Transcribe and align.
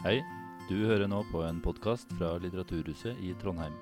Hei, 0.00 0.22
du 0.64 0.78
hører 0.88 1.04
nå 1.12 1.18
på 1.28 1.42
en 1.44 1.58
podkast 1.60 2.08
fra 2.16 2.30
Litteraturhuset 2.40 3.18
i 3.20 3.34
Trondheim. 3.36 3.74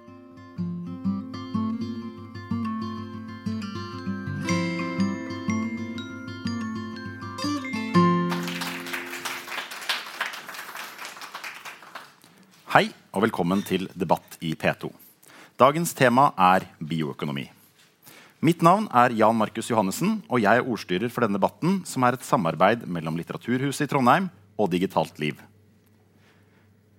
Hei 12.74 12.88
og 13.14 13.22
velkommen 13.22 13.62
til 13.62 13.87
debatt 13.94 14.40
i 14.42 14.56
P2. 14.58 14.90
Dagens 15.54 15.94
tema 15.94 16.32
er 16.34 16.66
bioøkonomi. 16.82 17.46
Mitt 18.42 18.66
navn 18.66 18.91
er 18.91 19.14
Jan 19.14 19.38
Markus 19.38 19.70
Johannessen, 19.70 20.24
og 20.27 20.42
jeg 20.42 20.59
er 20.59 20.66
ordstyrer 20.66 21.14
for 21.14 21.23
denne 21.23 21.38
debatten, 21.38 21.84
som 21.87 22.02
er 22.02 22.19
et 22.19 22.27
samarbeid 22.27 22.88
mellom 22.91 23.23
Litteraturhuset 23.23 23.87
i 23.87 23.92
Trondheim 23.95 24.27
og 24.59 24.74
Digitalt 24.74 25.23
Liv. 25.23 25.38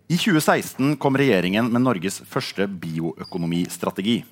I 0.10 0.18
2016 0.18 0.96
kom 0.98 1.14
regjeringen 1.22 1.68
med 1.70 1.84
Norges 1.86 2.16
første 2.26 2.66
bioøkonomistrategi. 2.82 4.24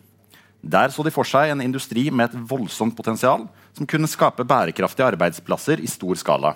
Der 0.66 0.90
så 0.90 1.04
de 1.06 1.12
for 1.14 1.30
seg 1.30 1.52
en 1.54 1.62
industri 1.62 2.08
med 2.10 2.32
et 2.32 2.48
voldsomt 2.50 2.96
potensial 2.98 3.44
som 3.78 3.86
kunne 3.86 4.10
skape 4.10 4.42
bærekraftige 4.42 5.06
arbeidsplasser 5.12 5.84
i 5.86 5.92
stor 5.92 6.18
skala. 6.18 6.56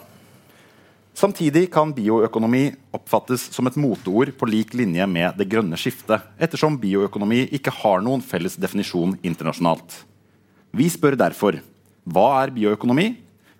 Samtidig 1.14 1.68
kan 1.70 1.94
bioøkonomi 1.94 2.64
oppfattes 2.98 3.44
som 3.54 3.70
et 3.70 3.78
moteord 3.78 4.34
på 4.40 4.50
lik 4.50 4.74
linje 4.74 5.06
med 5.06 5.38
det 5.38 5.52
grønne 5.54 5.78
skiftet, 5.78 6.26
ettersom 6.42 6.82
bioøkonomi 6.82 7.44
ikke 7.60 7.76
har 7.78 8.02
noen 8.02 8.26
felles 8.26 8.58
definisjon 8.58 9.20
internasjonalt. 9.22 10.00
Vi 10.74 10.90
spør 10.90 11.20
derfor 11.28 11.62
hva 12.10 12.28
er 12.42 12.58
bioøkonomi, 12.58 13.12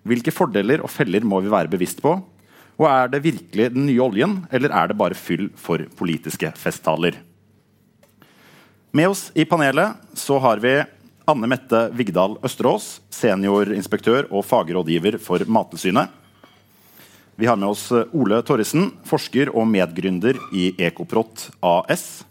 hvilke 0.02 0.34
fordeler 0.34 0.82
og 0.82 0.90
feller 0.90 1.22
må 1.22 1.38
vi 1.38 1.54
være 1.54 1.70
bevisst 1.70 2.02
på, 2.02 2.18
og 2.82 2.88
er 2.90 3.12
det 3.12 3.22
virkelig 3.22 3.68
den 3.76 3.84
nye 3.86 4.02
oljen, 4.02 4.40
eller 4.50 4.72
er 4.74 4.90
det 4.90 4.98
bare 4.98 5.18
fyll 5.18 5.46
for 5.54 5.84
politiske 5.98 6.50
festtaler? 6.58 7.20
Med 8.92 9.12
oss 9.12 9.28
i 9.38 9.46
panelet 9.48 10.18
så 10.18 10.40
har 10.42 10.58
vi 10.60 10.74
Anne 11.30 11.48
Mette 11.48 11.84
Vigdal 11.94 12.34
Østerås, 12.44 12.98
seniorinspektør 13.14 14.26
og 14.34 14.42
fagrådgiver 14.44 15.20
for 15.22 15.46
Mattilsynet. 15.46 16.10
Vi 17.38 17.46
har 17.46 17.56
med 17.56 17.70
oss 17.70 17.86
Ole 17.92 18.42
Torrisen, 18.44 18.90
forsker 19.08 19.54
og 19.54 19.70
medgründer 19.70 20.36
i 20.52 20.72
Ekoprot 20.82 21.46
AS. 21.62 22.24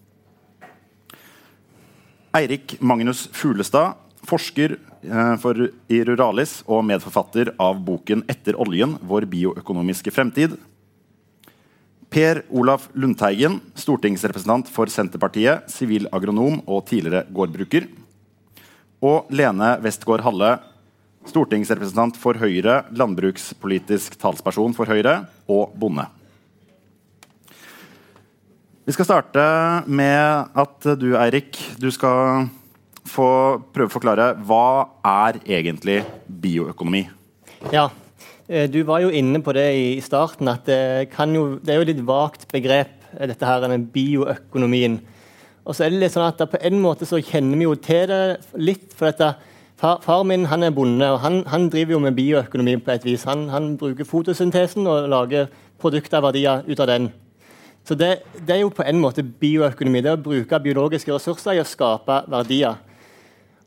Eirik 2.35 2.75
Magnus 2.83 3.25
Fuglestad, 3.33 3.95
forsker 4.27 4.75
for, 5.41 5.57
i 5.89 6.01
Ruralis 6.05 6.59
og 6.67 6.83
medforfatter 6.85 7.53
av 7.59 7.79
boken 7.81 8.23
'Etter 8.29 8.59
oljen 8.59 8.97
vår 9.01 9.25
bioøkonomiske 9.25 10.13
fremtid'. 10.13 10.57
Per 12.11 12.41
Olaf 12.51 12.89
Lundteigen, 12.93 13.61
stortingsrepresentant 13.73 14.67
for 14.67 14.91
Senterpartiet, 14.91 15.69
sivilagronom 15.71 16.61
og 16.67 16.85
tidligere 16.89 17.23
gårdbruker. 17.31 17.87
Og 19.01 19.31
Lene 19.31 19.77
Westgård 19.81 20.21
Halle, 20.25 20.59
stortingsrepresentant 21.29 22.17
for 22.19 22.35
Høyre, 22.41 22.81
landbrukspolitisk 22.91 24.17
talsperson 24.19 24.75
for 24.75 24.91
Høyre 24.91 25.21
og 25.47 25.71
bonde. 25.79 26.03
Vi 28.83 28.91
skal 28.91 29.07
starte 29.07 29.43
med 29.87 30.51
at 30.57 30.87
du, 30.99 31.13
Eirik, 31.15 31.55
du 31.79 31.87
skal 31.95 32.49
få 33.11 33.31
prøve 33.73 33.91
å 33.91 33.93
forklare 33.93 34.31
hva 34.47 34.87
er 35.07 35.41
egentlig 35.43 36.01
bioøkonomi? 36.41 37.03
Ja, 37.73 37.89
eh, 38.47 38.69
du 38.71 38.81
var 38.87 39.03
jo 39.03 39.11
inne 39.13 39.41
på 39.43 39.53
det 39.57 39.67
i 39.77 39.87
starten, 40.03 40.49
at 40.51 40.65
det, 40.65 41.11
jo, 41.35 41.59
det 41.61 41.73
er 41.73 41.81
jo 41.81 41.89
litt 41.91 42.03
vagt 42.07 42.47
begrep, 42.51 42.95
eh, 43.17 43.27
dette 43.29 43.45
her, 43.45 43.67
bioøkonomien. 43.93 44.99
Og 45.61 45.77
så 45.77 45.85
er 45.85 45.93
det 45.93 46.01
litt 46.01 46.13
sånn 46.15 46.25
at 46.25 46.41
På 46.49 46.57
en 46.57 46.79
måte 46.81 47.05
så 47.05 47.21
kjenner 47.21 47.57
vi 47.57 47.67
jo 47.67 47.75
til 47.75 48.07
det 48.09 48.39
litt. 48.57 48.93
for 48.97 49.11
dette, 49.11 49.35
far, 49.77 49.99
far 50.01 50.23
min 50.23 50.45
han 50.45 50.63
er 50.63 50.71
bonde, 50.71 51.05
og 51.05 51.19
han, 51.19 51.43
han, 51.47 51.69
driver 51.69 51.93
jo 51.93 51.99
med 51.99 52.15
bioøkonomi 52.15 52.77
på 52.81 52.91
et 52.91 53.05
vis. 53.05 53.25
Han, 53.29 53.49
han 53.49 53.77
bruker 53.77 54.05
fotosyntesen 54.05 54.87
og 54.87 55.09
lager 55.09 55.51
produkter 55.79 56.17
og 56.17 56.31
verdier 56.31 56.63
ut 56.67 56.79
av 56.79 56.87
den. 56.87 57.11
Så 57.85 57.95
det, 57.95 58.21
det, 58.45 58.55
er 58.55 58.61
jo 58.61 58.69
på 58.69 58.85
en 58.85 58.99
måte 59.01 59.23
bioøkonomi. 59.23 60.01
Det 60.01 60.13
å 60.13 60.21
bruke 60.21 60.59
biologiske 60.61 61.13
ressurser 61.13 61.57
i 61.57 61.61
å 61.61 61.67
skape 61.67 62.23
verdier. 62.29 62.77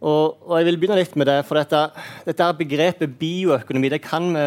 Og, 0.04 0.36
og, 0.44 0.54
jeg 0.58 0.68
vil 0.68 0.78
begynne 0.82 1.00
litt 1.00 1.14
med 1.16 1.30
det, 1.30 1.38
for 1.48 1.56
dette, 1.56 1.80
dette 2.26 2.48
begrepet 2.58 3.16
bioøkonomi 3.20 3.92
det 3.94 4.02
kan 4.04 4.32
vi 4.34 4.46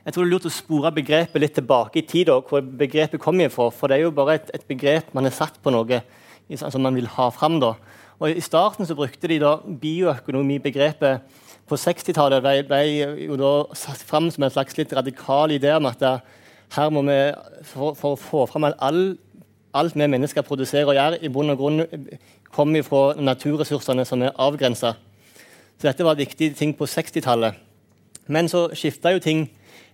jeg 0.00 0.14
tror 0.14 0.24
det 0.24 0.30
er 0.30 0.32
lurt 0.32 0.46
å 0.48 0.50
spore 0.50 0.90
begrepet 0.96 1.42
litt 1.42 1.52
tilbake 1.58 2.00
i 2.00 2.06
tid, 2.08 2.30
hvor 2.48 2.62
begrepet 2.64 3.20
kom 3.20 3.36
ifra. 3.44 3.66
For 3.68 3.92
det 3.92 3.98
er 3.98 4.06
jo 4.06 4.14
bare 4.16 4.38
et, 4.38 4.48
et 4.56 4.64
begrep 4.66 5.12
man 5.14 5.28
har 5.28 5.34
satt 5.36 5.58
på 5.60 5.70
noe 5.74 6.00
som 6.56 6.82
man 6.82 6.96
vil 6.96 7.08
ha 7.18 7.26
fram. 7.30 7.58
Da. 7.60 7.74
Og 8.18 8.32
I 8.32 8.42
starten 8.42 8.88
så 8.88 8.96
brukte 8.96 9.28
de 9.28 9.36
da 9.42 9.58
bioøkonomibegrepet 9.60 11.36
på 11.68 11.78
60-tallet. 11.78 12.40
ble, 12.42 12.54
ble 12.66 12.80
jo 13.26 13.36
da 13.38 13.52
satt 13.76 14.00
fram 14.08 14.32
som 14.32 14.48
en 14.48 14.54
slags 14.56 14.80
litt 14.80 14.96
radikal 14.96 15.52
idé 15.52 15.76
om 15.76 15.90
at 15.92 16.02
her 16.74 16.90
må 16.94 17.04
vi, 17.06 17.20
for, 17.68 17.92
for 17.98 18.16
å 18.16 18.20
få 18.20 18.46
fram 18.50 18.70
at 18.70 18.80
alt 18.80 19.94
vi 19.94 20.10
mennesker 20.10 20.46
produserer 20.48 20.88
og 20.88 20.96
gjør, 20.96 21.20
i 21.20 21.30
bunn 21.30 21.52
og 21.52 21.60
grunn 21.60 21.84
kommer 22.54 22.82
fra 22.82 23.14
naturressursene 23.20 24.04
som 24.06 24.22
er 24.22 24.34
avgrensa. 24.38 24.94
Så 25.78 25.88
dette 25.88 26.04
var 26.04 26.18
viktige 26.18 26.54
ting 26.54 26.74
på 26.76 26.88
60-tallet. 26.90 27.56
Men 28.26 28.48
så 28.50 28.68
skifta 28.76 29.14
jo 29.14 29.22
ting 29.22 29.46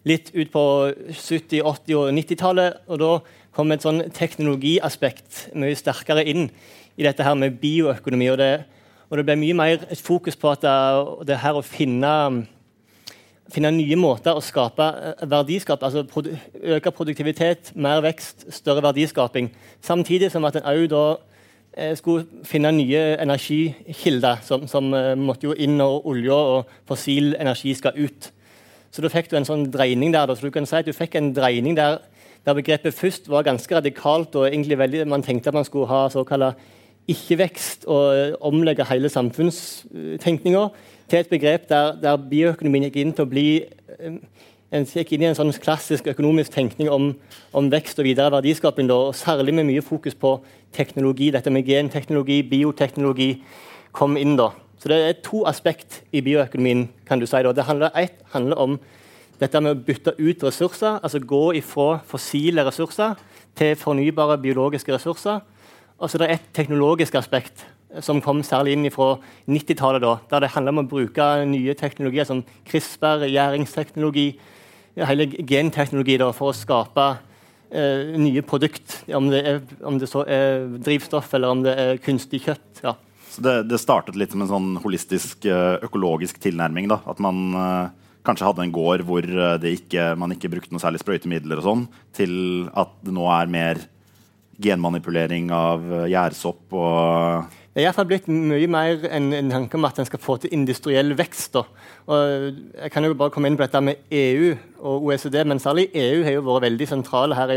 litt 0.06 0.32
ut 0.34 0.50
på 0.52 0.64
70-, 1.10 1.62
80- 1.62 1.98
og 1.98 2.10
90-tallet. 2.16 2.80
Og 2.88 3.00
da 3.00 3.12
kom 3.56 3.72
et 3.72 3.84
sånn 3.84 4.02
teknologiaspekt 4.14 5.46
mye 5.56 5.76
sterkere 5.78 6.24
inn 6.26 6.48
i 6.96 7.06
dette 7.06 7.24
her 7.24 7.36
med 7.38 7.60
bioøkonomi. 7.62 8.32
Og 8.32 8.40
det, 8.40 8.50
og 9.10 9.20
det 9.20 9.26
ble 9.28 9.38
mye 9.40 9.56
mer 9.56 9.86
et 9.86 10.02
fokus 10.02 10.36
på 10.36 10.50
at 10.52 10.66
det, 11.28 11.38
her 11.44 11.60
å 11.60 11.64
finne, 11.64 12.12
finne 13.52 13.72
nye 13.76 14.00
måter 14.00 14.36
å 14.36 14.44
skape 14.44 14.90
verdiskap 15.28 15.84
altså 15.86 16.04
produ, 16.08 16.32
Øke 16.76 16.90
produktivitet, 16.90 17.72
mer 17.76 18.02
vekst, 18.04 18.48
større 18.58 18.84
verdiskaping. 18.88 19.52
Samtidig 19.84 20.32
som 20.34 20.44
at 20.48 20.58
en 20.58 20.70
òg 20.72 20.90
da 20.92 21.06
Eh, 21.16 21.35
skulle 21.96 22.24
finne 22.48 22.72
nye 22.72 23.02
energikilder 23.20 24.40
som, 24.46 24.64
som 24.68 24.88
uh, 24.94 25.12
måtte 25.18 25.48
jo 25.48 25.52
inn, 25.52 25.76
når 25.76 26.06
olje 26.08 26.32
og 26.32 26.70
fossil 26.88 27.34
energi 27.36 27.74
skal 27.76 27.98
ut. 27.98 28.30
Så 28.90 29.04
da 29.04 29.10
fikk 29.12 29.28
du 29.30 29.36
en 29.36 29.48
sånn 29.48 29.66
dreining 29.72 30.14
der. 30.14 30.32
Så 30.32 30.48
du 30.48 30.54
kan 30.54 30.68
si 30.68 30.78
at 30.78 30.88
du 30.88 30.96
fikk 30.96 31.18
en 31.18 31.34
dreining 31.36 31.76
der, 31.76 31.98
der 32.46 32.56
begrepet 32.56 32.96
først 32.96 33.28
var 33.28 33.44
ganske 33.44 33.76
radikalt, 33.76 34.34
og 34.40 34.48
egentlig 34.48 34.78
veldig, 34.80 35.04
man 35.10 35.24
tenkte 35.26 35.52
at 35.52 35.58
man 35.58 35.68
skulle 35.68 35.90
ha 35.90 36.06
såkalla 36.12 36.54
ikke-vekst 37.12 37.84
og 37.92 38.04
uh, 38.08 38.38
omlegge 38.48 38.86
hele 38.88 39.12
samfunnstenkninga 39.12 40.64
til 41.06 41.20
et 41.20 41.30
begrep 41.30 41.68
der, 41.70 41.92
der 42.02 42.16
bioøkonomien 42.30 42.88
gikk 42.88 43.02
inn 43.02 43.14
til 43.14 43.28
å 43.28 43.30
bli 43.30 43.48
en 44.74 44.86
gikk 44.86 45.12
inn 45.14 45.22
i 45.22 45.28
en 45.28 45.36
sånn 45.38 45.52
klassisk 45.62 46.08
økonomisk 46.10 46.54
tenkning 46.56 46.90
om, 46.90 47.12
om 47.54 47.70
vekst 47.70 48.00
og 48.02 48.08
videre 48.08 48.32
verdiskaping. 48.34 48.88
Da, 48.90 48.98
og 49.08 49.14
Særlig 49.14 49.54
med 49.54 49.68
mye 49.68 49.84
fokus 49.84 50.16
på 50.18 50.40
teknologi. 50.74 51.30
Dette 51.30 51.52
med 51.54 51.66
genteknologi, 51.68 52.42
bioteknologi 52.42 53.30
kom 53.92 54.16
inn. 54.16 54.36
da. 54.36 54.50
Så 54.78 54.88
Det 54.88 54.96
er 54.96 55.22
to 55.22 55.44
aspekt 55.46 56.02
i 56.12 56.20
bioøkonomien. 56.20 56.88
kan 57.06 57.20
du 57.20 57.26
si. 57.26 57.36
Da. 57.42 57.52
Det 57.52 57.64
handler, 57.64 57.90
et 57.96 58.12
handler 58.32 58.56
om 58.56 58.80
dette 59.40 59.60
med 59.60 59.76
å 59.76 59.84
bytte 59.84 60.14
ut 60.18 60.42
ressurser, 60.42 61.00
altså 61.02 61.20
gå 61.20 61.54
ifra 61.54 62.00
fossile 62.04 62.64
ressurser 62.64 63.16
til 63.54 63.76
fornybare 63.76 64.38
biologiske 64.38 64.92
ressurser. 64.92 65.40
Og 65.98 66.10
så 66.10 66.16
er 66.16 66.26
det 66.26 66.30
et 66.30 66.48
teknologisk 66.54 67.14
aspekt 67.14 67.66
som 68.00 68.20
kom 68.20 68.42
særlig 68.42 68.72
inn 68.72 68.90
fra 68.90 69.16
90-tallet, 69.48 70.28
der 70.30 70.40
det 70.40 70.50
handler 70.50 70.74
om 70.74 70.82
å 70.84 70.88
bruke 70.88 71.44
nye 71.46 71.74
teknologier 71.74 72.24
som 72.24 72.44
CRISPR, 72.68 73.24
gjæringsteknologi, 73.30 74.38
hele 75.04 75.26
genteknologi 75.28 76.16
da, 76.20 76.30
for 76.36 76.52
å 76.52 76.56
skape 76.56 77.06
eh, 77.70 78.14
nye 78.20 78.44
produkt. 78.46 79.02
Om 79.12 79.28
det, 79.32 79.42
er, 79.42 79.60
om 79.86 79.98
det, 80.00 80.08
så 80.10 80.24
er 80.24 80.64
drivstoff 80.78 81.34
eller 81.36 81.52
om 81.52 81.64
det 81.66 81.74
er 81.82 82.00
kunstig 82.04 82.44
kjøtt. 82.46 82.82
Ja. 82.84 82.96
Så 83.32 83.44
det, 83.44 83.56
det, 83.68 83.82
startet 83.82 84.16
litt 84.16 84.32
som 84.32 84.44
en 84.44 84.52
sånn 84.52 84.70
holistisk 84.84 85.44
eh, 85.50 85.76
økologisk 85.84 86.40
tilnærming? 86.42 86.88
da, 86.92 87.02
At 87.10 87.20
man 87.22 87.42
eh, 87.52 87.90
kanskje 88.26 88.48
hadde 88.48 88.64
en 88.64 88.74
gård 88.74 89.04
hvor 89.06 89.28
ikke, 89.70 90.08
man 90.18 90.32
ikke 90.34 90.50
brukte 90.50 90.72
noe 90.74 90.82
særlig 90.82 91.02
sprøytemidler, 91.04 91.60
og 91.60 91.68
sånn, 91.68 91.84
til 92.16 92.32
at 92.74 92.96
det 93.06 93.14
nå 93.14 93.28
er 93.30 93.52
mer 93.52 93.84
genmanipulering 94.56 95.50
av 95.52 95.84
gjærsopp 96.08 96.74
og 96.80 97.56
det 97.76 97.82
er 97.82 97.90
iallfall 97.90 98.06
blitt 98.08 98.28
mye 98.32 98.68
mer 98.72 99.02
enn 99.12 99.34
en 99.36 99.50
tanke 99.52 99.76
om 99.76 99.84
at 99.84 99.98
en 100.00 100.06
skal 100.08 100.20
få 100.24 100.38
til 100.40 100.54
industriell 100.56 101.12
vekst. 101.12 101.58
jeg 102.08 102.90
kan 102.90 103.04
jo 103.04 103.12
bare 103.12 103.30
komme 103.30 103.50
inn 103.50 103.56
på 103.58 103.66
dette 103.66 103.82
med 103.84 103.96
EU 104.10 104.54
og 104.80 105.04
OECD, 105.04 105.44
men 105.44 105.60
særlig 105.60 105.90
EU 105.92 106.22
har 106.24 106.32
jo 106.32 106.40
vært 106.46 106.62
veldig 106.62 106.88
sentrale 106.88 107.36
her. 107.36 107.52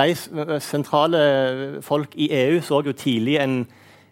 De 0.00 0.14
sentrale 0.60 1.82
folk 1.82 2.16
i 2.16 2.30
EU 2.32 2.62
så 2.62 2.80
jo 2.86 2.96
tidlig 2.96 3.36
en, 3.36 3.66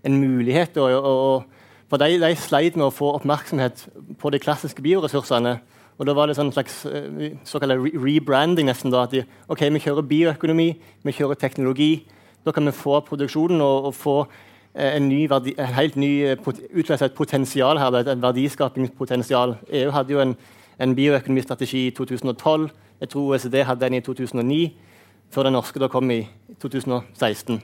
en 0.04 0.20
mulighet. 0.20 0.76
Og, 0.76 1.00
og, 1.00 1.44
for 1.88 1.96
de, 1.96 2.20
de 2.20 2.34
sleit 2.36 2.76
med 2.76 2.90
å 2.90 2.92
få 2.92 3.14
oppmerksomhet 3.16 3.88
på 4.20 4.30
de 4.30 4.38
klassiske 4.38 4.84
bioressursene. 4.84 5.56
Og 5.96 6.06
Da 6.06 6.12
var 6.12 6.28
det 6.28 6.36
sånn 6.36 6.52
slags 6.52 6.84
uh, 6.84 7.32
såkalt 7.48 7.80
rebranding. 8.04 8.68
nesten 8.68 8.92
da, 8.92 9.08
at 9.08 9.16
de, 9.16 9.24
ok, 9.48 9.70
Vi 9.70 9.80
kjører 9.80 10.02
bioøkonomi, 10.02 10.72
vi 11.02 11.12
kjører 11.12 11.40
teknologi. 11.40 12.04
Da 12.44 12.52
kan 12.52 12.66
vi 12.66 12.76
få 12.76 13.00
produksjonen 13.00 13.60
og, 13.64 13.84
og 13.86 13.94
få 13.94 14.26
en, 14.74 15.08
ny 15.08 15.26
verdi, 15.28 15.54
en 15.58 15.74
helt 15.76 15.98
ny 16.00 16.10
uh, 16.32 16.52
utløse 16.72 17.04
et 17.04 17.16
potensial 17.16 17.80
her, 17.80 17.98
et 18.00 18.22
verdiskapingspotensial. 18.22 19.56
EU 19.68 19.90
hadde 19.92 20.14
jo 20.14 20.22
en, 20.22 20.36
en 20.80 20.94
bioøkonomistrategi 20.96 21.86
i 21.88 21.94
2012. 21.96 22.70
Jeg 23.02 23.12
tror 23.12 23.34
OECD 23.34 23.60
hadde 23.66 23.84
den 23.84 23.98
i 23.98 24.04
2009, 24.04 24.62
før 25.32 25.48
den 25.48 25.56
norske 25.58 25.80
da 25.82 25.90
kom 25.92 26.10
i 26.14 26.22
2016. 26.62 27.60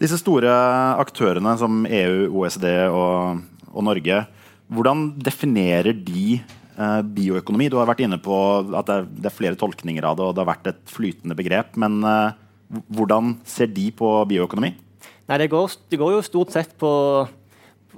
Disse 0.00 0.16
store 0.20 0.52
aktørene 1.00 1.52
som 1.60 1.84
EU, 1.84 2.28
OECD 2.40 2.66
og, 2.88 3.42
og 3.68 3.84
Norge, 3.84 4.22
hvordan 4.70 5.10
definerer 5.20 5.92
de 5.92 6.38
eh, 6.40 7.00
bioøkonomi? 7.04 7.68
Du 7.68 7.76
har 7.80 7.88
vært 7.90 8.04
inne 8.06 8.20
på 8.22 8.36
at 8.64 8.88
det 8.88 8.96
er, 8.96 9.08
det 9.10 9.28
er, 9.28 9.36
flere 9.36 9.58
tolkninger 9.60 10.06
av 10.06 10.16
det, 10.16 10.24
og 10.24 10.36
det 10.36 10.44
har 10.44 10.52
vært 10.52 10.70
et 10.72 10.80
flytende 10.88 11.36
begrep. 11.36 11.76
Men 11.80 12.00
eh, 12.06 12.38
hvordan 12.96 13.36
ser 13.44 13.72
de 13.74 13.90
på 13.92 14.14
bioøkonomi? 14.30 14.72
Nei, 15.30 15.36
det 15.38 15.50
går, 15.52 15.76
det 15.86 15.98
går, 16.00 16.16
jo 16.16 16.22
stort 16.26 16.50
sett 16.50 16.72
på 16.78 16.88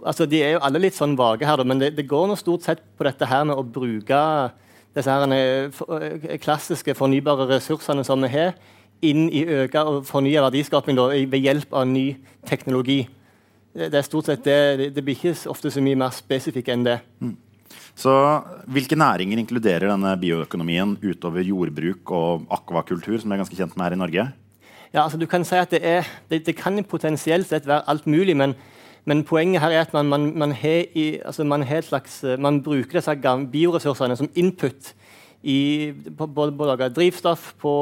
altså 0.03 0.27
De 0.29 0.43
er 0.45 0.57
jo 0.57 0.65
alle 0.67 0.83
litt 0.83 0.97
sånn 0.97 1.15
vage 1.17 1.47
her, 1.47 1.63
men 1.65 1.79
det, 1.81 1.93
det 1.97 2.05
går 2.11 2.27
nå 2.29 2.37
stort 2.37 2.67
sett 2.67 2.83
på 2.99 3.07
dette 3.07 3.25
her 3.29 3.47
med 3.49 3.57
å 3.57 3.65
bruke 3.65 4.19
disse 4.93 5.09
her, 5.09 5.33
eh, 5.33 6.37
klassiske 6.43 6.93
fornybare 6.99 7.47
ressursene 7.49 8.05
som 8.05 8.21
vi 8.27 8.33
har, 8.35 8.53
inn 9.03 9.29
i 9.33 9.45
øka 9.47 9.85
og 9.89 10.03
fornya 10.07 10.43
verdiskaping 10.45 10.99
da, 10.99 11.07
ved 11.09 11.47
hjelp 11.47 11.73
av 11.73 11.87
ny 11.89 12.05
teknologi. 12.49 13.07
Det 13.73 13.95
er 13.95 14.05
stort 14.05 14.29
sett 14.29 14.45
det. 14.45 14.91
Det 14.93 15.05
blir 15.05 15.17
ikke 15.17 15.49
ofte 15.51 15.73
så 15.73 15.81
mye 15.81 15.97
mer 16.03 16.13
spesifikt 16.13 16.69
enn 16.75 16.85
det. 16.85 16.99
Mm. 17.23 17.33
Så 17.97 18.13
Hvilke 18.69 18.99
næringer 18.99 19.41
inkluderer 19.41 19.89
denne 19.89 20.13
bioøkonomien 20.21 20.99
utover 21.01 21.47
jordbruk 21.47 22.13
og 22.13 22.45
akvakultur, 22.53 23.17
som 23.17 23.33
vi 23.33 23.39
er 23.39 23.43
ganske 23.47 23.57
kjent 23.57 23.79
med 23.79 23.87
her 23.87 23.97
i 23.97 24.03
Norge? 24.03 24.29
Ja, 24.93 25.03
altså 25.03 25.19
du 25.19 25.27
kan 25.27 25.45
si 25.45 25.55
at 25.57 25.71
Det, 25.71 25.81
er, 25.83 26.05
det, 26.31 26.47
det 26.47 26.57
kan 26.57 26.85
potensielt 26.85 27.49
sett 27.49 27.67
være 27.67 27.89
alt 27.89 28.07
mulig, 28.07 28.37
men, 28.37 28.55
men 29.05 29.25
poenget 29.25 29.61
her 29.61 29.71
er 29.71 29.81
at 29.81 29.95
man, 29.95 30.07
man, 30.07 30.33
man, 30.39 30.57
i, 30.95 31.19
altså 31.25 31.45
man, 31.45 31.65
slags, 31.83 32.25
man 32.39 32.63
bruker 32.63 33.01
disse 33.01 33.17
bioressursene 33.53 34.17
som 34.17 34.31
input 34.35 34.95
i, 35.43 35.93
på, 36.19 36.27
på, 36.27 36.51
på 36.51 36.65
å 36.65 36.69
lage 36.69 36.91
drivstoff, 36.93 37.55
på 37.59 37.73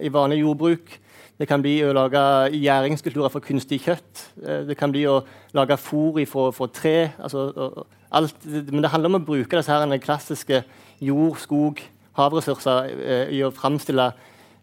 i 0.00 0.08
vanlig 0.12 0.40
jordbruk. 0.40 0.98
Det 1.38 1.46
kan 1.46 1.62
bli 1.62 1.76
å 1.86 1.92
lage 1.94 2.20
gjæringskulturer 2.56 3.30
for 3.30 3.44
kunstig 3.44 3.82
kjøtt. 3.84 4.24
Eh, 4.42 4.64
det 4.66 4.76
kan 4.78 4.90
bli 4.90 5.04
å 5.06 5.20
lage 5.54 5.76
fôr 5.78 6.24
fra 6.26 6.66
tre. 6.74 7.12
Altså, 7.22 7.84
alt. 8.10 8.34
Men 8.44 8.82
det 8.82 8.90
handler 8.90 9.12
om 9.12 9.20
å 9.20 9.26
bruke 9.28 9.56
disse 9.56 9.70
her 9.70 10.02
klassiske 10.02 10.64
jord-, 10.98 11.38
skog-, 11.38 11.84
havressurser 12.18 12.90
eh, 12.98 13.36
i 13.36 13.44
å 13.46 13.52
framstille 13.54 14.10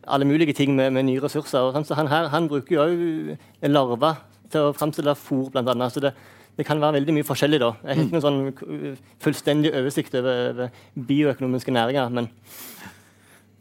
alle 0.07 0.27
mulige 0.27 0.53
ting 0.53 0.75
med, 0.75 0.93
med 0.93 1.07
nye 1.07 1.21
ressurser. 1.23 1.83
Så 1.83 1.97
han, 1.97 2.09
her, 2.11 2.29
han 2.33 2.49
bruker 2.51 2.77
jo 2.77 3.35
larver 3.69 4.21
til 4.51 4.69
å 4.69 4.73
framstille 4.77 5.15
fôr, 5.17 5.49
bl.a. 5.53 5.89
Så 5.89 6.03
det, 6.03 6.13
det, 6.57 6.65
kan 6.67 6.81
være 6.81 6.99
veldig 6.99 7.17
mye 7.17 7.27
forskjellig. 7.27 7.61
da. 7.63 7.73
Jeg 7.83 7.91
har 7.91 8.05
ikke 8.05 8.19
noen 8.19 8.25
sånn 8.25 8.99
fullstendig 9.23 9.73
oversikt 9.75 10.17
over, 10.19 10.51
over 10.53 11.05
bioøkonomiske 11.09 11.75
næringer. 11.75 12.13
men 12.13 12.31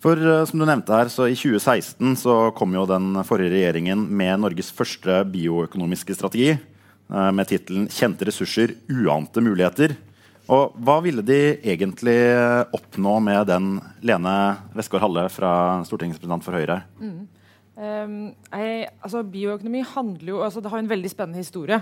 for 0.05 0.21
uh, 0.21 0.43
som 0.45 0.61
du 0.61 0.67
nevnte 0.69 0.93
her, 0.93 1.09
så 1.09 1.31
I 1.31 1.37
2016 1.39 2.19
så 2.21 2.35
kom 2.57 2.75
jo 2.77 2.85
den 2.85 3.17
forrige 3.25 3.55
regjeringen 3.55 4.03
med 4.05 4.43
Norges 4.43 4.69
første 4.77 5.23
bioøkonomiske 5.33 6.17
strategi 6.19 6.51
uh, 6.53 7.31
med 7.33 7.49
tittelen 7.49 7.87
'Kjente 7.89 8.29
ressurser 8.29 8.75
uante 8.93 9.41
muligheter'. 9.41 9.97
Og 10.53 10.75
Hva 10.85 10.99
ville 11.05 11.25
de 11.25 11.39
egentlig 11.65 12.19
oppnå 12.77 13.17
med 13.25 13.47
den, 13.49 13.79
Lene 14.05 14.35
Westgård 14.77 15.05
Halle, 15.07 15.29
fra 15.33 15.55
stortingsrepresentant 15.89 16.45
for 16.45 16.59
Høyre? 16.59 16.83
Mm. 17.01 17.23
Um, 17.75 18.19
jeg, 18.55 18.85
altså 19.03 19.25
bioøkonomi 19.27 19.81
handler 19.97 20.29
jo, 20.29 20.37
altså 20.47 20.61
det 20.63 20.71
har 20.71 20.79
en 20.79 20.91
veldig 20.91 21.11
spennende 21.11 21.43
historie. 21.43 21.81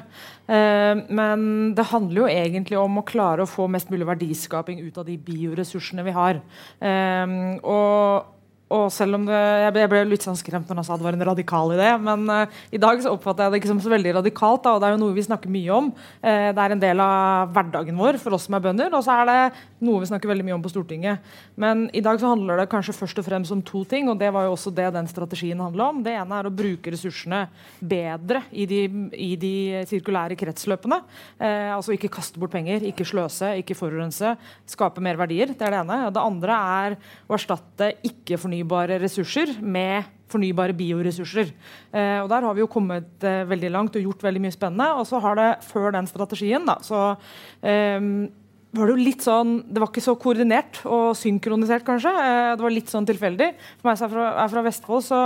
Uh, 0.48 1.02
men 1.12 1.42
det 1.76 1.84
handler 1.90 2.22
jo 2.22 2.30
egentlig 2.30 2.78
om 2.80 2.96
å 3.00 3.04
klare 3.04 3.44
å 3.44 3.50
få 3.50 3.66
mest 3.68 3.92
mulig 3.92 4.08
verdiskaping 4.08 4.80
ut 4.86 5.02
av 5.02 5.08
de 5.10 5.18
bioressursene 5.20 6.06
vi 6.06 6.14
har. 6.16 6.40
Um, 6.80 7.58
og 7.60 8.30
og 8.72 8.86
selv 8.94 9.18
om 9.18 9.26
det, 9.28 9.40
Jeg 9.62 9.90
ble 9.92 10.02
litt 10.08 10.24
sånn 10.24 10.38
skremt 10.38 10.68
når 10.68 10.80
han 10.80 10.86
sa 10.86 10.96
det 10.98 11.06
var 11.06 11.18
en 11.18 11.26
radikal 11.32 11.74
idé, 11.74 11.90
men 12.00 12.24
uh, 12.30 12.62
i 12.72 12.80
dag 12.80 13.02
så 13.02 13.12
oppfatter 13.14 13.46
jeg 13.46 13.54
det 13.54 13.60
ikke 13.62 13.72
som 13.72 13.82
så 13.84 13.92
veldig 13.92 14.16
radikalt. 14.20 14.64
Da, 14.64 14.74
og 14.74 14.82
Det 14.82 14.88
er 14.88 14.96
jo 14.96 15.02
noe 15.02 15.16
vi 15.16 15.26
snakker 15.26 15.52
mye 15.52 15.76
om. 15.76 15.92
Uh, 16.24 16.48
det 16.54 16.64
er 16.64 16.76
en 16.76 16.82
del 16.82 17.04
av 17.04 17.52
hverdagen 17.54 18.00
vår 18.00 18.20
for 18.22 18.36
oss 18.36 18.48
som 18.48 18.56
er 18.58 18.64
bønder, 18.64 18.92
og 18.96 19.04
så 19.04 19.20
er 19.20 19.30
det 19.30 19.40
noe 19.82 20.02
vi 20.02 20.10
snakker 20.10 20.30
veldig 20.30 20.46
mye 20.46 20.56
om 20.56 20.64
på 20.64 20.72
Stortinget. 20.72 21.32
Men 21.60 21.88
i 21.92 22.02
dag 22.04 22.20
så 22.20 22.32
handler 22.32 22.62
det 22.62 22.68
kanskje 22.72 22.96
først 22.96 23.22
og 23.22 23.26
fremst 23.26 23.54
om 23.54 23.62
to 23.66 23.84
ting, 23.88 24.08
og 24.10 24.18
det 24.20 24.30
var 24.34 24.46
jo 24.46 24.56
også 24.56 24.72
det 24.74 24.88
den 24.94 25.10
strategien 25.10 25.60
handla 25.62 25.90
om. 25.92 26.02
Det 26.04 26.16
ene 26.16 26.38
er 26.38 26.48
å 26.48 26.54
bruke 26.54 26.94
ressursene 26.94 27.44
bedre 27.78 28.44
i 28.52 28.66
de, 28.70 28.82
i 29.18 29.32
de 29.40 29.54
sirkulære 29.90 30.38
kretsløpene. 30.40 31.02
Eh, 31.38 31.70
altså 31.74 31.96
ikke 31.96 32.12
kaste 32.12 32.40
bort 32.40 32.54
penger, 32.54 32.84
ikke 32.88 33.06
sløse, 33.08 33.54
ikke 33.62 33.76
forurense. 33.78 34.36
Skape 34.70 35.02
mer 35.04 35.20
verdier. 35.20 35.52
Det 35.52 35.66
er 35.66 35.76
det 35.76 35.82
ene. 35.84 36.00
Det 36.12 36.22
andre 36.22 36.62
er 36.86 36.98
å 37.28 37.36
erstatte 37.38 37.92
ikke-fornybare 38.00 38.62
fornybare 38.62 39.00
ressurser 39.02 39.60
med 39.60 40.04
fornybare 40.32 40.72
bioressurser. 40.72 41.52
Eh, 41.92 42.22
og 42.22 42.28
Der 42.28 42.42
har 42.42 42.54
vi 42.54 42.62
jo 42.62 42.70
kommet 42.70 43.22
eh, 43.22 43.44
veldig 43.44 43.70
langt 43.70 43.96
og 43.96 44.02
gjort 44.02 44.22
veldig 44.22 44.40
mye 44.40 44.54
spennende. 44.54 44.94
Og 44.96 45.06
så 45.06 45.20
har 45.20 45.36
det, 45.36 45.50
før 45.68 45.92
den 45.92 46.06
strategien, 46.06 46.64
da, 46.64 46.78
så 46.80 47.16
eh, 47.60 48.00
var 48.72 48.88
det 48.88 48.94
jo 48.94 49.04
litt 49.04 49.24
sånn 49.24 49.58
Det 49.68 49.82
var 49.82 49.90
ikke 49.90 50.04
så 50.04 50.14
koordinert 50.20 50.80
og 50.88 51.12
synkronisert, 51.18 51.84
kanskje. 51.86 52.12
Eh, 52.12 52.54
det 52.56 52.64
var 52.64 52.72
litt 52.72 52.92
sånn 52.92 53.08
tilfeldig. 53.08 53.52
For 53.80 53.90
meg 53.90 54.00
som 54.00 54.08
er 54.08 54.14
fra, 54.14 54.30
er 54.44 54.52
fra 54.54 54.64
Vestfold, 54.68 55.06
så 55.06 55.20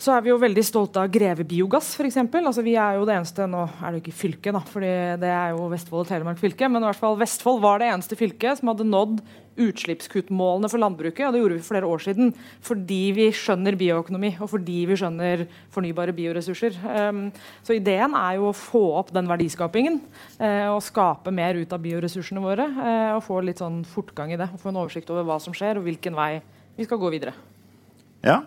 så 0.00 0.14
er 0.14 0.22
vi 0.24 0.30
jo 0.30 0.38
veldig 0.40 0.62
stolte 0.64 1.02
av 1.02 1.10
Greve 1.12 1.44
Biogass, 1.44 1.90
f.eks. 1.92 2.16
Altså, 2.16 2.62
vi 2.64 2.72
er 2.80 2.96
jo 2.96 3.04
det 3.04 3.18
eneste 3.18 3.44
Nå 3.50 3.66
er 3.68 3.90
det 3.90 3.98
jo 3.98 4.04
ikke 4.06 4.16
fylke, 4.16 4.54
da, 4.56 4.62
fordi 4.64 4.92
det 5.20 5.28
er 5.28 5.50
jo 5.52 5.66
Vestfold 5.68 6.06
og 6.06 6.08
Telemark 6.08 6.40
fylke. 6.40 6.70
Men 6.72 6.80
i 6.80 6.88
hvert 6.88 7.02
fall 7.02 7.18
Vestfold 7.20 7.60
var 7.60 7.82
det 7.82 7.90
eneste 7.92 8.16
fylket 8.16 8.62
som 8.62 8.72
hadde 8.72 8.88
nådd 8.88 9.20
utslippskuttmålene 9.58 10.70
for 10.70 10.80
landbruket. 10.80 11.26
og 11.26 11.34
Det 11.34 11.40
gjorde 11.42 11.56
vi 11.56 11.62
for 11.62 11.74
flere 11.74 11.90
år 11.90 12.04
siden 12.04 12.32
fordi 12.64 13.00
vi 13.16 13.26
skjønner 13.34 13.78
bioøkonomi 13.78 14.32
og 14.40 14.50
fordi 14.52 14.78
vi 14.88 14.98
skjønner 14.98 15.44
fornybare 15.74 16.14
bioressurser. 16.16 16.78
Um, 17.10 17.22
så 17.66 17.76
ideen 17.76 18.14
er 18.18 18.38
jo 18.38 18.50
å 18.50 18.56
få 18.56 18.82
opp 19.00 19.12
den 19.14 19.28
verdiskapingen 19.30 20.00
uh, 20.40 20.70
og 20.74 20.82
skape 20.86 21.34
mer 21.34 21.58
ut 21.58 21.72
av 21.74 21.82
bioressursene 21.82 22.42
våre. 22.44 22.68
Uh, 22.78 23.12
og 23.18 23.24
få 23.26 23.42
litt 23.44 23.62
sånn 23.62 23.82
fortgang 23.88 24.34
i 24.34 24.40
det. 24.40 24.50
og 24.54 24.62
Få 24.62 24.72
en 24.72 24.80
oversikt 24.82 25.10
over 25.12 25.26
hva 25.28 25.40
som 25.42 25.56
skjer 25.56 25.80
og 25.80 25.86
hvilken 25.88 26.18
vei 26.18 26.32
vi 26.78 26.86
skal 26.86 27.00
gå 27.00 27.12
videre. 27.12 27.34
Ja, 28.24 28.42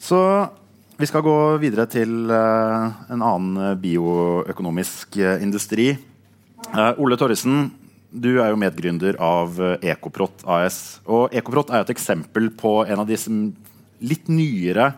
så 0.00 0.18
vi 0.98 1.06
skal 1.08 1.24
gå 1.24 1.36
videre 1.62 1.88
til 1.90 2.28
uh, 2.30 2.92
en 3.10 3.24
annen 3.24 3.78
bioøkonomisk 3.82 5.18
industri. 5.42 5.94
Ole 6.74 7.16
Torresen, 7.20 7.66
du 8.14 8.30
er 8.38 8.52
jo 8.52 8.58
medgründer 8.62 9.18
av 9.18 9.58
Ekoprot 9.82 10.44
AS. 10.46 11.00
Og 11.10 11.34
Ekoprot 11.34 11.72
er 11.74 11.82
et 11.82 11.92
eksempel 11.94 12.48
på 12.54 12.84
en 12.86 13.02
av 13.02 13.08
disse 13.10 13.32
litt 14.04 14.30
nyere 14.30 14.92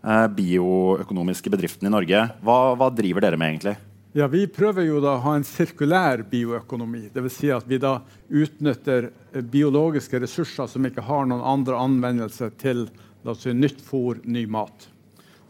bioøkonomiske 0.00 1.50
bedriftene 1.52 1.90
i 1.90 1.92
Norge. 1.92 2.24
Hva, 2.44 2.58
hva, 2.78 2.88
driver 2.94 3.26
dere 3.26 3.40
med, 3.40 3.54
egentlig? 3.54 3.74
Ja, 4.16 4.26
Vi 4.26 4.46
prøver 4.50 4.86
jo 4.88 5.00
da 5.02 5.14
å 5.14 5.22
ha 5.22 5.36
en 5.38 5.46
sirkulær 5.46 6.24
bioøkonomi. 6.30 7.10
Dvs. 7.14 7.36
Si 7.36 7.50
at 7.54 7.66
vi 7.68 7.78
da 7.78 8.00
utnytter 8.26 9.10
biologiske 9.52 10.18
ressurser 10.22 10.70
som 10.70 10.86
ikke 10.86 11.04
har 11.06 11.28
noen 11.30 11.44
andre 11.46 11.78
anvendelser 11.78 12.54
til 12.58 12.88
si, 13.36 13.52
nytt 13.54 13.82
fôr, 13.84 14.18
ny 14.24 14.46
mat. 14.50 14.88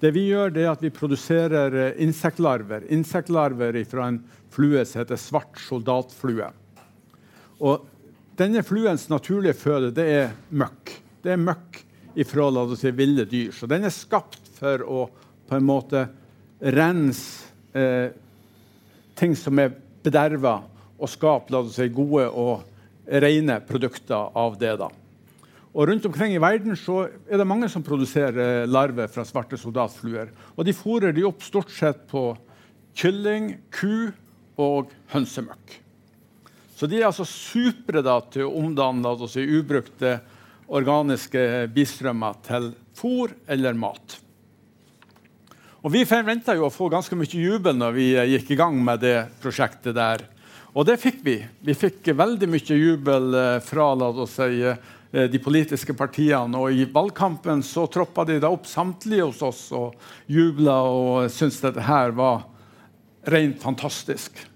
Det 0.00 0.12
vi 0.17 0.27
gjør, 0.31 0.53
det 0.53 0.65
er 0.65 0.73
at 0.73 0.83
vi 0.85 0.93
produserer 0.93 1.75
eh, 1.77 1.97
insektlarver. 2.05 2.87
Insektlarver 2.93 3.77
fra 3.89 4.09
en 4.09 4.23
flue 4.53 4.85
som 4.89 5.03
heter 5.03 5.21
svart 5.21 5.61
soldatflue. 5.61 6.49
Og 7.61 7.87
denne 8.40 8.62
fluens 8.64 9.09
naturlige 9.12 9.59
føde 9.59 9.93
det 9.95 10.07
er 10.09 10.33
møkk. 10.49 10.95
Det 11.21 11.35
er 11.35 11.40
møkk 11.40 11.83
ifra 12.21 12.49
la 12.50 12.64
oss 12.64 12.81
si, 12.83 12.93
ville 12.97 13.26
dyr. 13.29 13.52
Så 13.55 13.69
den 13.71 13.85
er 13.85 13.95
skapt 13.95 14.40
for 14.57 14.85
å 14.85 15.05
på 15.50 15.59
en 15.59 15.67
måte 15.67 16.07
rense 16.61 17.50
eh, 17.76 18.12
ting 19.19 19.35
som 19.37 19.59
er 19.61 19.75
bederva, 20.05 20.61
og 21.00 21.11
skape 21.11 21.52
la 21.52 21.61
oss 21.64 21.76
si, 21.76 21.88
gode 21.93 22.29
og 22.31 22.64
rene 23.11 23.59
produkter 23.67 24.31
av 24.38 24.57
det. 24.61 24.76
da. 24.81 24.88
Og 25.71 25.87
Rundt 25.87 26.07
omkring 26.09 26.35
i 26.35 26.43
verden 26.43 26.75
så 26.79 27.05
er 27.29 27.38
det 27.38 27.47
mange 27.47 27.69
som 27.71 27.85
produserer 27.87 28.67
larver 28.67 29.11
fra 29.12 29.26
svarte 29.26 29.59
soldatfluer. 29.61 30.33
Og 30.57 30.67
De 30.67 30.75
fôrer 30.75 31.14
de 31.14 31.26
opp 31.29 31.45
stort 31.47 31.71
sett 31.75 32.07
på 32.11 32.33
kylling, 32.97 33.55
ku 33.71 34.11
og 34.61 34.90
hønsemøkk. 35.12 35.79
Så 36.81 36.89
de 36.89 36.97
er 36.97 37.11
altså 37.11 37.27
supre 37.29 38.01
da, 38.01 38.15
til 38.33 38.47
å 38.47 38.55
omdanne 38.57 39.13
si, 39.29 39.43
ubrukte 39.45 40.15
organiske 40.73 41.67
bistrømmer 41.75 42.39
til 42.47 42.71
fôr 42.97 43.35
eller 43.53 43.77
mat. 43.77 44.15
Og 45.85 45.93
Vi 45.93 46.07
forventa 46.09 46.57
å 46.57 46.71
få 46.73 46.89
ganske 46.89 47.19
mye 47.21 47.37
jubel 47.37 47.77
når 47.77 47.93
vi 47.99 48.07
gikk 48.33 48.55
i 48.55 48.59
gang 48.63 48.81
med 48.85 49.05
det 49.05 49.19
prosjektet 49.43 49.93
der. 49.99 50.25
Og 50.73 50.87
det 50.89 50.97
fikk 51.03 51.21
vi. 51.27 51.37
Vi 51.61 51.77
fikk 51.77 52.15
veldig 52.17 52.49
mye 52.49 52.81
jubel 52.81 53.37
eh, 53.37 53.61
fra 53.61 53.91
la 53.99 54.09
oss 54.25 54.39
si, 54.39 54.65
eh, 54.65 55.27
de 55.29 55.41
politiske 55.43 55.93
partiene. 55.99 56.57
Og 56.57 56.73
i 56.73 56.89
valgkampen 56.89 57.61
så 57.61 57.85
troppa 57.93 58.25
de 58.25 58.39
da 58.41 58.49
opp 58.55 58.65
samtlige 58.71 59.29
hos 59.29 59.43
oss 59.45 59.67
og 59.77 60.01
jubla 60.33 60.81
og 60.89 61.29
syntes 61.29 61.61
dette 61.61 61.85
her 61.85 62.17
var 62.17 62.47
rent 63.29 63.61
fantastisk. 63.61 64.47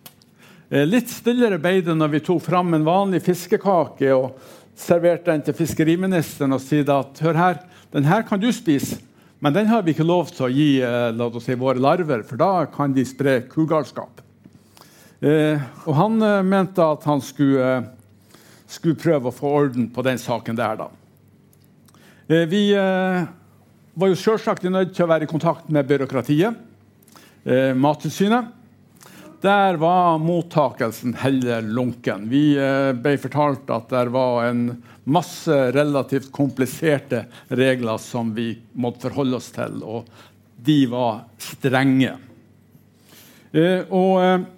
Eh, 0.75 0.83
litt 0.83 1.13
stillere 1.13 1.61
ble 1.63 1.77
det 1.87 1.95
når 1.95 2.17
vi 2.17 2.21
tok 2.27 2.41
fram 2.43 2.75
en 2.75 2.87
vanlig 2.87 3.21
fiskekake 3.23 4.09
og 4.11 4.41
serverte 4.75 5.31
den 5.31 5.45
til 5.47 5.55
fiskeriministeren 5.55 6.57
og 6.57 6.63
sier 6.65 6.89
at 6.91 7.21
hør 7.23 7.39
her, 7.39 7.61
den 7.95 8.09
her 8.11 8.25
kan 8.27 8.41
du 8.43 8.49
spise, 8.51 8.99
men 9.39 9.55
den 9.55 9.69
har 9.71 9.85
vi 9.87 9.93
ikke 9.95 10.07
lov 10.07 10.33
til 10.35 10.49
å 10.49 10.51
gi 10.51 10.71
la 10.83 11.29
oss 11.29 11.47
si, 11.47 11.55
våre 11.55 11.79
larver, 11.79 12.25
for 12.27 12.41
da 12.41 12.65
kan 12.75 12.95
de 12.97 13.05
spre 13.07 13.37
kugalskap. 13.47 14.25
Eh, 15.23 15.63
og 15.87 15.95
han 15.95 16.19
eh, 16.27 16.41
mente 16.43 16.83
at 16.83 17.07
han 17.07 17.23
skulle, 17.23 17.69
eh, 17.71 18.35
skulle, 18.67 18.99
prøve 18.99 19.31
å 19.31 19.37
få 19.37 19.55
orden 19.61 19.87
på 19.95 20.03
den 20.03 20.19
saken 20.19 20.59
der. 20.59 20.83
da. 20.83 20.89
Eh, 22.27 22.49
vi 22.51 22.65
eh, 22.75 23.23
var 23.95 24.11
jo 24.11 24.19
selvsagt 24.19 24.67
nødt 24.67 24.91
til 24.97 25.07
å 25.07 25.13
være 25.13 25.29
i 25.29 25.31
kontakt 25.31 25.71
med 25.71 25.87
byråkratiet, 25.87 26.59
eh, 27.47 27.73
Mattilsynet. 27.79 28.64
Der 29.45 29.77
var 29.77 30.19
mottakelsen 30.19 31.13
heller 31.21 31.61
lunken. 31.61 32.31
Vi 32.33 32.55
ble 32.97 33.19
fortalt 33.21 33.69
at 33.75 33.91
det 33.93 34.07
var 34.15 34.47
en 34.47 34.63
masse 35.05 35.59
relativt 35.77 36.31
kompliserte 36.33 37.27
regler 37.53 38.01
som 38.01 38.31
vi 38.33 38.55
måtte 38.73 39.11
forholde 39.11 39.37
oss 39.37 39.51
til, 39.53 39.83
og 39.85 40.09
de 40.65 40.79
var 40.89 41.27
strenge. 41.37 42.15
og 43.93 44.49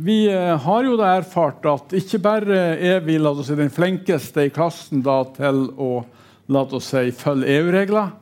vi 0.00 0.28
eh, 0.30 0.56
har 0.56 0.84
jo 0.86 0.94
da 0.94 1.16
erfart 1.18 1.64
at 1.66 1.92
ikke 1.98 2.20
bare 2.22 2.58
er 2.78 3.00
vi 3.02 3.16
si, 3.42 3.54
den 3.58 3.72
flinkeste 3.74 4.44
i 4.46 4.52
klassen 4.54 5.00
da, 5.02 5.24
til 5.34 5.64
å 5.74 6.78
si, 6.78 7.08
følge 7.10 7.56
EU-regler, 7.56 8.12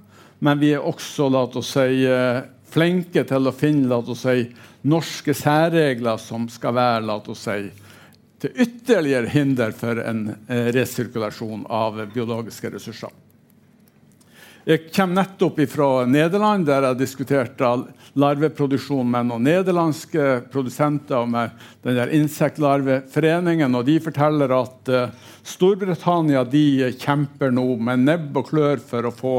men 0.41 0.63
vi 0.63 0.71
er 0.73 0.81
også 0.81 1.29
si, 1.61 2.07
eh, 2.09 2.41
flinke 2.73 3.27
til 3.29 3.51
å 3.51 3.53
finne 3.53 4.01
si, 4.17 4.47
norske 4.87 5.35
særregler 5.35 6.21
som 6.23 6.49
skal 6.53 6.75
være 6.77 7.05
til 8.41 8.51
ytterligere 8.67 9.31
hinder 9.33 9.73
for 9.77 10.01
en 10.03 10.29
eh, 10.49 10.69
resirkulasjon 10.77 11.65
av 11.73 12.03
biologiske 12.13 12.71
ressurser. 12.75 13.15
Jeg 14.67 14.89
kommer 14.91 15.21
nettopp 15.21 15.61
fra 15.71 15.89
Nederland, 16.11 16.65
der 16.67 16.89
jeg 16.89 16.99
diskuterte 16.99 17.69
larveproduksjon 18.19 19.07
med 19.07 19.29
noen 19.29 19.45
nederlandske 19.47 20.25
produsenter 20.51 21.21
og 21.21 21.29
med 21.31 21.53
den 21.87 21.95
der 21.95 22.11
Insektlarveforeningen. 22.17 23.79
og 23.79 23.87
De 23.87 24.01
forteller 24.03 24.51
at 24.57 24.91
uh, 24.91 25.31
Storbritannia 25.47 26.43
de 26.51 26.91
kjemper 26.99 27.55
nå 27.55 27.77
med 27.79 28.09
nebb 28.09 28.41
og 28.43 28.51
klør 28.51 28.83
for 28.83 29.07
å 29.07 29.15
få 29.15 29.37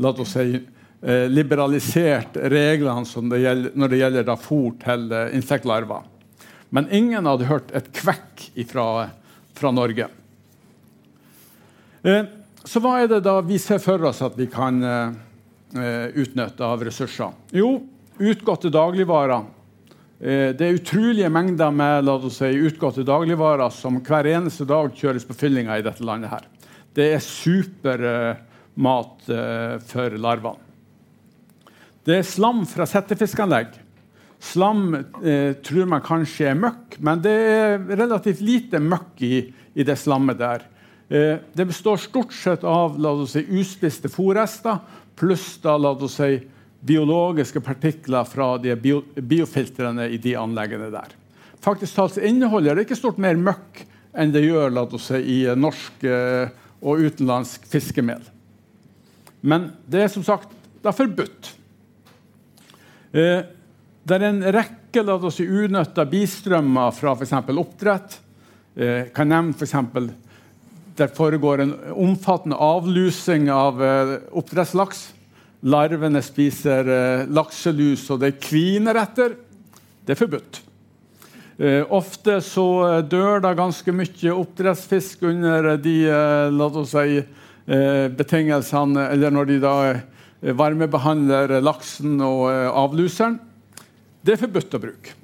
la 0.00 0.14
oss 0.16 0.32
si, 0.32 0.62
uh, 1.06 1.26
liberalisert 1.30 2.36
reglene 2.52 3.28
det 3.32 3.42
gjelder, 3.42 3.74
når 3.74 3.92
det 3.92 4.00
gjelder 4.00 4.28
da 4.28 4.36
fôr 4.40 4.74
til 4.82 5.06
uh, 5.12 5.28
insektlarver. 5.36 6.08
Men 6.70 6.90
ingen 6.94 7.26
hadde 7.26 7.48
hørt 7.50 7.72
et 7.74 7.88
kvekk 7.96 8.50
fra, 8.70 8.86
fra 9.56 9.72
Norge. 9.74 10.10
Uh, 12.04 12.22
så 12.64 12.82
hva 12.84 12.98
er 13.00 13.10
det 13.10 13.22
da 13.24 13.38
vi 13.44 13.58
ser 13.58 13.80
for 13.82 14.04
oss 14.04 14.20
at 14.22 14.36
vi 14.36 14.46
kan 14.50 14.82
utnytte 15.72 16.66
av 16.66 16.82
ressurser? 16.84 17.32
Jo, 17.56 17.70
utgåtte 18.20 18.68
dagligvarer. 18.74 19.46
Det 20.20 20.66
er 20.66 20.76
utrolige 20.76 21.30
mengder 21.32 21.72
med 21.72 22.04
la 22.04 22.18
oss 22.18 22.36
si, 22.42 22.50
utgåtte 22.68 23.06
dagligvarer 23.08 23.72
som 23.72 23.96
hver 24.04 24.28
eneste 24.34 24.66
dag 24.68 24.92
kjøres 24.92 25.24
på 25.24 25.38
fyllinga 25.40 25.78
i 25.80 25.86
dette 25.86 26.04
landet. 26.04 26.34
her. 26.34 26.44
Det 26.94 27.12
er 27.14 27.22
supermat 27.22 29.28
uh, 29.30 29.78
for 29.86 30.18
larvene. 30.18 30.69
Det 32.10 32.16
er 32.18 32.26
slam 32.26 32.64
fra 32.66 32.88
settefiskanlegg. 32.90 33.76
Slam 34.42 34.96
eh, 34.96 35.52
tror 35.62 35.86
man 35.86 36.02
kanskje 36.02 36.48
er 36.50 36.56
møkk, 36.58 36.96
men 37.06 37.20
det 37.22 37.34
er 37.38 37.76
relativt 38.00 38.40
lite 38.42 38.80
møkk 38.82 39.20
i, 39.22 39.36
i 39.78 39.86
det 39.86 39.94
slammet 40.00 40.40
der. 40.40 40.64
Eh, 41.06 41.36
det 41.54 41.68
består 41.68 42.00
stort 42.02 42.34
sett 42.34 42.64
av 42.66 42.96
la 42.98 43.12
oss 43.12 43.36
si, 43.36 43.44
uspiste 43.60 44.10
fôrrester 44.10 44.80
pluss 45.20 45.52
da, 45.62 45.76
la 45.78 45.92
oss 45.92 46.16
si, 46.18 46.40
biologiske 46.80 47.62
partikler 47.62 48.26
fra 48.26 48.56
de 48.58 48.74
bio, 48.80 49.04
biofiltrene 49.14 50.08
i 50.10 50.18
de 50.18 50.34
anleggene 50.40 50.90
der. 50.90 51.14
Faktisk 51.62 52.00
talt 52.00 52.18
inneholder 52.18 52.74
det 52.74 52.88
ikke 52.88 52.98
stort 52.98 53.22
mer 53.22 53.38
møkk 53.38 53.84
enn 54.18 54.34
det 54.34 54.48
gjør 54.48 54.74
la 54.74 54.88
oss 54.88 55.12
si, 55.12 55.20
i 55.20 55.38
norsk 55.54 56.08
eh, 56.10 56.50
og 56.80 57.06
utenlandsk 57.06 57.70
fiskemel. 57.70 58.26
Men 59.46 59.70
det 59.86 60.08
er 60.08 60.14
som 60.16 60.26
sagt 60.26 60.58
er 60.82 60.96
forbudt. 60.96 61.59
Eh, 63.10 63.42
det 64.06 64.16
er 64.16 64.24
en 64.28 64.42
rekke 64.54 65.02
la 65.02 65.16
oss 65.18 65.40
si, 65.40 65.46
unytta 65.46 66.06
bistrømmer 66.08 66.94
fra 66.94 67.14
f.eks. 67.16 67.34
oppdrett. 67.50 68.18
Eh, 68.76 69.10
kan 69.14 69.30
nevne 69.30 69.54
f.eks. 69.56 69.74
Det 71.00 71.08
foregår 71.16 71.64
en 71.64 71.74
omfattende 71.94 72.58
avlusing 72.60 73.48
av 73.50 73.82
eh, 73.82 74.16
oppdrettslaks. 74.38 75.08
Larvene 75.60 76.22
spiser 76.24 76.86
lakselus, 77.28 78.06
og 78.08 78.22
det 78.22 78.38
kviner 78.40 78.96
etter. 78.96 79.34
Det 80.06 80.14
er 80.14 80.18
forbudt. 80.18 80.62
Ofte 81.92 82.38
så 82.40 82.64
dør 83.04 83.42
det 83.44 83.50
ganske 83.58 83.92
mye 83.92 84.32
oppdrettsfisk 84.32 85.26
under 85.28 85.74
de 85.76 85.98
la 86.56 86.68
oss 86.70 86.94
si, 86.94 87.18
betingelsene 88.16 89.04
Eller 89.12 89.36
når 89.36 89.50
de 89.50 89.58
da 89.60 89.74
varmebehandler 90.40 91.58
laksen 91.60 92.20
og 92.24 92.46
avluseren. 92.48 93.38
Det 94.24 94.34
er 94.34 94.40
forbudt 94.40 94.76
å 94.76 94.80
bruke. 94.80 95.16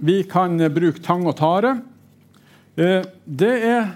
vi 0.00 0.22
kan 0.24 0.56
bruke 0.72 1.02
tang 1.04 1.26
og 1.28 1.36
tare. 1.36 1.74
Eh, 2.80 3.02
det 3.24 3.56
er 3.66 3.88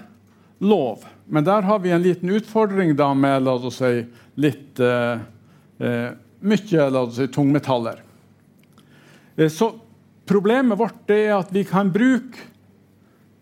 lov, 0.59 1.05
men 1.25 1.45
der 1.45 1.65
har 1.65 1.79
vi 1.79 1.93
en 1.95 2.03
liten 2.03 2.29
utfordring 2.29 2.95
da 2.95 3.13
med 3.17 3.43
la 3.45 3.55
oss 3.55 3.79
si, 3.79 4.03
litt 4.35 4.79
eh, 4.79 5.23
eh 5.79 6.11
mye 6.45 6.89
la 6.91 7.01
oss 7.01 7.15
si, 7.17 7.27
tungmetaller. 7.33 8.03
Eh, 9.35 9.49
så 9.49 9.71
problemet 10.27 10.77
vårt 10.77 11.09
er 11.09 11.33
at 11.39 11.53
vi 11.55 11.63
kan 11.65 11.89
bruke 11.93 12.43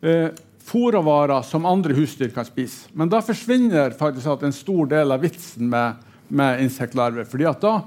eh, 0.02 0.30
fôrvarer 0.64 1.44
som 1.44 1.66
andre 1.66 1.96
husdyr 1.98 2.32
kan 2.34 2.48
spise. 2.48 2.88
Men 2.94 3.12
da 3.12 3.22
forsvinner 3.22 3.96
faktisk 3.98 4.44
en 4.44 4.56
stor 4.56 4.88
del 4.92 5.12
av 5.12 5.24
vitsen 5.24 5.70
med, 5.70 6.00
med 6.28 6.64
insektlarver. 6.64 7.26
fordi 7.26 7.46
at 7.50 7.62
da 7.62 7.82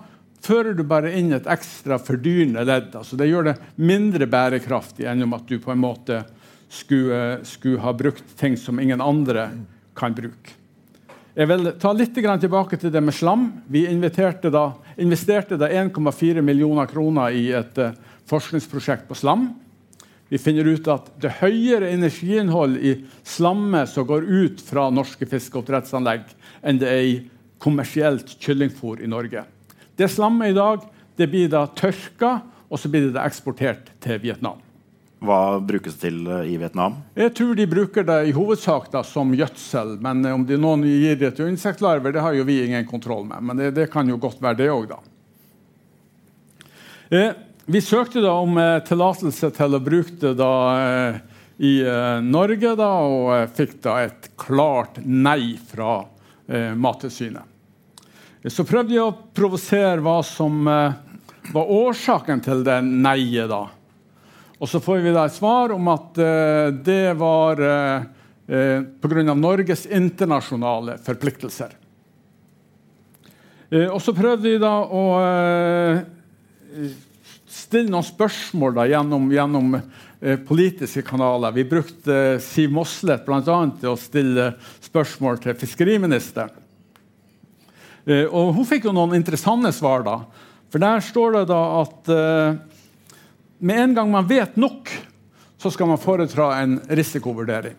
fører 0.47 0.76
du 0.76 0.85
bare 0.87 1.14
inn 1.18 1.33
et 1.35 1.49
ekstra 1.50 1.99
fordyrende 1.99 2.64
ledd. 2.64 2.95
altså 2.95 3.16
Det 3.16 3.28
gjør 3.28 3.50
det 3.50 3.56
mindre 3.76 4.26
bærekraftig 4.26 5.09
enn 5.09 5.25
om 5.26 5.35
at 5.35 5.49
du 5.49 5.59
på 5.59 5.73
en 5.73 5.83
måte 5.83 6.23
skulle, 6.68 7.40
skulle, 7.47 7.80
ha 7.80 7.92
brukt 7.92 8.37
ting 8.38 8.56
som 8.56 8.80
ingen 8.80 9.00
andre 9.00 9.50
kan 9.97 10.14
bruke. 10.14 10.54
Jeg 11.37 11.49
vil 11.50 11.68
ta 11.80 11.92
litt 11.92 12.14
tilbake 12.16 12.78
til 12.80 12.92
det 12.92 13.00
med 13.04 13.14
slam. 13.14 13.62
Vi 13.68 13.85
da, 13.85 14.64
investerte 14.97 15.56
da 15.56 15.68
1,4 15.68 16.40
millioner 16.40 16.87
kroner 16.87 17.30
i 17.30 17.50
et 17.52 17.76
uh, 17.78 17.92
forskningsprosjekt 18.25 19.04
på 19.09 19.14
slam. 19.14 19.50
Vi 20.28 20.40
finner 20.42 20.66
ut 20.66 20.88
at 20.90 21.09
det 21.23 21.37
høyere 21.38 21.92
energiinnhold 21.95 22.80
i 22.83 22.97
slammet 23.26 23.92
som 23.92 24.09
går 24.09 24.26
ut 24.26 24.62
fra 24.64 24.88
norske 24.90 25.28
fiskeoppdrettsanlegg, 25.30 26.26
enn 26.66 26.83
det 26.83 26.90
er 26.90 27.04
i 27.06 27.16
kommersielt 27.62 28.35
kyllingfôr 28.42 29.04
i 29.04 29.11
Norge. 29.11 29.45
Det 29.97 30.11
slammet 30.11 30.50
i 30.50 30.59
dag 30.59 30.83
det 31.16 31.30
blir 31.30 31.49
da 31.52 31.64
tørka, 31.78 32.40
og 32.66 32.80
så 32.83 32.90
blir 32.90 33.12
det 33.14 33.23
eksportert 33.23 33.92
til 34.02 34.18
Vietnam. 34.25 34.59
Hva 35.26 35.59
brukes 35.64 35.95
det 35.97 36.11
til 36.11 36.26
eh, 36.28 36.50
i 36.52 36.59
Vietnam? 36.61 36.99
Jeg 37.16 37.33
tror 37.38 37.56
de 37.56 37.64
bruker 37.71 38.04
det 38.04 38.18
i 38.28 38.35
hovedsak 38.37 38.90
da, 38.92 39.00
som 39.06 39.33
gjødsel. 39.33 39.97
Men 40.04 40.21
eh, 40.26 40.35
om 40.37 40.45
de 40.45 40.59
noen 40.61 40.85
gir 40.85 41.16
det 41.21 41.33
til 41.38 41.49
insektlarver, 41.49 42.12
det 42.12 42.25
har 42.25 42.37
jo 42.37 42.45
vi 42.45 42.59
ingen 42.66 42.85
kontroll 42.88 43.25
med. 43.28 43.40
Men 43.49 43.62
det, 43.62 43.71
det 43.78 43.88
kan 43.92 44.09
jo 44.11 44.18
godt 44.21 44.42
være 44.45 44.61
det 44.61 44.68
òg, 44.75 44.90
da. 44.92 45.00
Eh, 47.16 47.33
vi 47.67 47.81
søkte 47.81 48.21
da 48.23 48.33
om 48.39 48.59
eh, 48.59 48.79
tillatelse 48.87 49.51
til 49.57 49.75
å 49.75 49.83
bruke 49.83 50.15
det 50.21 50.37
da, 50.39 50.53
eh, 50.79 51.17
i 51.59 51.73
eh, 51.83 52.19
Norge, 52.23 52.75
da, 52.79 52.91
og 53.03 53.55
fikk 53.57 53.81
da 53.83 53.99
et 54.07 54.31
klart 54.39 55.01
nei 55.03 55.57
fra 55.71 56.05
Mattilsynet. 56.47 57.43
Så 58.47 58.63
prøvde 58.63 58.95
jeg 58.95 59.03
å 59.03 59.17
provosere 59.35 59.99
hva 59.99 60.21
som 60.23 60.61
var 60.63 61.73
årsaken 61.75 62.39
til 62.45 62.61
det 62.63 62.77
nei-et. 62.87 63.51
da. 63.51 63.65
Og 64.63 64.71
så 64.71 64.79
får 64.79 65.01
vi 65.03 65.15
da 65.17 65.25
et 65.27 65.35
svar 65.35 65.75
om 65.75 65.91
at 65.91 66.21
det 66.87 67.17
var 67.19 67.65
eh, 67.67 68.87
pga. 69.03 69.35
Norges 69.35 69.89
internasjonale 69.91 71.01
forpliktelser. 71.03 71.75
Og 73.91 73.99
så 73.99 74.15
prøvde 74.15 74.47
vi 74.47 74.63
da 74.63 74.77
å 74.87 75.03
stille 77.57 77.91
noen 77.93 78.05
spørsmål 78.05 78.77
da, 78.77 78.85
gjennom, 78.91 79.31
gjennom 79.33 79.79
eh, 79.79 80.37
politiske 80.47 81.03
kanaler. 81.07 81.55
Vi 81.57 81.65
brukte 81.69 82.17
eh, 82.37 82.43
Siv 82.45 82.75
Mossleth 82.77 83.25
blant 83.27 83.49
annet, 83.49 83.81
til 83.81 83.95
å 83.95 84.01
stille 84.01 84.51
spørsmål 84.85 85.41
til 85.45 85.57
fiskeriministeren. 85.59 86.63
Eh, 88.07 88.27
og 88.29 88.53
hun 88.55 88.69
fikk 88.69 88.87
jo 88.87 88.95
noen 88.95 89.17
interessante 89.19 89.73
svar. 89.75 90.05
da. 90.07 90.21
For 90.71 90.83
der 90.83 91.03
står 91.05 91.39
det 91.39 91.45
da 91.51 91.63
at 91.81 92.13
eh, 92.13 92.59
med 93.59 93.83
en 93.83 93.97
gang 93.97 94.13
man 94.13 94.29
vet 94.29 94.57
nok, 94.61 94.93
så 95.57 95.73
skal 95.73 95.89
man 95.89 96.01
foreta 96.01 96.53
en 96.61 96.79
risikovurdering. 96.93 97.77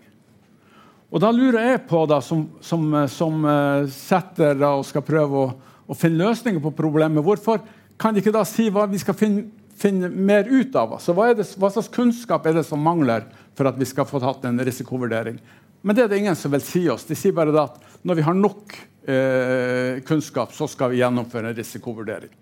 Og 1.07 1.21
da 1.23 1.29
lurer 1.31 1.69
jeg 1.69 1.85
på, 1.87 2.01
da, 2.09 2.17
som, 2.19 2.41
som, 2.59 2.89
som 3.07 3.45
uh, 3.47 3.85
setter 3.93 4.57
da, 4.59 4.73
og 4.75 4.83
skal 4.83 5.05
prøve 5.07 5.39
å, 5.39 5.51
å, 5.87 5.95
finne 5.95 6.25
løsninger 6.25 6.59
på 6.59 6.73
problemet, 6.75 7.23
hvorfor 7.23 7.61
kan 7.95 8.11
de 8.11 8.19
ikke 8.19 8.33
da 8.35 8.43
si 8.47 8.67
hva 8.73 8.83
vi 8.91 8.99
skal 8.99 9.15
finne, 9.15 9.45
finne 9.77 10.09
mer 10.09 10.49
ut 10.49 10.75
av? 10.75 10.97
Altså, 10.97 11.15
hva, 11.17 11.29
det, 11.37 11.45
hva, 11.59 11.71
slags 11.73 11.91
kunnskap 11.93 12.45
er 12.47 12.57
det 12.57 12.65
som 12.67 12.81
mangler 12.83 13.27
for 13.57 13.69
at 13.69 13.77
vi 13.79 13.87
skal 13.89 14.07
få 14.09 14.21
tatt 14.23 14.45
en 14.49 14.61
risikovurdering? 14.65 15.39
Men 15.81 15.95
det 15.95 16.05
er 16.05 16.11
det 16.11 16.21
ingen 16.23 16.37
som 16.37 16.51
vil 16.53 16.65
si 16.65 16.83
oss. 16.89 17.05
De 17.07 17.15
sier 17.17 17.35
bare 17.35 17.53
at 17.61 17.77
når 18.07 18.19
vi 18.19 18.25
har 18.25 18.37
nok 18.37 18.75
eh, 19.07 20.01
kunnskap, 20.07 20.53
så 20.55 20.67
skal 20.69 20.91
vi 20.91 21.01
gjennomføre 21.01 21.51
en 21.51 21.57
risikovurdering. 21.57 22.33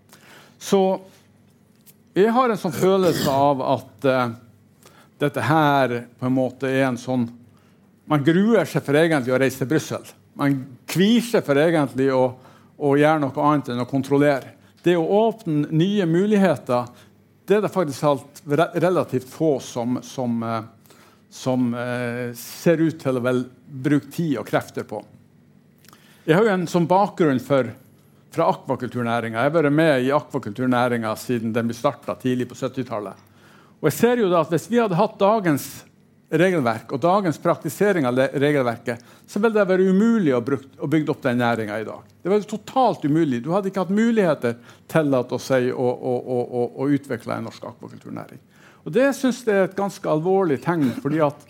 Så 0.58 0.82
jeg 2.16 2.32
har 2.32 2.50
en 2.50 2.60
sånn 2.60 2.76
følelse 2.76 3.32
av 3.32 3.64
at 3.76 4.08
eh, 4.10 4.36
dette 5.20 5.44
her 5.44 5.98
på 6.20 6.28
en 6.28 6.36
måte 6.36 6.72
er 6.72 6.88
en 6.88 7.00
sånn 7.00 7.28
man 8.06 8.22
gruer 8.26 8.68
seg 8.70 8.84
for 8.86 8.98
egentlig 9.00 9.34
å 9.34 9.40
reise 9.42 9.64
til 9.64 9.70
Brussel. 9.70 10.04
Man 10.38 10.60
kvier 10.90 11.24
seg 11.26 11.46
for 11.46 11.58
egentlig 11.58 12.12
å, 12.14 12.28
å, 12.78 12.94
gjøre 13.00 13.22
noe 13.24 13.46
annet 13.50 13.72
enn 13.74 13.82
å 13.82 13.90
kontrollere. 13.90 14.54
Det 14.86 14.94
å 15.00 15.06
åpne 15.26 15.72
nye 15.74 16.06
muligheter 16.06 16.92
det 17.46 17.58
er 17.58 17.62
det 17.62 17.74
faktisk 17.74 18.04
alt 18.04 18.42
relativt 18.74 19.30
få 19.30 19.60
som, 19.62 20.00
som, 20.04 20.44
eh, 20.44 20.64
som 21.30 21.74
eh, 21.74 22.34
ser 22.38 22.82
ut 22.82 22.98
til 23.02 23.20
å 23.20 23.24
vel 23.26 23.44
bruke 23.66 24.10
tid 24.14 24.40
og 24.42 24.48
krefter 24.50 24.88
på. 24.90 25.04
Jeg 26.26 26.40
har 26.40 26.48
jo 26.48 26.54
en 26.56 26.66
sånn 26.70 26.88
bakgrunn 26.90 27.42
for, 27.44 27.70
fra 28.34 28.50
akvakulturnæringa. 28.50 29.38
Jeg 29.38 29.52
har 29.52 29.58
vært 29.60 29.78
med 29.78 30.08
i 30.08 30.14
akvakulturnæringa 30.16 31.12
siden 31.22 31.54
den 31.54 31.70
ble 31.70 31.78
starta 31.78 32.18
tidlig 32.18 32.50
på 32.50 32.58
70-tallet. 32.58 33.22
Og 33.78 33.92
jeg 33.92 33.98
ser 34.00 34.24
jo 34.24 34.32
da 34.32 34.42
at 34.42 34.50
Hvis 34.50 34.70
vi 34.72 34.80
hadde 34.82 34.98
hatt 34.98 35.20
dagens 35.22 35.68
regelverk 36.40 36.92
og 36.96 37.02
dagens 37.04 37.38
praktisering 37.42 38.08
av 38.08 38.18
regelverket, 38.18 39.02
så 39.28 39.42
vil 39.42 39.54
det 39.56 39.66
være 39.68 39.88
umulig 39.90 40.34
å, 40.36 40.42
bygge 40.42 41.14
opp 41.14 41.24
den 41.24 41.40
næringa 41.42 41.80
i 41.82 41.88
dag. 41.88 42.12
Det 42.22 42.32
var 42.32 42.46
totalt 42.50 43.06
umulig. 43.06 43.42
Du 43.44 43.52
hadde 43.54 43.72
ikke 43.72 43.86
hatt 43.86 43.94
muligheter 43.94 44.58
til 44.92 45.18
å, 45.18 45.40
si, 45.42 45.72
å, 45.72 45.88
å, 45.96 46.66
å 46.76 46.90
utvikle 46.98 47.38
en 47.38 47.50
norsk 47.50 47.66
akvakulturnæring. 47.72 48.42
Og 48.86 48.94
Det 48.94 49.10
synes 49.18 49.42
jeg 49.46 49.56
er 49.56 49.68
et 49.70 49.78
ganske 49.78 50.10
alvorlig 50.10 50.60
tegn. 50.62 50.92
fordi 51.02 51.24
at 51.26 51.48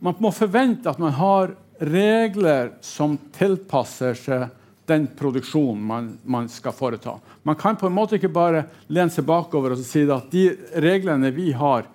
man 0.00 0.16
må 0.22 0.30
forvente 0.32 0.88
at 0.90 1.00
man 1.02 1.12
har 1.12 1.54
regler 1.80 2.74
som 2.84 3.16
tilpasser 3.36 4.16
seg 4.16 4.48
den 4.90 5.06
produksjonen 5.16 5.82
man, 5.86 6.18
man, 6.24 6.48
skal 6.48 6.74
foreta. 6.74 7.18
Man 7.42 7.56
kan 7.56 7.76
på 7.78 7.86
en 7.86 7.94
måte 7.94 8.18
ikke 8.18 8.32
bare 8.32 8.64
lene 8.90 9.12
seg 9.12 9.26
bakover 9.28 9.74
og 9.74 9.82
si 9.86 10.02
at 10.10 10.32
de 10.32 10.48
reglene 10.82 11.30
vi 11.34 11.50
har, 11.56 11.86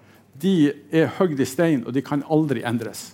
de 0.42 0.74
er 0.92 1.12
hogd 1.18 1.39
i 1.39 1.48
stein, 1.48 1.86
og 1.86 1.94
de 1.96 2.04
kan 2.06 2.24
aldri 2.32 2.63
endres. 2.68 3.13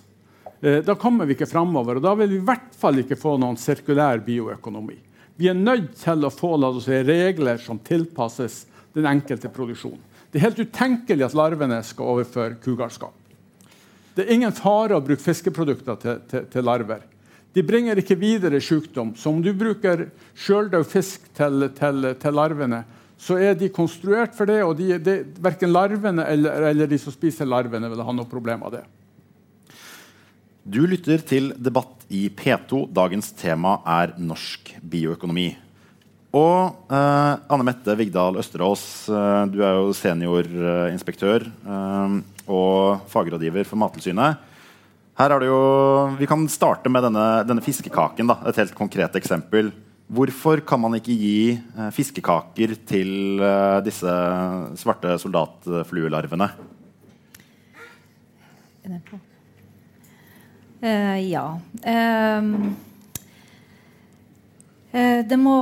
Eh, 0.60 0.80
da 0.84 0.94
kommer 0.98 1.26
vi 1.26 1.36
ikke 1.36 1.50
framover, 1.50 1.98
og 1.98 2.04
da 2.04 2.14
vil 2.18 2.34
vi 2.34 2.40
i 2.40 2.46
hvert 2.46 2.74
fall 2.78 3.02
ikke 3.02 3.18
få 3.18 3.36
noen 3.40 3.58
sirkulær 3.60 4.22
bioøkonomi. 4.26 4.98
Vi 5.38 5.48
er 5.50 5.58
nødt 5.58 5.94
til 5.98 6.26
å 6.26 6.30
få 6.30 6.54
si, 6.80 7.02
regler 7.02 7.58
som 7.58 7.80
tilpasses 7.82 8.66
den 8.94 9.08
enkelte 9.08 9.48
produksjonen. 9.48 10.00
Det 10.30 10.38
er 10.38 10.46
helt 10.46 10.62
utenkelig 10.64 11.26
at 11.26 11.34
larvene 11.36 11.82
skal 11.84 12.14
overføre 12.14 12.56
kugalskap. 12.62 13.12
Det 14.14 14.24
er 14.24 14.34
ingen 14.34 14.52
fare 14.52 14.96
å 14.96 15.04
bruke 15.04 15.24
fiskeprodukter 15.24 15.98
til, 16.00 16.20
til, 16.28 16.46
til 16.52 16.64
larver. 16.64 17.02
De 17.52 17.64
bringer 17.64 18.00
ikke 18.00 18.16
videre 18.16 18.60
sykdom. 18.64 19.12
Så 19.16 19.28
om 19.28 19.42
du 19.44 19.50
bruker 19.56 20.06
sjøldød 20.40 20.88
fisk 20.88 21.26
til, 21.36 21.68
til 21.76 22.36
larvene, 22.36 22.82
så 23.22 23.38
er 23.38 23.54
de 23.54 23.70
konstruert 23.70 24.34
for 24.34 24.50
det, 24.50 24.58
og 24.66 24.74
de, 24.80 24.96
de, 24.98 25.20
verken 25.42 25.70
larvene 25.70 26.24
eller, 26.26 26.66
eller, 26.72 26.90
de 26.90 26.98
som 26.98 27.14
spiser 27.14 27.46
larvene, 27.46 27.90
vil 27.92 28.02
ha 28.02 28.14
noe 28.16 28.28
problem 28.28 28.64
av 28.66 28.74
det. 28.74 28.82
Du 30.62 30.80
lytter 30.86 31.22
til 31.26 31.50
debatt 31.58 32.04
i 32.10 32.28
P2. 32.30 32.86
Dagens 32.94 33.32
tema 33.38 33.80
er 33.98 34.14
norsk 34.18 34.74
bioøkonomi. 34.82 35.48
Og 36.32 36.88
eh, 36.88 37.32
Anne 37.52 37.66
Mette 37.66 37.94
Vigdal 37.98 38.38
Østerås, 38.40 38.84
eh, 39.10 39.42
du 39.52 39.58
er 39.60 39.76
jo 39.76 39.90
seniorinspektør 39.96 41.44
eh, 41.44 42.14
og 42.48 43.02
fagrådgiver 43.12 43.68
for 43.68 43.80
Mattilsynet. 43.82 44.48
Her 45.18 45.34
er 45.34 45.42
det 45.42 45.50
jo, 45.50 45.62
Vi 46.18 46.26
kan 46.30 46.46
starte 46.48 46.90
med 46.90 47.04
denne, 47.04 47.26
denne 47.46 47.62
fiskekaken. 47.62 48.30
Da, 48.32 48.38
et 48.48 48.62
helt 48.62 48.74
konkret 48.78 49.18
eksempel. 49.18 49.70
Hvorfor 50.12 50.60
kan 50.68 50.80
man 50.82 50.92
ikke 50.98 51.14
gi 51.16 51.36
eh, 51.56 51.90
fiskekaker 51.96 52.74
til 52.84 53.40
eh, 53.40 53.78
disse 53.84 54.12
svarte 54.76 55.14
soldatfluelarvene? 55.22 56.48
Er? 58.82 58.98
Uh, 60.82 61.18
ja. 61.22 61.44
Um, 61.86 62.74
det 64.92 65.38
må 65.40 65.54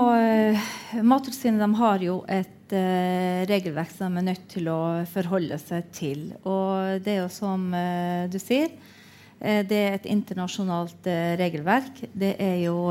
Mattilsynet 1.07 1.77
har 1.79 2.03
jo 2.03 2.17
et 2.27 2.73
uh, 2.75 3.45
regelverk 3.47 3.93
som 3.93 4.17
de 4.17 4.23
er 4.23 4.27
nødt 4.33 4.49
til 4.51 4.71
å 4.73 4.81
forholde 5.13 5.61
seg 5.63 5.93
til. 5.95 6.25
Og 6.43 7.05
det 7.05 7.13
er 7.13 7.21
jo 7.21 7.29
som 7.31 7.69
uh, 7.71 8.25
du 8.33 8.41
sier, 8.43 8.73
det 9.39 9.79
er 9.79 9.95
et 9.95 10.11
internasjonalt 10.11 11.07
regelverk. 11.41 12.03
Det 12.13 12.35
er 12.45 12.59
jo 12.65 12.91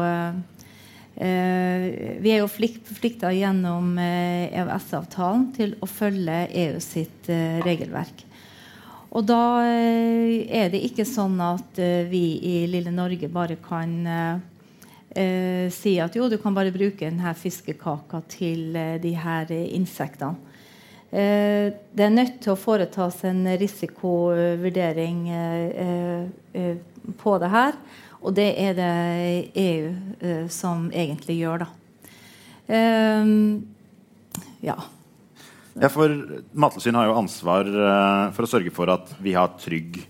vi 1.20 2.32
er 2.32 2.40
jo 2.40 2.48
forplikta 2.48 3.34
gjennom 3.36 3.98
EØS-avtalen 4.00 5.50
eh, 5.50 5.56
til 5.58 5.74
å 5.84 5.90
følge 5.92 6.46
EU 6.62 6.80
sitt 6.84 7.28
eh, 7.28 7.60
regelverk. 7.66 8.24
Og 9.10 9.26
da 9.26 9.66
er 9.66 10.70
det 10.70 10.84
ikke 10.86 11.04
sånn 11.08 11.40
at 11.42 11.80
vi 12.12 12.24
i 12.46 12.56
lille 12.70 12.94
Norge 12.94 13.28
bare 13.34 13.58
kan 13.58 13.96
eh, 14.08 15.72
si 15.74 15.96
at 16.02 16.16
jo, 16.16 16.30
du 16.30 16.38
kan 16.42 16.54
bare 16.56 16.74
bruke 16.74 17.08
denne 17.08 17.34
fiskekaka 17.38 18.22
til 18.30 18.76
eh, 18.78 18.98
de 19.02 19.16
her 19.18 19.52
insektene. 19.52 20.38
Eh, 21.10 21.74
det 21.74 22.06
er 22.06 22.14
nødt 22.14 22.38
til 22.44 22.54
å 22.54 22.60
foretas 22.60 23.24
en 23.26 23.42
risikovurdering 23.58 25.24
på 27.18 27.34
det 27.42 27.50
her. 27.50 27.82
Og 28.20 28.36
det 28.36 28.50
er 28.60 28.76
det 28.76 28.94
EU 29.60 29.90
eh, 30.20 30.46
som 30.52 30.90
egentlig 30.92 31.40
gjør, 31.40 31.64
da. 31.64 31.70
Um, 32.70 33.64
ja. 34.62 34.76
ja. 35.74 35.90
For 35.90 36.12
Mattilsynet 36.52 37.00
har 37.00 37.10
jo 37.10 37.20
ansvar 37.22 37.70
eh, 37.70 38.26
for 38.36 38.46
å 38.46 38.52
sørge 38.52 38.74
for 38.76 38.92
at 38.92 39.16
vi 39.24 39.38
har 39.38 39.56
trygg 39.62 40.02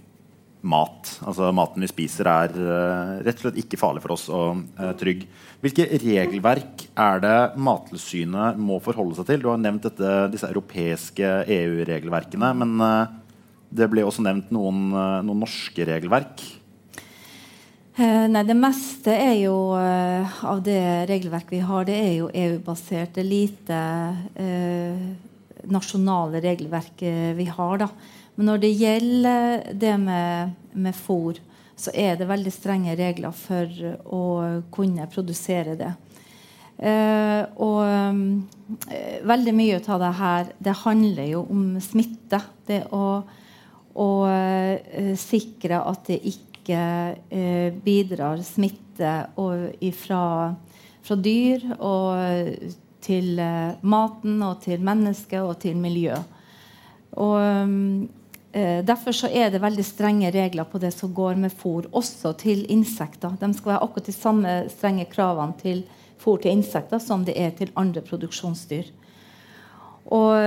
mat. 0.59 1.13
Altså 1.23 1.53
Maten 1.55 1.85
vi 1.85 1.87
spiser, 1.87 2.27
er 2.27 2.57
uh, 2.57 3.13
rett 3.23 3.37
og 3.37 3.45
slett 3.45 3.61
ikke 3.61 3.79
farlig 3.79 4.01
for 4.03 4.17
oss 4.17 4.25
og 4.27 4.65
trygg. 4.99 5.21
Hvilke 5.63 5.85
regelverk 6.01 6.83
er 6.99 7.21
det 7.23 7.37
Mattilsynet 7.63 8.59
må 8.59 8.81
forholde 8.83 9.15
seg 9.15 9.29
til? 9.29 9.45
Du 9.45 9.47
har 9.53 9.61
nevnt 9.61 9.85
dette, 9.87 10.17
disse 10.33 10.49
europeiske 10.49 11.29
EU-regelverkene. 11.45 12.51
Men 12.59 12.75
det 13.71 13.87
ble 13.87 14.03
også 14.03 14.25
nevnt 14.25 14.51
noen, 14.51 14.89
noen 15.23 15.45
norske 15.45 15.87
regelverk. 15.87 16.43
Eh, 17.99 18.27
nei, 18.31 18.45
Det 18.47 18.55
meste 18.55 19.11
er 19.11 19.33
jo 19.41 19.73
uh, 19.75 20.43
av 20.47 20.61
det 20.63 20.79
regelverket 21.09 21.51
vi 21.51 21.65
har, 21.67 21.83
det 21.83 21.97
er 21.99 22.13
jo 22.21 22.29
EU-basert. 22.31 23.11
Det 23.11 23.25
er 23.25 23.27
lite 23.27 23.79
eh, 24.39 25.01
nasjonale 25.67 26.39
regelverk 26.39 27.03
vi 27.35 27.47
har. 27.49 27.81
da. 27.81 27.89
Men 28.37 28.53
når 28.53 28.61
det 28.63 28.71
gjelder 28.79 29.67
det 29.75 29.97
med, 29.99 30.55
med 30.71 30.95
fôr, 30.95 31.41
så 31.75 31.91
er 31.91 32.15
det 32.15 32.29
veldig 32.29 32.53
strenge 32.55 32.95
regler 32.95 33.35
for 33.35 33.67
å 34.07 34.23
kunne 34.71 35.09
produsere 35.11 35.75
det. 35.75 35.91
Eh, 36.79 37.43
og 37.59 37.83
eh, 37.83 39.19
veldig 39.27 39.57
mye 39.59 39.83
av 39.83 40.05
det 40.05 40.15
her 40.21 40.53
det 40.55 40.81
handler 40.85 41.33
jo 41.33 41.43
om 41.51 41.65
smitte. 41.83 42.39
Det 42.63 42.85
å, 42.95 43.25
å 43.99 44.09
sikre 45.19 45.83
at 45.83 46.07
det 46.07 46.23
ikke 46.23 46.48
ikke 46.69 47.15
eh, 47.33 47.73
bidrar 47.73 48.41
smitte 48.45 49.13
fra, 49.97 50.23
fra, 51.01 51.15
dyr 51.17 51.65
og 51.79 52.77
til 53.01 53.39
eh, 53.39 53.79
maten 53.81 54.41
og 54.45 54.61
til 54.61 54.81
mennesket 54.83 55.41
og 55.41 55.57
til 55.63 55.77
miljø. 55.77 56.17
Og, 57.17 57.39
eh, 58.53 58.81
derfor 58.85 59.15
så 59.15 59.29
er 59.31 59.49
det 59.49 59.61
veldig 59.61 59.85
strenge 59.85 60.31
regler 60.31 60.63
på 60.69 60.79
det 60.79 60.93
som 60.93 61.13
går 61.13 61.35
med 61.35 61.51
fôr, 61.51 61.89
også 61.91 62.35
til 62.37 62.65
insekter. 62.69 63.33
De 63.39 63.53
skal 63.53 63.73
være 63.73 63.83
akkurat 63.83 64.05
de 64.05 64.13
samme 64.13 64.69
strenge 64.69 65.05
kravene 65.09 65.57
til 65.57 65.83
fôr 66.19 66.41
til 66.41 66.51
insekter 66.51 66.99
som 66.99 67.25
det 67.25 67.37
er 67.39 67.51
til 67.51 67.71
andre 67.75 68.01
produksjonsdyr. 68.01 68.91
Og 70.11 70.37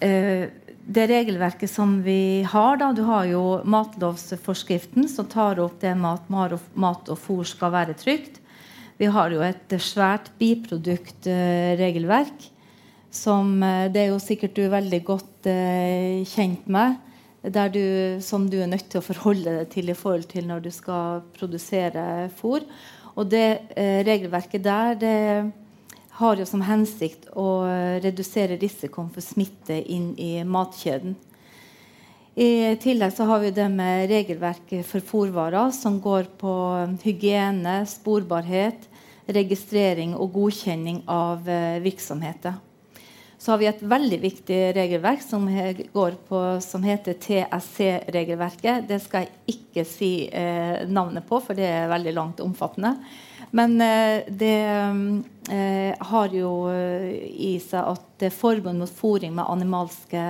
eh, 0.00 0.50
det 0.86 1.06
regelverket 1.08 1.70
som 1.70 2.02
vi 2.04 2.42
har, 2.44 2.76
da, 2.76 2.92
du 2.92 3.02
har 3.08 3.24
jo 3.30 3.60
matlovsforskriften 3.64 5.08
som 5.08 5.26
tar 5.30 5.60
opp 5.62 5.80
det 5.80 5.94
med 5.96 6.18
at 6.18 6.28
mat 6.76 7.08
og 7.08 7.18
fôr 7.20 7.44
skal 7.48 7.72
være 7.72 7.94
trygt. 7.96 8.40
Vi 9.00 9.06
har 9.10 9.30
jo 9.32 9.40
et 9.42 9.72
svært 9.82 10.30
biproduktregelverk. 10.38 12.50
Som 13.14 13.62
eh, 13.62 13.92
det 13.94 14.00
er 14.02 14.08
jo 14.10 14.18
sikkert 14.22 14.56
du 14.56 14.64
er 14.64 14.72
veldig 14.74 15.02
godt 15.06 15.46
eh, 15.50 16.24
kjent 16.26 16.66
med. 16.66 16.96
Du, 17.44 17.84
som 18.24 18.46
du 18.48 18.56
er 18.62 18.70
nødt 18.70 18.86
til 18.88 19.02
å 19.02 19.04
forholde 19.04 19.58
deg 19.58 19.68
til 19.74 19.90
i 19.92 19.98
forhold 19.98 20.24
til 20.30 20.46
når 20.48 20.62
du 20.64 20.70
skal 20.72 21.20
produsere 21.36 22.30
fôr. 22.38 22.64
Og 23.14 23.28
det 23.30 23.46
eh, 23.76 24.00
regelverket 24.06 24.64
der 24.64 24.96
det 24.98 25.18
har 26.14 26.38
jo 26.38 26.46
som 26.46 26.62
hensikt 26.62 27.26
å 27.34 27.64
redusere 28.04 28.58
risikoen 28.60 29.10
for 29.10 29.24
smitte 29.24 29.80
inn 29.90 30.12
i 30.20 30.36
matkjeden. 30.46 31.16
I 32.34 32.74
tillegg 32.82 33.12
så 33.14 33.28
har 33.30 33.42
vi 33.44 33.52
det 33.54 33.66
med 33.70 34.08
regelverket 34.10 34.86
for 34.86 35.02
fòrvarer, 35.06 35.70
som 35.74 36.00
går 36.02 36.32
på 36.38 36.54
hygiene, 37.04 37.80
sporbarhet, 37.86 38.88
registrering 39.30 40.16
og 40.18 40.32
godkjenning 40.34 41.04
av 41.10 41.46
eh, 41.48 41.78
virksomheter. 41.82 42.58
Så 43.38 43.52
har 43.52 43.60
vi 43.60 43.68
et 43.68 43.82
veldig 43.84 44.18
viktig 44.22 44.58
regelverk 44.74 45.22
som, 45.22 45.46
på, 46.28 46.42
som 46.64 46.84
heter 46.86 47.18
TSC-regelverket. 47.22 48.86
Det 48.88 48.98
skal 49.04 49.26
jeg 49.26 49.54
ikke 49.54 49.84
si 49.86 50.12
eh, 50.32 50.82
navnet 50.88 51.26
på, 51.28 51.38
for 51.44 51.58
det 51.58 51.66
er 51.68 51.90
veldig 51.92 52.14
langt 52.16 52.42
omfattende. 52.42 52.96
Men 53.54 53.80
eh, 53.80 54.22
det 54.28 54.62
eh, 55.50 55.94
har 55.98 56.28
jo 56.34 56.70
eh, 56.72 57.10
i 57.30 57.60
seg 57.62 57.92
at 57.92 58.02
det 58.18 58.32
er 58.32 58.34
forbud 58.34 58.74
mot 58.80 58.90
fôring 58.90 59.30
med 59.36 59.46
animalske, 59.46 60.22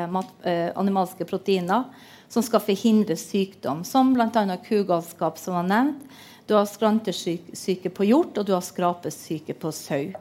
animalske, 0.76 1.24
proteiner 1.28 1.84
som 2.28 2.42
skal 2.44 2.60
forhindre 2.64 3.16
sykdom, 3.16 3.84
som 3.86 4.12
bl.a. 4.12 4.56
kugalskap, 4.66 5.38
som 5.40 5.54
var 5.56 5.64
nevnt. 5.70 6.04
Du 6.44 6.54
har 6.58 6.68
skrantesyke 6.68 7.90
på 7.94 8.04
hjort, 8.04 8.36
og 8.36 8.44
du 8.44 8.52
har 8.52 8.64
skrapesyke 8.64 9.54
på 9.56 9.72
sau. 9.72 10.12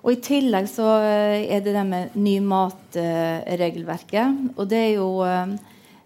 Og 0.00 0.12
I 0.14 0.22
tillegg 0.24 0.70
så 0.70 0.86
er 1.04 1.60
det 1.60 1.74
det 1.76 1.84
med 1.84 2.16
ny 2.16 2.40
mat-regelverket. 2.40 4.56
og 4.56 4.68
det 4.70 4.80
er 4.86 4.94
jo 4.96 5.20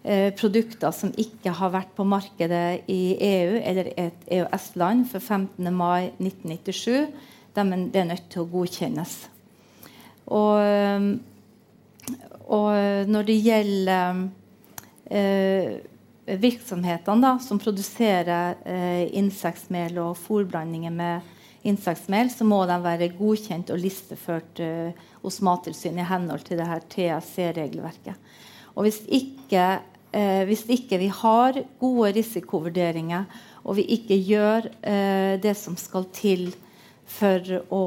eh, 0.07 0.29
produkter 0.35 0.93
som 0.95 1.11
ikke 1.19 1.51
har 1.59 1.73
vært 1.73 1.91
på 1.97 2.05
markedet 2.07 2.87
i 2.91 3.17
EU 3.19 3.57
eller 3.59 3.91
et 3.99 4.31
EØS-land 4.39 5.07
for 5.11 5.19
15. 5.19 5.67
mai 5.73 6.13
1997. 6.15 7.11
De, 7.57 7.65
er 7.67 8.07
nødt 8.07 8.29
til 8.31 8.45
å 8.45 8.49
godkjennes. 8.51 9.17
Og, 10.31 10.55
eh, 10.63 11.11
og 12.47 13.11
når 13.11 13.27
det 13.27 13.37
gjelder 13.43 14.25
eh, 15.11 15.77
virksomhetene 16.27 17.23
da, 17.23 17.33
som 17.39 17.59
produserer 17.61 18.57
eh, 18.67 19.07
insektmel 19.17 19.99
og 20.03 20.17
fôrblandinger 20.19 20.93
med 20.93 21.67
insektmel, 21.67 22.29
så 22.31 22.47
må 22.47 22.61
de 22.67 22.77
være 22.83 23.11
godkjent 23.17 23.71
og 23.73 23.81
listeført 23.81 24.61
eh, 24.63 25.05
hos 25.23 25.39
Mattilsynet 25.43 26.03
i 26.03 26.09
henhold 26.11 26.43
til 26.47 26.59
det 26.59 26.67
her 26.67 26.83
TSC-regelverket. 26.93 28.33
Og 28.75 28.85
hvis 28.85 29.01
ikke 29.07 29.79
eh, 30.17 30.43
hvis 30.49 30.65
ikke 30.73 30.97
vi 31.01 31.11
har 31.13 31.61
gode 31.79 32.11
risikovurderinger, 32.17 33.27
og 33.67 33.77
vi 33.77 33.85
ikke 33.97 34.17
gjør 34.17 34.71
eh, 34.81 35.35
det 35.43 35.53
som 35.59 35.77
skal 35.77 36.09
til 36.15 36.49
for 37.07 37.61
å 37.71 37.83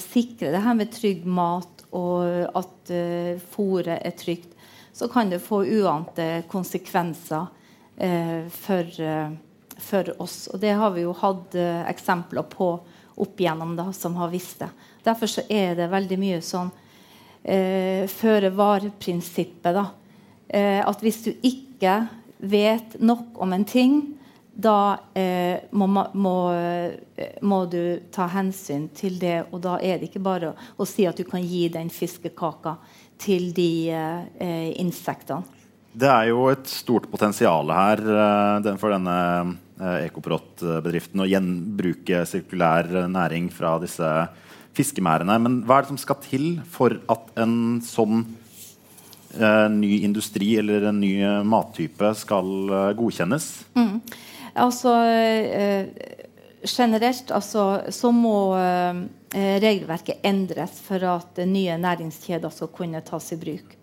sikre 0.00 0.50
det 0.50 0.64
her 0.64 0.74
med 0.74 0.90
trygg 0.90 1.22
mat, 1.28 1.84
og 1.94 2.56
at 2.58 2.90
eh, 2.90 3.38
fôret 3.54 4.00
er 4.02 4.16
trygt, 4.18 4.50
så 4.94 5.08
kan 5.08 5.30
det 5.30 5.42
få 5.42 5.62
uante 5.64 6.42
konsekvenser 6.50 7.46
eh, 7.96 8.46
for, 8.50 9.00
eh, 9.00 9.30
for, 9.78 10.22
oss. 10.22 10.48
Og 10.52 10.60
det 10.62 10.74
har 10.78 10.94
vi 10.94 11.04
jo 11.06 11.14
hatt 11.18 11.54
eh, 11.58 11.82
eksempler 11.90 12.46
på 12.50 12.70
opp 13.14 13.40
igjennom 13.40 13.76
da, 13.78 13.92
som 13.94 14.16
har 14.18 14.32
visst 14.32 14.62
det. 14.62 14.70
Derfor 15.06 15.30
så 15.30 15.46
er 15.50 15.74
det 15.78 15.90
veldig 15.90 16.18
mye 16.18 16.40
sånn 16.42 16.70
eh, 17.42 18.06
føre 18.10 18.50
var-prinsippet. 18.54 19.74
da, 19.74 19.86
eh, 20.48 20.80
at 20.82 21.02
hvis 21.02 21.22
du 21.26 21.30
ikke 21.34 21.73
vet 22.38 22.98
nok 23.00 23.40
om 23.42 23.54
en 23.56 23.64
ting, 23.68 23.98
da 24.54 24.98
eh, 25.18 25.66
må, 25.74 25.88
må, 26.14 26.36
eh, 26.54 27.38
må, 27.42 27.64
du 27.66 27.98
ta 28.14 28.28
hensyn 28.30 28.86
til 28.94 29.18
det. 29.18 29.40
Og 29.50 29.62
da 29.64 29.78
er 29.82 29.98
det 29.98 30.10
ikke 30.10 30.22
bare 30.22 30.52
å, 30.52 30.54
å 30.78 30.86
si 30.88 31.06
at 31.10 31.18
du 31.18 31.26
kan 31.26 31.42
gi 31.42 31.66
den 31.74 31.90
fiskekaka 31.92 32.76
til 33.20 33.50
de 33.56 33.90
eh, 33.90 34.70
insektene. 34.82 35.62
Det 35.94 36.10
er 36.10 36.32
jo 36.32 36.48
et 36.50 36.66
stort 36.66 37.04
potensial 37.06 37.68
her 37.70 38.00
uh, 38.02 38.72
for 38.80 38.90
denne 38.90 39.18
Ekoprot-bedriften 39.78 41.22
å 41.22 41.26
gjenbruke 41.30 42.24
sirkulær 42.26 42.88
næring 43.06 43.46
fra 43.54 43.76
disse 43.82 44.08
fiskemerdene. 44.74 45.36
Men 45.38 45.60
hva 45.62 45.78
er 45.78 45.86
det 45.86 45.92
som 45.92 46.00
skal 46.02 46.18
til 46.24 46.48
for 46.66 46.96
at 47.14 47.30
en 47.38 47.78
sånn 47.86 48.24
ny 49.74 49.90
industri 50.06 50.54
eller 50.60 50.88
en 50.90 51.00
ny 51.02 51.12
mattype 51.48 52.12
skal 52.18 52.46
godkjennes? 52.98 53.46
Mm. 53.74 54.00
Altså 54.54 54.92
generelt 56.64 57.32
altså, 57.34 57.64
så 57.90 58.12
må 58.14 58.36
regelverket 59.34 60.22
endres 60.22 60.78
for 60.86 61.02
at 61.10 61.40
nye 61.50 61.78
næringskjeder 61.82 62.54
skal 62.54 62.70
kunne 62.76 63.02
tas 63.04 63.32
i 63.34 63.40
bruk. 63.40 63.74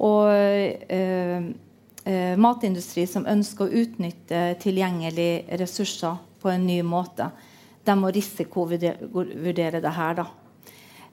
Og 0.00 0.30
eh, 0.32 1.50
eh, 2.08 2.36
matindustri 2.40 3.04
som 3.08 3.28
ønsker 3.28 3.66
å 3.66 3.82
utnytte 3.82 4.42
tilgjengelige 4.62 5.58
ressurser 5.60 6.20
på 6.40 6.52
en 6.52 6.64
ny 6.66 6.80
måte, 6.86 7.28
de 7.84 7.96
må 7.96 8.12
risikovurdere 8.12 9.82
det 9.82 9.94
her. 9.96 10.22
da. 10.22 10.26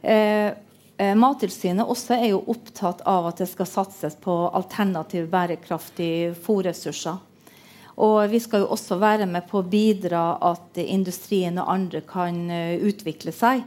Eh, 0.02 0.14
eh, 0.14 0.54
Mattilsynet 0.98 1.86
også 1.86 2.16
er 2.16 2.32
jo 2.32 2.40
opptatt 2.50 3.04
av 3.06 3.28
at 3.30 3.38
det 3.44 3.46
skal 3.52 3.68
satses 3.70 4.16
på 4.18 4.34
alternativ 4.50 5.28
bærekraftige 5.30 6.32
fòrressurser. 6.42 7.20
Og 8.02 8.16
vi 8.30 8.40
skal 8.42 8.64
jo 8.64 8.72
også 8.74 8.98
være 9.02 9.28
med 9.30 9.46
på 9.50 9.62
å 9.62 9.68
bidra 9.68 10.24
at 10.50 10.78
industrien 10.82 11.58
og 11.62 11.70
andre 11.74 12.02
kan 12.06 12.40
uh, 12.50 12.74
utvikle 12.82 13.34
seg. 13.34 13.62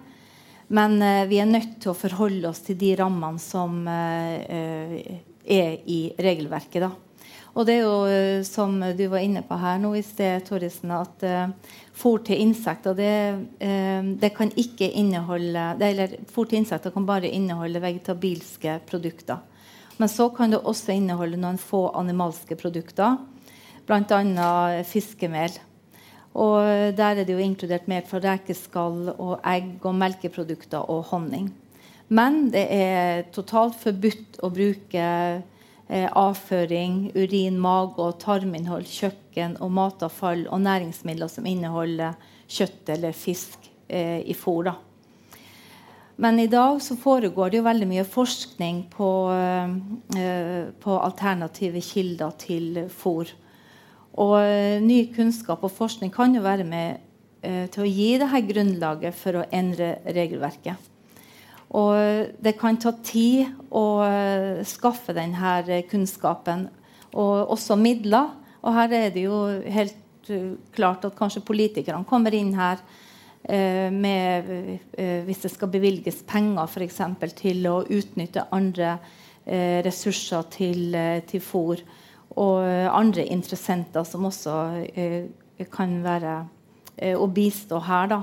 Men 0.74 0.98
uh, 1.02 1.26
vi 1.30 1.38
er 1.42 1.50
nødt 1.50 1.78
til 1.82 1.92
å 1.92 1.98
forholde 1.98 2.50
oss 2.50 2.62
til 2.66 2.78
de 2.78 2.92
rammene 2.98 3.42
som 3.42 3.86
er 3.90 5.78
i 5.86 6.00
regelverket. 6.18 6.82
da. 6.82 7.09
Og 7.54 7.66
det 7.66 7.76
er 7.76 7.82
jo, 7.82 8.42
som 8.46 8.76
du 8.94 9.04
var 9.10 9.24
inne 9.24 9.42
på 9.46 9.56
her 9.58 9.80
nå 9.82 9.92
i 9.98 10.02
sted, 10.06 10.44
Torrisen, 10.46 10.92
at 10.94 11.24
uh, 11.26 11.72
fôr 11.98 12.20
til 12.26 12.42
insekter 12.44 12.94
det, 12.94 13.14
uh, 13.58 14.10
det, 14.22 14.30
kan 14.36 14.52
ikke 14.54 14.86
inneholde 14.86 15.64
det, 15.80 15.88
eller 15.92 16.14
Fôr 16.30 16.46
til 16.46 16.60
insekter 16.62 16.94
kan 16.94 17.08
bare 17.08 17.30
inneholde 17.30 17.82
vegetabilske 17.82 18.78
produkter. 18.86 19.42
Men 19.98 20.08
så 20.08 20.30
kan 20.32 20.54
det 20.54 20.62
også 20.62 20.94
inneholde 20.94 21.40
noen 21.40 21.58
få 21.60 21.88
animalske 21.98 22.56
produkter, 22.56 23.18
bl.a. 23.88 24.82
fiskemel. 24.86 25.58
Og 26.38 26.94
Der 26.96 27.18
er 27.18 27.24
det 27.26 27.34
jo 27.34 27.42
inkludert 27.42 27.88
mer 27.90 28.06
fra 28.06 28.20
rekeskall 28.22 29.10
og 29.16 29.40
egg 29.42 29.82
og 29.82 29.98
melkeprodukter 29.98 30.86
og 30.86 31.10
honning. 31.10 31.50
Men 32.10 32.48
det 32.50 32.66
er 32.74 33.26
totalt 33.34 33.76
forbudt 33.78 34.40
å 34.42 34.50
bruke 34.50 35.02
eh, 35.02 35.42
avføring, 35.90 37.11
urin, 37.16 37.57
mage 37.59 37.98
og 37.98 38.20
tarminnhold, 38.22 38.87
kjøkken 38.87 39.57
og 39.59 39.72
matavfall 39.74 40.44
og 40.46 40.62
næringsmidler 40.62 41.31
som 41.33 41.48
inneholder 41.50 42.14
kjøtt 42.50 42.92
eller 42.94 43.16
fisk 43.16 43.66
eh, 43.88 44.20
i 44.22 44.37
fôr. 44.38 44.70
Men 46.20 46.38
i 46.38 46.48
dag 46.53 46.83
så 46.85 46.98
foregår 47.00 47.50
det 47.50 47.61
jo 47.61 47.64
veldig 47.64 47.87
mye 47.88 48.05
forskning 48.05 48.83
på, 48.92 49.11
eh, 49.33 50.66
på 50.83 50.98
alternative 51.00 51.81
kilder 51.81 52.35
til 52.42 52.83
fôr. 52.92 53.31
Og 54.20 54.37
eh, 54.42 54.83
ny 54.85 55.07
kunnskap 55.14 55.64
og 55.64 55.72
forskning 55.72 56.12
kan 56.12 56.35
jo 56.37 56.44
være 56.44 56.66
med 56.68 57.00
eh, 57.42 57.66
til 57.72 57.87
å 57.87 57.88
gi 57.88 58.11
dette 58.20 58.44
grunnlaget 58.50 59.16
for 59.16 59.40
å 59.40 59.46
endre 59.48 59.94
regelverket. 60.05 60.89
Og 61.70 62.33
det 62.42 62.56
kan 62.59 62.78
ta 62.83 62.92
tid 63.06 63.46
å 63.70 63.85
eh, 64.02 64.62
skaffe 64.66 65.14
denne 65.14 65.83
kunnskapen, 65.90 66.66
og 67.14 67.52
også 67.54 67.78
midler. 67.78 68.33
Og 68.62 68.74
her 68.74 68.92
er 68.94 69.14
det 69.14 69.24
jo 69.24 69.38
helt 69.72 70.30
uh, 70.30 70.52
klart 70.74 71.06
at 71.09 71.16
kanskje 71.18 71.42
politikerne 71.46 72.06
kommer 72.06 72.35
inn 72.37 72.52
her 72.54 72.83
med 73.90 74.48
Hvis 75.24 75.38
det 75.40 75.48
skal 75.48 75.70
bevilges 75.72 76.18
penger 76.28 76.68
f.eks. 76.68 76.98
til 77.38 77.64
å 77.70 77.78
utnytte 77.88 78.44
andre 78.52 78.98
ressurser 79.80 80.44
til, 80.52 80.92
til 81.24 81.40
fôr 81.40 81.80
og 82.38 82.62
andre 82.94 83.24
interessenter 83.26 84.04
som 84.06 84.28
også 84.28 84.56
eh, 84.94 85.24
kan 85.72 85.98
være 86.04 86.35
eh, 86.96 87.16
å 87.18 87.26
bistå 87.26 87.80
her. 87.83 88.11
da. 88.12 88.20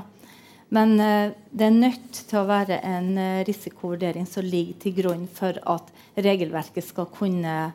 Men 0.70 1.00
eh, 1.00 1.32
det 1.52 1.68
er 1.68 1.76
nødt 1.76 2.22
til 2.28 2.42
å 2.42 2.48
være 2.48 2.82
en 2.84 3.14
eh, 3.22 3.44
risikovurdering 3.48 4.28
som 4.28 4.46
ligger 4.46 4.82
til 4.82 4.96
grunn 5.00 5.28
for 5.32 5.60
at 5.64 5.94
regelverket 6.20 6.90
skal 6.90 7.08
kunne, 7.14 7.72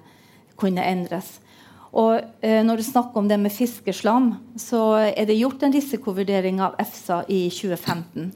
kunne 0.61 0.85
endres. 0.85 1.39
Og 1.93 2.21
eh, 2.45 2.61
Når 2.65 2.81
du 2.81 2.85
snakker 2.85 3.21
om 3.23 3.29
det 3.29 3.41
med 3.41 3.55
fiskeslam, 3.55 4.35
så 4.61 4.83
er 5.09 5.25
det 5.29 5.41
gjort 5.41 5.65
en 5.65 5.73
risikovurdering 5.73 6.61
av 6.65 6.77
EFSA 6.81 7.23
i 7.33 7.47
2015. 7.53 8.33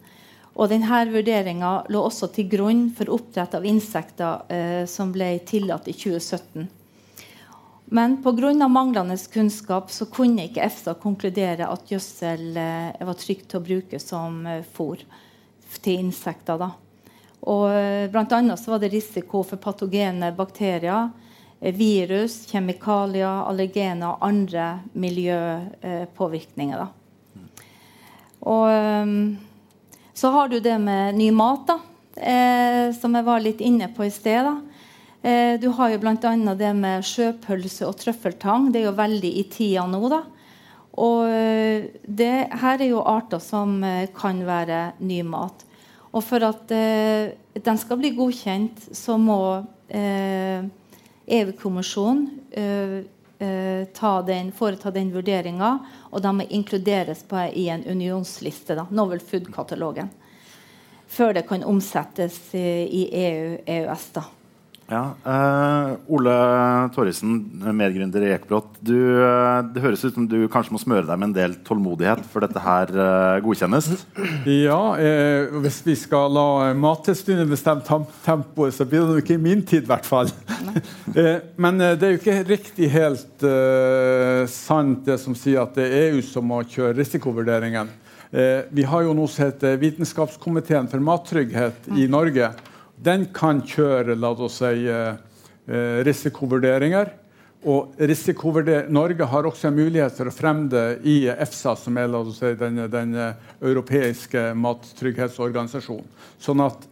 Og 0.57 0.73
denne 0.73 1.03
Vurderinga 1.13 1.73
lå 1.93 2.01
også 2.01 2.31
til 2.33 2.49
grunn 2.49 2.87
for 2.97 3.13
oppdrett 3.13 3.59
av 3.59 3.67
insekter 3.69 4.87
som 4.89 5.11
ble 5.13 5.35
tillatt 5.45 5.85
i 5.85 5.93
2017. 5.93 6.65
Men 7.89 8.23
pga. 8.23 8.69
manglende 8.69 9.17
kunnskap 9.33 9.91
så 9.91 10.07
kunne 10.07 10.49
ikke 10.49 10.65
EFSA 10.67 10.97
konkludere 10.99 11.69
at 11.71 11.87
gjødsel 11.87 12.57
eh, 12.59 13.05
var 13.07 13.15
trygt 13.15 13.55
å 13.55 13.63
bruke 13.63 14.01
som 14.03 14.41
eh, 14.47 14.65
fôr 14.75 15.05
til 15.85 16.01
insekter. 16.01 16.59
Da. 16.59 16.73
Og 17.47 17.71
eh, 17.71 18.11
blant 18.11 18.33
annet 18.35 18.59
så 18.59 18.75
var 18.75 18.83
det 18.83 18.91
risiko 18.91 19.45
for 19.47 19.63
patogene 19.63 20.33
bakterier, 20.35 21.13
virus, 21.61 22.43
kjemikalier, 22.51 23.47
allergener 23.47 24.17
og 24.17 24.27
andre 24.27 24.67
miljøpåvirkninger. 24.99 26.87
Og 28.51 28.67
eh, 28.75 29.07
så 30.17 30.35
har 30.35 30.51
du 30.51 30.59
det 30.59 30.79
med 30.83 31.15
ny 31.23 31.31
mat, 31.31 31.71
da, 31.71 31.79
som 32.97 33.13
jeg 33.13 33.25
var 33.27 33.43
litt 33.45 33.61
inne 33.61 33.91
på 33.93 34.07
i 34.07 34.11
sted. 34.11 34.43
da. 34.49 34.76
Eh, 35.27 35.57
du 35.59 35.73
har 35.75 35.91
jo 35.91 35.99
bl.a. 36.05 36.37
det 36.55 36.73
med 36.79 37.07
sjøpølse 37.07 37.89
og 37.89 37.99
trøffeltang. 37.99 38.71
Det 38.71 38.85
er 38.85 38.91
jo 38.91 38.99
veldig 39.01 39.33
i 39.41 39.47
tida 39.51 39.89
nå. 39.91 40.05
da. 40.13 40.23
Og 40.97 41.29
eh, 41.29 41.85
det, 42.03 42.49
her 42.63 42.81
er 42.81 42.89
jo 42.89 43.03
arter 43.05 43.39
som 43.43 43.85
eh, 43.85 44.09
kan 44.17 44.47
være 44.47 44.93
ny 45.05 45.23
mat. 45.27 45.65
Og 46.17 46.25
for 46.25 46.41
at 46.47 46.71
eh, 46.73 47.35
den 47.59 47.79
skal 47.81 47.99
bli 48.01 48.11
godkjent, 48.17 48.89
så 48.97 49.19
må 49.21 49.65
EU-kommisjonen 49.87 52.25
den, 54.27 54.53
foreta 54.57 54.91
den 54.91 55.13
vurderinga, 55.15 55.79
og 56.11 56.23
de 56.25 56.33
må 56.35 56.43
inkluderes 56.51 57.23
på, 57.29 57.37
i 57.55 57.69
en 57.71 57.85
unionsliste, 57.87 58.75
da, 58.75 58.87
Novel 58.91 59.21
Food-katalogen, 59.23 60.11
før 61.07 61.33
det 61.37 61.47
kan 61.47 61.63
omsettes 61.69 62.41
i 62.57 63.07
EU-EØS. 63.29 64.11
da. 64.17 64.25
Ja, 64.87 65.17
uh, 65.27 65.97
Ole 66.15 66.33
Torrisen, 66.95 67.41
medgründer 67.75 68.23
i 68.23 68.29
Ekebrott. 68.37 68.77
uh, 68.87 69.59
det 69.75 69.83
høres 69.83 70.05
ut 70.07 70.15
som 70.15 70.29
du 70.31 70.45
kanskje 70.47 70.77
må 70.77 70.79
smøre 70.79 71.09
deg 71.09 71.19
med 71.19 71.33
en 71.33 71.35
del 71.35 71.57
tålmodighet 71.67 72.23
for 72.31 72.47
dette 72.47 72.63
her 72.63 72.93
uh, 72.95 73.41
godkjennes? 73.43 73.89
Ja, 74.47 74.79
eh, 75.03 75.51
hvis 75.65 75.81
vi 75.83 75.97
skal 75.99 76.31
la 76.31 76.71
Mattilsynet 76.79 77.51
bestemme 77.51 77.83
tempoet, 77.83 78.77
så 78.77 78.87
blir 78.87 79.09
det 79.11 79.25
ikke 79.25 79.35
i 79.35 79.43
min 79.43 79.65
tid, 79.67 79.89
i 79.89 79.91
hvert 79.91 80.07
fall. 80.07 80.31
eh, 81.19 81.43
men 81.59 81.83
det 81.83 82.07
er 82.07 82.15
jo 82.15 82.21
ikke 82.21 82.39
riktig 82.47 82.93
helt 82.95 83.47
sant, 84.53 85.03
det 85.09 85.19
som 85.23 85.35
sier 85.35 85.65
at 85.65 85.75
det 85.75 85.89
er 85.89 86.13
EU 86.13 86.23
som 86.25 86.47
må 86.47 86.61
kjøre 86.63 86.95
risikovurderingen. 87.01 87.91
vi 88.71 88.83
har 88.83 89.03
jo 89.03 89.13
noe 89.15 89.31
som 89.31 89.47
heter 89.47 89.77
Vitenskapskomiteen 89.81 90.89
for 90.91 91.03
mattrygghet 91.03 91.91
i 91.95 92.07
Norge 92.11 92.51
den 92.97 93.29
kan 93.35 93.61
kjøre 93.67 94.17
la 94.17 94.33
oss 94.33 94.61
si, 94.63 94.89
eh, 94.89 95.15
eh, 95.69 96.03
risikovurderinger. 96.07 97.13
Og 97.67 97.97
risikovurder 97.99 98.89
Norge 98.89 99.27
har 99.27 99.47
også 99.49 99.69
en 99.69 99.79
mulighet 99.79 100.15
for 100.15 100.31
å 100.31 100.35
fremme 100.35 100.69
det 100.71 101.01
i 101.09 101.17
EFSA, 101.33 101.75
som 101.77 101.97
er 101.99 102.13
si, 102.33 102.55
den, 102.55 102.91
den, 102.91 103.15
eh, 103.15 103.33
europeiske 103.61 104.55
mattrygghetsorganisasjonen. 104.55 106.07
Sånn 106.39 106.63
at 106.65 106.87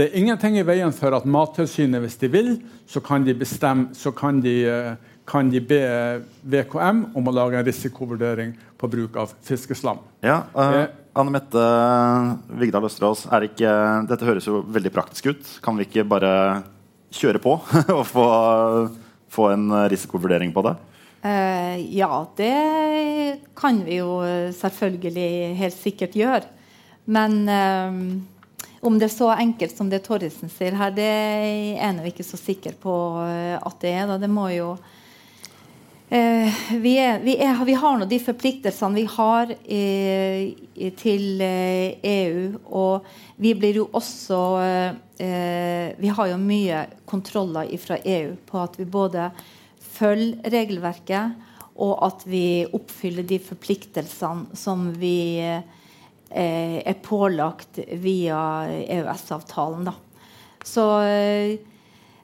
det 0.00 0.06
er 0.08 0.16
ingenting 0.16 0.54
i 0.56 0.64
veien 0.64 0.92
for 0.96 1.12
at 1.12 1.26
Mattilsynet, 1.28 2.00
hvis 2.00 2.16
de 2.22 2.30
vil, 2.32 2.54
så 2.88 3.02
kan 3.04 3.26
de, 3.26 3.34
bestemme, 3.36 3.90
så 3.92 4.08
kan 4.16 4.38
de, 4.40 4.54
kan 5.28 5.50
de 5.52 5.60
be 5.60 5.80
VKM 6.48 7.02
om 7.18 7.28
å 7.28 7.34
lage 7.36 7.58
en 7.60 7.66
risikovurdering 7.66 8.54
på 8.80 8.88
bruk 8.88 9.18
av 9.20 9.34
fiskeslam. 9.44 10.00
Ja, 10.24 10.38
uh, 10.56 10.86
Anne 11.20 11.34
Mette 11.34 11.66
Vigdal 12.62 12.88
Østerås, 12.88 13.26
ikke, 13.50 13.74
dette 14.08 14.28
høres 14.28 14.48
jo 14.48 14.62
veldig 14.72 14.94
praktisk 14.94 15.34
ut. 15.34 15.52
Kan 15.60 15.76
vi 15.76 15.84
ikke 15.84 16.08
bare 16.08 16.32
kjøre 17.12 17.42
på 17.44 17.58
og 17.98 18.04
få, 18.08 18.26
få 19.28 19.52
en 19.52 19.68
risikovurdering 19.92 20.56
på 20.56 20.64
det? 20.64 20.76
Uh, 21.20 21.76
ja, 21.92 22.24
det 22.40 22.56
kan 23.58 23.84
vi 23.84 24.00
jo 24.00 24.22
selvfølgelig 24.56 25.56
helt 25.60 25.76
sikkert 25.76 26.16
gjøre. 26.16 26.46
Men 27.10 27.42
uh, 27.44 28.29
om 28.80 28.96
det 28.98 29.10
er 29.10 29.12
så 29.12 29.28
enkelt 29.34 29.76
som 29.76 29.90
det 29.92 30.02
Torrisen 30.06 30.52
sier 30.52 30.76
her, 30.78 30.94
det 30.96 31.04
er 31.04 31.98
jeg 32.00 32.14
ikke 32.14 32.24
så 32.24 32.40
sikker 32.40 32.78
på 32.80 32.94
at 33.20 33.76
det 33.82 33.92
er. 33.92 34.06
Da. 34.08 34.16
Det 34.22 34.30
må 34.32 34.48
jo 34.54 34.74
Eh, 36.12 36.54
vi, 36.82 36.96
er, 36.98 37.20
vi, 37.22 37.36
er, 37.38 37.54
vi, 37.64 37.74
har 37.78 37.98
nå 38.00 38.06
de 38.10 38.16
forpliktelsene 38.18 38.98
vi 38.98 39.04
har 39.12 39.52
eh, 39.62 40.88
til 40.98 41.42
eh, 41.46 42.00
EU. 42.02 42.40
Og 42.66 43.06
vi 43.38 43.52
blir 43.54 43.78
jo 43.78 43.84
også 43.94 44.40
eh, 45.22 45.94
Vi 46.00 46.10
har 46.10 46.32
jo 46.32 46.40
mye 46.42 46.82
kontroller 47.06 47.70
fra 47.78 48.00
EU 48.02 48.34
på 48.48 48.58
at 48.58 48.74
vi 48.80 48.88
både 48.90 49.28
følger 50.00 50.50
regelverket, 50.50 51.46
og 51.78 51.94
at 52.08 52.26
vi 52.26 52.66
oppfyller 52.66 53.22
de 53.22 53.38
forpliktelsene 53.38 54.58
som 54.58 54.88
vi 54.98 55.38
eh, 55.44 55.62
er 56.30 56.96
pålagt 57.02 57.80
via 57.98 58.38
EØS-avtalen. 58.70 59.90
Så 60.64 60.84
eh, 61.02 61.58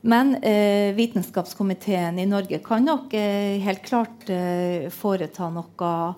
men 0.06 0.34
eh, 0.34 0.94
Vitenskapskomiteen 0.94 2.18
i 2.18 2.26
Norge 2.26 2.60
kan 2.62 2.84
nok 2.86 3.14
eh, 3.14 3.58
helt 3.64 3.82
klart 3.82 4.28
eh, 4.30 4.86
foreta 4.94 5.48
noen 5.50 6.12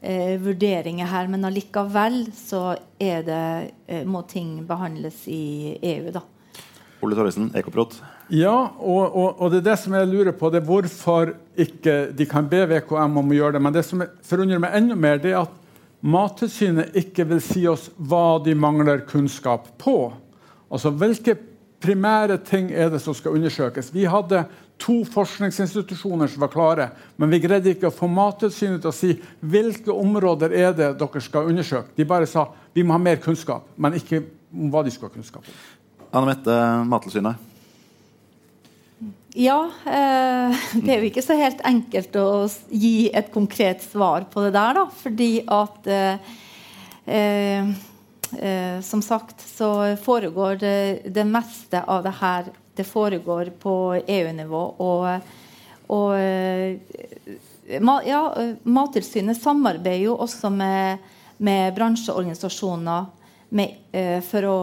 eh, 0.00 0.38
vurderinger 0.40 1.10
her. 1.10 1.28
Men 1.28 1.44
allikevel 1.44 2.22
så 2.36 2.62
det, 2.96 3.42
eh, 3.86 4.06
må 4.08 4.22
ting 4.30 4.62
behandles 4.64 5.26
i 5.28 5.76
EU, 5.76 6.08
da. 6.14 6.24
Ole 7.04 7.18
Torresen, 7.18 7.50
Ekoprot. 7.58 7.98
Ja, 8.32 8.54
og, 8.80 9.12
og, 9.12 9.28
og, 9.34 9.50
det 9.52 9.60
er 9.60 9.66
det 9.66 9.76
som 9.82 9.92
jeg 9.98 10.08
lurer 10.08 10.32
på. 10.32 10.48
det 10.48 10.62
er 10.62 10.68
Hvorfor 10.70 11.34
ikke 11.66 11.98
de 12.16 12.26
kan 12.30 12.48
be 12.48 12.62
VKM 12.70 13.20
om 13.20 13.28
å 13.28 13.36
gjøre 13.36 13.58
det. 13.58 13.64
Men 13.66 13.76
det 13.76 13.84
som 13.84 14.06
forundrer 14.24 14.62
meg 14.64 14.78
enda 14.78 14.96
mer, 14.96 15.20
det 15.20 15.34
er 15.34 15.42
at 15.42 15.60
Mattilsynet 16.04 16.96
ikke 17.00 17.24
vil 17.30 17.40
si 17.40 17.62
oss 17.70 17.88
hva 17.96 18.36
de 18.44 18.52
mangler 18.56 19.06
kunnskap 19.08 19.70
på. 19.80 20.12
Altså 20.68 20.92
hvilke 20.92 21.32
primære 21.84 22.36
ting 22.44 22.68
er 22.72 22.90
det 22.92 23.00
som 23.00 23.16
skal 23.16 23.38
undersøkes. 23.38 23.88
Vi 23.94 24.04
hadde 24.08 24.42
to 24.80 24.98
forskningsinstitusjoner 25.08 26.28
som 26.28 26.44
var 26.44 26.52
klare, 26.52 26.88
men 27.16 27.32
vi 27.32 27.40
greide 27.40 27.72
ikke 27.72 27.88
å 27.88 27.94
få 27.94 28.08
Mattilsynet 28.10 28.82
til 28.84 28.90
å 28.90 28.96
si 28.96 29.14
hvilke 29.40 29.94
områder 29.94 30.52
er 30.52 30.76
det 30.76 30.90
dere 31.00 31.24
skal 31.24 31.48
undersøke. 31.52 31.94
De 31.96 32.08
bare 32.08 32.28
sa 32.28 32.50
vi 32.74 32.84
må 32.84 32.96
ha 32.96 33.00
mer 33.00 33.22
kunnskap, 33.24 33.70
men 33.76 33.96
ikke 33.96 34.20
om 34.52 34.68
hva 34.74 34.84
de 34.84 34.92
skulle 34.92 35.12
ha 35.12 35.16
kunnskap 35.16 35.48
om. 35.48 35.58
Anne 36.12 36.34
Mette, 36.34 36.60
Mattilsynet. 36.90 37.53
Ja, 39.34 39.58
eh, 39.86 40.66
det 40.84 40.94
er 40.94 41.00
jo 41.02 41.10
ikke 41.10 41.24
så 41.26 41.38
helt 41.38 41.64
enkelt 41.66 42.14
å 42.20 42.28
gi 42.70 43.10
et 43.10 43.32
konkret 43.34 43.82
svar 43.82 44.28
på 44.30 44.46
det 44.46 44.54
der, 44.54 44.78
da. 44.78 44.86
Fordi 45.02 45.32
at 45.50 45.90
eh, 45.90 46.36
eh, 47.10 47.74
Eh, 48.38 48.80
som 48.80 49.02
sagt 49.02 49.48
så 49.56 49.96
foregår 49.96 50.56
det, 50.56 51.00
det, 51.04 51.24
meste 51.24 51.82
av 51.82 52.02
det 52.02 52.14
her 52.20 52.44
det 52.74 52.84
foregår 52.84 53.52
på 53.60 53.74
EU-nivå. 54.06 54.62
Og, 54.82 55.20
og 55.94 56.14
eh, 56.18 56.80
ja, 58.08 58.22
Mattilsynet 58.62 59.38
samarbeider 59.40 60.02
jo 60.02 60.16
også 60.18 60.50
med, 60.50 61.04
med 61.36 61.74
bransjeorganisasjoner 61.76 63.06
med, 63.54 63.76
eh, 63.92 64.18
for, 64.24 64.48
å, 64.48 64.58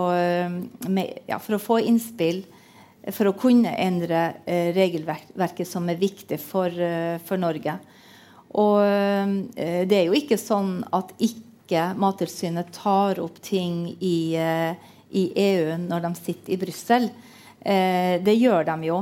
med, 0.90 1.22
ja, 1.30 1.40
for, 1.40 1.56
å, 1.56 1.64
få 1.64 1.80
innspill 1.86 2.44
for 3.10 3.32
å 3.32 3.38
kunne 3.38 3.72
endre 3.82 4.22
eh, 4.46 4.70
regelverket 4.76 5.68
som 5.68 5.90
er 5.90 5.98
viktig 6.02 6.38
for, 6.42 6.70
eh, 6.70 7.18
for 7.26 7.42
Norge. 7.42 7.74
Og 8.62 8.82
eh, 8.86 9.86
det 9.90 9.98
er 9.98 10.10
jo 10.10 10.18
ikke 10.18 10.38
sånn 10.38 10.84
at 10.94 11.16
ikke 11.18 11.96
Mattilsynet 11.98 12.70
tar 12.76 13.22
opp 13.24 13.40
ting 13.42 13.86
i, 14.04 14.36
i, 14.36 15.22
EU 15.40 15.78
når 15.80 16.02
de 16.04 16.10
sitter 16.18 16.52
i 16.52 16.58
Brussel. 16.60 17.06
Det 17.64 18.34
gjør 18.36 18.66
de 18.68 18.90
jo. 18.90 18.98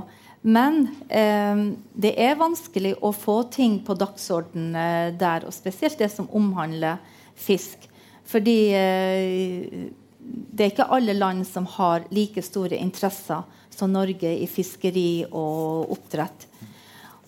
Men 0.46 0.84
det 1.10 2.12
er 2.14 2.38
vanskelig 2.38 2.92
å 3.02 3.10
få 3.10 3.40
ting 3.50 3.80
på 3.82 3.96
dagsordenen 3.98 5.18
der, 5.18 5.48
og 5.50 5.56
spesielt 5.56 5.98
det 5.98 6.12
som 6.14 6.30
omhandler 6.30 7.02
fisk. 7.34 7.90
Fordi 8.30 8.60
det 8.70 10.62
er 10.62 10.70
ikke 10.70 10.92
alle 10.94 11.18
land 11.18 11.48
som 11.50 11.66
har 11.80 12.06
like 12.14 12.46
store 12.46 12.78
interesser 12.78 13.42
som 13.80 13.96
Norge 13.96 14.36
i 14.44 14.48
fiskeri 14.52 15.24
og 15.30 15.94
oppdrett. 15.96 16.48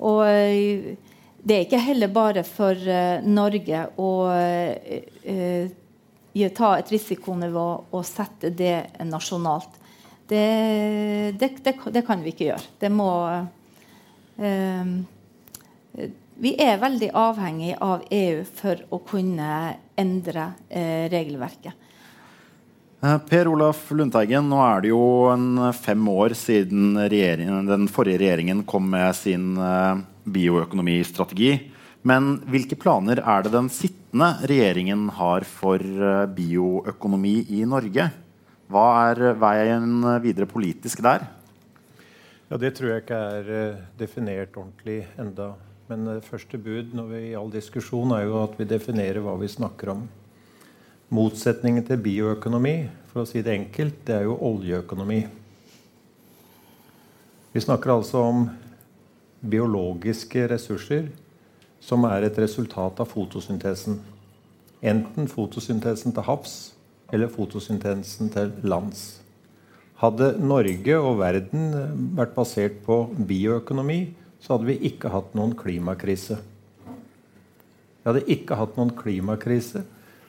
Og 0.04 0.26
eh, 0.28 0.92
det 1.42 1.56
er 1.56 1.66
ikke 1.66 1.82
heller 1.82 2.12
bare 2.14 2.44
for 2.46 2.78
uh, 2.78 3.18
Norge 3.26 3.80
å 3.98 4.10
uh, 4.30 5.72
ta 6.54 6.70
et 6.78 6.92
risikonivå 6.94 7.68
og 7.90 8.04
sette 8.06 8.52
det 8.54 8.76
nasjonalt. 9.10 9.80
Det, 10.32 11.36
det, 11.40 11.50
det, 11.64 11.74
det 11.92 12.06
kan 12.08 12.22
vi 12.24 12.32
ikke 12.32 12.46
gjøre. 12.54 12.70
Det 12.80 12.90
må 12.94 13.10
eh, 14.40 14.94
Vi 16.46 16.54
er 16.56 16.80
veldig 16.80 17.10
avhengig 17.20 17.74
av 17.84 18.06
EU 18.08 18.46
for 18.48 18.80
å 18.96 19.02
kunne 19.04 19.50
endre 20.00 20.46
eh, 20.70 21.10
regelverket. 21.12 21.81
Eh, 23.02 23.18
per 23.26 23.48
Olaf 23.50 23.88
Lundteigen, 23.98 24.46
nå 24.46 24.60
er 24.62 24.84
det 24.84 24.92
jo 24.92 25.06
en 25.32 25.72
fem 25.74 26.02
år 26.12 26.36
siden 26.38 27.00
den 27.66 27.88
forrige 27.90 28.20
regjeringen 28.22 28.62
kom 28.62 28.92
med 28.94 29.16
sin 29.18 29.56
eh, 29.58 30.04
bioøkonomistrategi. 30.30 31.56
Men 32.06 32.36
hvilke 32.46 32.78
planer 32.78 33.24
er 33.26 33.42
det 33.42 33.56
den 33.56 33.72
sittende 33.74 34.30
regjeringen 34.46 35.08
har 35.18 35.48
for 35.50 35.82
eh, 35.82 36.28
bioøkonomi 36.30 37.34
i 37.58 37.64
Norge? 37.66 38.06
Hva 38.70 38.86
er 39.10 39.34
veien 39.48 40.06
videre 40.22 40.46
politisk 40.46 41.02
der? 41.02 41.26
Ja, 42.52 42.62
Det 42.62 42.76
tror 42.78 42.94
jeg 42.94 43.02
ikke 43.08 43.26
er 43.42 43.54
definert 43.98 44.54
ordentlig 44.54 45.08
enda. 45.18 45.56
Men 45.90 46.06
det 46.06 46.22
første 46.30 46.62
bud 46.62 46.94
vi, 47.10 47.32
i 47.32 47.36
all 47.36 47.50
diskusjon 47.50 48.14
er 48.14 48.28
jo 48.30 48.44
at 48.46 48.54
vi 48.62 48.70
definerer 48.70 49.26
hva 49.26 49.40
vi 49.42 49.50
snakker 49.50 49.98
om. 49.98 50.10
Motsetningen 51.12 51.84
til 51.84 52.00
bioøkonomi 52.00 52.76
for 53.12 53.26
å 53.26 53.28
si 53.28 53.42
det 53.44 53.52
enkelt, 53.52 53.98
det 54.08 54.16
er 54.16 54.30
jo 54.30 54.38
oljeøkonomi. 54.48 55.20
Vi 57.52 57.64
snakker 57.66 57.92
altså 57.98 58.22
om 58.30 58.46
biologiske 59.44 60.46
ressurser 60.54 61.10
som 61.84 62.08
er 62.08 62.30
et 62.30 62.40
resultat 62.40 63.04
av 63.04 63.12
fotosyntesen. 63.12 64.00
Enten 64.80 65.28
fotosyntesen 65.28 66.16
til 66.16 66.28
havs 66.30 66.56
eller 67.12 67.28
fotosyntesen 67.34 68.32
til 68.32 68.56
lands. 68.64 69.20
Hadde 70.00 70.38
Norge 70.40 70.96
og 70.98 71.20
verden 71.20 71.74
vært 72.16 72.38
basert 72.40 72.80
på 72.88 73.04
bioøkonomi, 73.20 74.14
så 74.40 74.56
hadde 74.56 74.72
vi 74.72 74.94
ikke 74.94 75.12
hatt 75.12 75.36
noen 75.36 75.58
klimakrise. 75.60 76.40
Vi 78.00 78.08
hadde 78.08 78.30
ikke 78.32 78.58
hatt 78.58 78.80
noen 78.80 78.96
klimakrise 78.96 79.84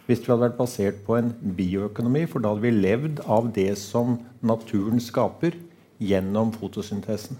hvis 0.07 0.23
vi 0.23 0.31
hadde 0.31 0.45
vært 0.47 0.59
basert 0.59 1.01
på 1.07 1.17
en 1.19 1.31
bioøkonomi, 1.57 2.25
for 2.31 2.43
da 2.43 2.53
hadde 2.53 2.67
vi 2.67 2.75
levd 2.75 3.23
av 3.31 3.53
det 3.55 3.71
som 3.81 4.19
naturen 4.43 5.01
skaper, 5.03 5.59
gjennom 6.03 6.51
fotosyntesen. 6.57 7.39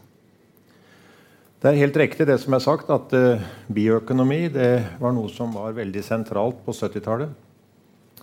Det 1.63 1.71
er 1.71 1.81
helt 1.81 1.97
riktig 1.99 2.27
det 2.29 2.37
som 2.43 2.55
er 2.55 2.63
sagt, 2.63 2.91
at 2.95 3.15
uh, 3.15 3.43
bioøkonomi 3.71 4.45
var 4.53 5.15
noe 5.15 5.31
som 5.35 5.51
var 5.55 5.75
veldig 5.75 6.03
sentralt 6.07 6.61
på 6.63 6.75
70-tallet. 6.75 7.33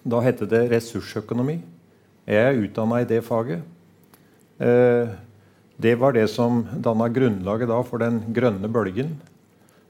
Da 0.07 0.21
het 0.23 0.43
det 0.47 0.69
ressursøkonomi. 0.71 1.57
Jeg 2.29 2.45
er 2.45 2.61
utdanna 2.63 3.01
i 3.01 3.07
det 3.09 3.19
faget. 3.25 3.63
Eh, 4.59 5.09
det 5.79 5.95
var 5.95 6.13
det 6.13 6.27
som 6.31 6.65
danna 6.83 7.07
grunnlaget 7.09 7.71
for 7.87 7.99
den 8.03 8.21
grønne 8.35 8.67
bølgen. 8.67 9.15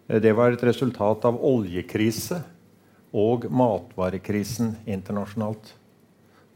Eh, 0.07 0.21
det 0.21 0.35
var 0.37 0.53
et 0.53 0.63
resultat 0.63 1.25
av 1.25 1.41
oljekrise 1.41 2.41
og 3.15 3.47
matvarekrisen 3.49 4.75
internasjonalt. 4.89 5.73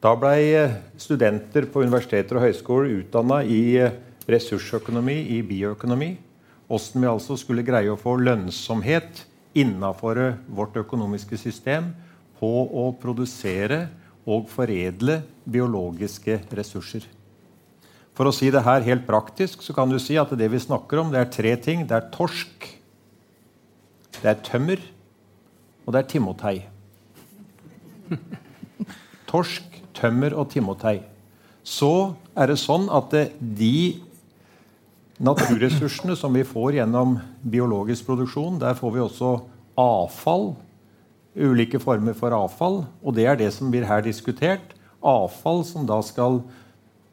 Da 0.03 0.13
ble 0.19 0.33
eh, 0.51 0.75
studenter 0.99 1.69
på 1.71 1.85
universiteter 1.85 2.37
og 2.37 2.45
høyskoler 2.47 2.97
utdanna 2.99 3.39
i 3.47 3.79
ressursøkonomi, 4.29 5.15
i 5.37 5.41
bioøkonomi. 5.47 6.11
Åssen 6.73 7.03
vi 7.03 7.09
altså 7.09 7.37
skulle 7.39 7.65
greie 7.65 7.91
å 7.91 7.99
få 7.99 8.17
lønnsomhet 8.19 9.25
innafor 9.57 10.19
vårt 10.47 10.77
økonomiske 10.81 11.37
system 11.39 11.91
på 12.39 12.51
å 12.67 12.89
produsere 12.99 13.85
og 14.23 14.47
foredle 14.51 15.21
biologiske 15.43 16.39
ressurser. 16.55 17.05
For 18.13 18.29
å 18.29 18.35
si 18.35 18.51
det 18.53 18.61
her 18.65 18.85
helt 18.85 19.05
praktisk 19.07 19.63
så 19.65 19.73
kan 19.75 19.89
du 19.89 19.97
si 20.01 20.17
at 20.21 20.31
det 20.37 20.49
vi 20.53 20.61
snakker 20.61 21.01
om, 21.01 21.11
det 21.13 21.21
er 21.21 21.31
tre 21.33 21.53
ting. 21.57 21.87
Det 21.89 21.97
er 21.97 22.11
torsk, 22.13 22.67
det 24.19 24.29
er 24.29 24.43
tømmer, 24.45 24.83
og 25.83 25.93
det 25.93 26.01
er 26.01 26.09
timotei. 26.11 26.55
Torsk, 29.29 29.65
tømmer 29.95 30.35
og 30.37 30.49
timotei. 30.53 30.99
Så 31.63 32.13
er 32.35 32.51
det 32.51 32.59
sånn 32.59 32.89
at 32.91 33.13
de 33.39 34.01
naturressursene 35.23 36.15
som 36.19 36.33
vi 36.35 36.43
får 36.47 36.79
gjennom 36.79 37.17
biologisk 37.43 38.07
produksjon, 38.09 38.59
der 38.59 38.75
får 38.75 38.95
vi 38.95 39.03
også 39.03 39.33
avfall 39.79 40.53
ulike 41.33 41.79
former 41.81 42.15
for 42.17 42.35
avfall. 42.35 42.83
Og 43.01 43.15
det 43.17 43.27
er 43.29 43.39
det 43.39 43.51
som 43.55 43.71
blir 43.73 43.87
her 43.87 44.03
diskutert. 44.05 44.75
Avfall 45.03 45.63
som 45.67 45.87
da 45.89 45.99
skal 46.05 46.41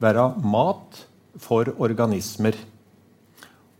være 0.00 0.30
mat 0.44 1.04
for 1.40 1.70
organismer. 1.78 2.56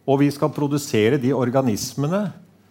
Og 0.08 0.22
vi 0.22 0.30
skal 0.32 0.52
produsere 0.54 1.20
de 1.20 1.34
organismene 1.36 2.30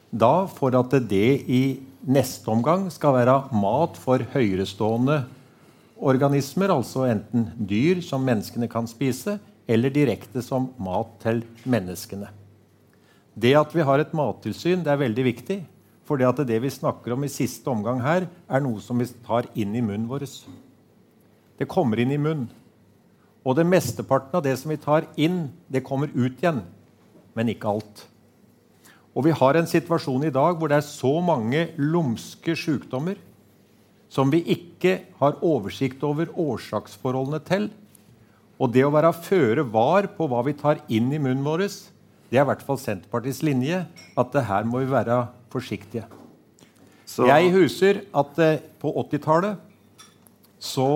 da 0.10 0.48
for 0.50 0.74
at 0.74 0.96
det 1.10 1.44
i 1.46 1.64
neste 2.10 2.50
omgang 2.52 2.88
skal 2.94 3.20
være 3.20 3.36
mat 3.54 3.98
for 4.02 4.24
høyerestående 4.34 5.22
organismer, 6.00 6.72
altså 6.74 7.06
enten 7.10 7.50
dyr 7.70 8.02
som 8.06 8.24
menneskene 8.26 8.70
kan 8.72 8.88
spise, 8.90 9.38
eller 9.70 9.94
direkte 9.94 10.42
som 10.42 10.72
mat 10.82 11.12
til 11.22 11.44
menneskene. 11.70 12.32
Det 13.40 13.54
at 13.56 13.76
vi 13.76 13.86
har 13.86 14.02
et 14.02 14.16
mattilsyn, 14.18 14.82
det 14.84 14.92
er 14.92 15.04
veldig 15.04 15.26
viktig. 15.28 15.60
For 16.10 16.18
det, 16.18 16.48
det 16.50 16.58
vi 16.64 16.72
snakker 16.74 17.14
om 17.14 17.24
i 17.24 17.30
siste 17.30 17.70
omgang 17.70 18.02
her, 18.02 18.26
er 18.50 18.64
noe 18.66 18.82
som 18.82 18.98
vi 18.98 19.06
tar 19.28 19.46
inn 19.54 19.76
i 19.78 19.84
munnen 19.86 20.08
vår. 20.10 20.26
Det 21.60 21.70
kommer 21.70 22.02
inn 22.02 22.16
i 22.16 22.18
munnen. 22.18 22.50
Og 23.46 23.56
det 23.56 23.68
mesteparten 23.70 24.40
av 24.40 24.44
det 24.44 24.56
som 24.60 24.74
vi 24.74 24.80
tar 24.82 25.06
inn, 25.22 25.48
det 25.70 25.86
kommer 25.86 26.10
ut 26.16 26.42
igjen. 26.42 26.64
Men 27.38 27.54
ikke 27.54 27.70
alt. 27.72 28.02
Og 29.20 29.26
vi 29.28 29.36
har 29.36 29.58
en 29.60 29.68
situasjon 29.68 30.24
i 30.30 30.32
dag 30.32 30.56
hvor 30.56 30.72
det 30.72 30.78
er 30.80 30.86
så 30.88 31.12
mange 31.20 31.66
lumske 31.76 32.56
sykdommer 32.56 33.20
som 34.10 34.32
vi 34.32 34.40
ikke 34.56 34.94
har 35.20 35.36
oversikt 35.46 36.06
over 36.08 36.32
årsaksforholdene 36.40 37.42
til. 37.44 37.68
Og 38.60 38.72
det 38.72 38.86
å 38.88 38.94
være 38.96 39.12
føre 39.20 39.66
var 39.68 40.08
på 40.16 40.28
hva 40.32 40.40
vi 40.48 40.56
tar 40.56 40.80
inn 40.88 41.12
i 41.12 41.20
munnen 41.20 41.44
vår, 41.44 41.68
det 42.30 42.40
er 42.40 42.46
i 42.46 42.48
hvert 42.48 42.64
fall 42.64 42.80
Senterpartiets 42.80 43.44
linje. 43.44 43.84
At 44.16 44.32
det 44.34 44.46
her 44.48 44.66
må 44.68 44.84
vi 44.86 44.90
være 44.92 45.26
forsiktige. 45.52 46.08
Så. 47.04 47.26
Jeg 47.26 47.52
husker 47.52 48.04
at 48.16 48.40
eh, 48.40 48.62
på 48.80 48.92
80-tallet 49.04 49.58
så 50.62 50.90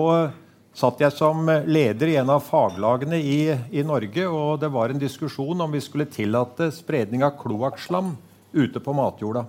satt 0.74 1.02
jeg 1.04 1.14
som 1.14 1.46
leder 1.46 2.10
i 2.10 2.16
en 2.18 2.30
av 2.34 2.42
faglagene 2.42 3.18
i, 3.22 3.40
i, 3.70 3.82
Norge, 3.86 4.26
og 4.26 4.58
det 4.62 4.70
var 4.74 4.90
en 4.90 5.00
diskusjon 5.00 5.62
om 5.62 5.74
vi 5.74 5.82
skulle 5.82 6.08
tillate 6.10 6.70
spredning 6.74 7.22
av 7.26 7.36
kloakkslam 7.38 8.14
ute 8.54 8.82
på 8.82 8.94
matjorda. 8.96 9.44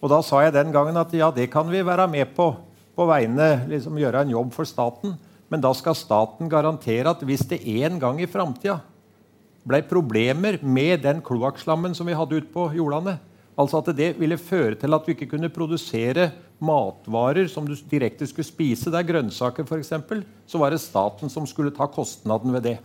Og 0.00 0.08
Da 0.08 0.20
sa 0.24 0.44
jeg 0.44 0.54
den 0.54 0.70
gangen 0.72 0.96
at 0.96 1.12
ja, 1.12 1.32
det 1.34 1.50
kan 1.52 1.68
vi 1.70 1.82
være 1.84 2.06
med 2.08 2.30
på, 2.36 2.52
på 2.96 3.08
vegne 3.10 3.66
liksom 3.68 3.98
gjøre 3.98 4.22
en 4.24 4.32
jobb 4.32 4.54
for 4.54 4.68
staten. 4.68 5.18
Men 5.50 5.60
da 5.60 5.74
skal 5.74 5.98
staten 5.98 6.48
garantere 6.48 7.10
at 7.10 7.24
hvis 7.26 7.42
det 7.50 7.60
en 7.82 7.98
gang 8.00 8.22
i 8.22 8.30
framtida 8.30 8.78
ble 9.66 9.82
problemer 9.84 10.56
med 10.62 11.02
den 11.04 11.18
kloakkslammen 11.20 11.92
som 11.92 12.08
vi 12.08 12.16
hadde 12.16 12.38
ute 12.38 12.54
på 12.54 12.70
jordene, 12.78 13.18
Altså 13.60 13.80
at 13.82 13.90
det 13.96 14.14
ville 14.16 14.38
føre 14.40 14.76
til 14.78 14.94
at 14.96 15.04
vi 15.04 15.12
ikke 15.16 15.34
kunne 15.34 15.52
produsere 15.52 16.30
matvarer 16.60 17.48
som 17.50 17.66
du 17.66 17.74
direkte 17.90 18.28
skulle 18.28 18.48
spise. 18.48 18.90
Det 18.92 19.00
er 19.00 19.08
grønnsaker, 19.08 19.64
f.eks. 19.64 19.92
Så 20.46 20.60
var 20.60 20.72
det 20.72 20.82
staten 20.82 21.32
som 21.32 21.48
skulle 21.48 21.74
ta 21.74 21.88
kostnaden 21.90 22.52
ved 22.54 22.66
det. 22.68 22.76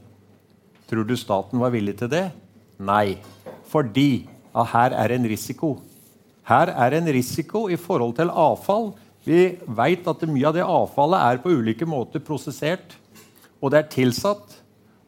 Tror 0.90 1.06
du 1.08 1.16
staten 1.18 1.60
var 1.62 1.74
villig 1.74 1.98
til 2.00 2.12
det? 2.12 2.30
Nei. 2.80 3.18
Fordi 3.72 4.28
at 4.56 4.72
her 4.72 4.96
er 4.96 5.16
en 5.16 5.28
risiko. 5.28 5.76
Her 6.48 6.72
er 6.72 6.98
en 7.00 7.10
risiko 7.12 7.66
i 7.70 7.80
forhold 7.80 8.16
til 8.20 8.32
avfall. 8.32 8.94
Vi 9.26 9.56
veit 9.66 10.06
at 10.08 10.28
mye 10.30 10.48
av 10.48 10.56
det 10.56 10.66
avfallet 10.66 11.24
er 11.26 11.42
på 11.42 11.56
ulike 11.58 11.88
måter 11.90 12.24
prosessert. 12.24 12.94
Og 13.60 13.74
det 13.74 13.82
er 13.82 13.92
tilsatt. 13.92 14.60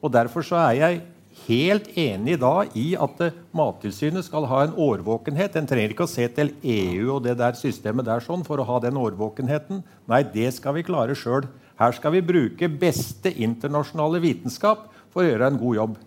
Og 0.01 0.11
derfor 0.13 0.45
så 0.45 0.57
er 0.65 0.79
jeg 0.81 1.03
helt 1.47 1.89
enig 1.97 2.37
da 2.41 2.65
i 2.77 2.89
at 2.99 3.21
eh, 3.23 3.37
Mattilsynet 3.55 4.25
skal 4.27 4.47
ha 4.51 4.63
en 4.65 4.75
årvåkenhet. 4.75 5.55
En 5.55 5.69
trenger 5.69 5.93
ikke 5.93 6.07
å 6.07 6.11
se 6.11 6.27
til 6.35 6.51
EU 6.61 7.15
og 7.15 7.23
det 7.25 7.37
der 7.39 7.57
systemet 7.59 8.07
der 8.07 8.23
sånn 8.23 8.45
for 8.47 8.59
å 8.59 8.67
ha 8.67 8.81
den 8.83 8.99
årvåkenheten. 8.99 9.81
Nei, 10.11 10.21
det 10.33 10.51
skal 10.57 10.77
vi 10.77 10.85
klare 10.87 11.15
sjøl. 11.17 11.47
Her 11.77 11.93
skal 11.95 12.15
vi 12.15 12.25
bruke 12.25 12.69
beste 12.69 13.31
internasjonale 13.31 14.21
vitenskap 14.23 14.87
for 15.13 15.23
å 15.23 15.29
gjøre 15.29 15.51
en 15.51 15.59
god 15.61 15.81
jobb. 15.81 15.97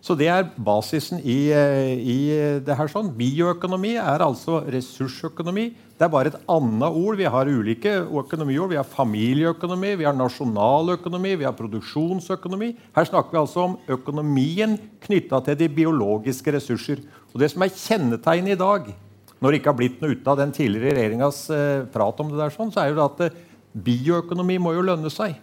Så 0.00 0.14
det 0.16 0.30
er 0.32 0.46
basisen 0.56 1.20
i, 1.20 1.50
eh, 1.52 1.92
i, 2.00 2.18
det 2.64 2.76
her. 2.76 2.88
sånn. 2.88 3.10
Bioøkonomi 3.12 3.98
er 4.00 4.24
altså 4.24 4.62
ressursøkonomi. 4.64 5.66
Det 5.98 6.06
er 6.06 6.12
bare 6.12 6.32
et 6.32 6.38
annet 6.48 6.96
ord. 6.96 7.18
Vi 7.20 7.28
har 7.28 7.50
ulike 7.50 7.92
økonomiord. 8.08 8.70
Vi 8.72 8.78
har 8.80 8.88
familieøkonomi, 8.88 9.92
vi 10.00 10.08
har 10.08 10.16
nasjonaløkonomi, 10.16 11.34
vi 11.36 11.44
har 11.44 11.52
produksjonsøkonomi. 11.52 12.70
Her 12.96 13.04
snakker 13.04 13.36
vi 13.36 13.42
altså 13.42 13.66
om 13.66 13.76
økonomien 13.92 14.78
knytta 15.04 15.42
til 15.44 15.60
de 15.60 15.68
biologiske 15.68 16.56
ressurser. 16.56 17.04
Og 17.34 17.40
Det 17.40 17.50
som 17.52 17.62
er 17.62 17.76
kjennetegnet 17.76 18.56
i 18.56 18.62
dag, 18.64 18.88
når 19.40 19.50
det 19.50 19.60
ikke 19.60 19.70
har 19.70 19.76
blitt 19.76 20.00
noe 20.00 20.16
ut 20.16 20.26
av 20.26 20.40
den 20.40 20.52
tidligere 20.52 20.96
regjeringas 20.96 21.44
eh, 21.52 21.84
prat 21.92 22.18
om 22.20 22.32
det, 22.32 22.40
der, 22.40 22.56
sånn, 22.56 22.72
så 22.72 22.80
er 22.80 22.90
jo 22.90 22.96
det 22.96 23.28
at 23.28 23.38
Bioøkonomi 23.70 24.56
må 24.58 24.72
jo 24.74 24.82
lønne 24.82 25.12
seg. 25.12 25.36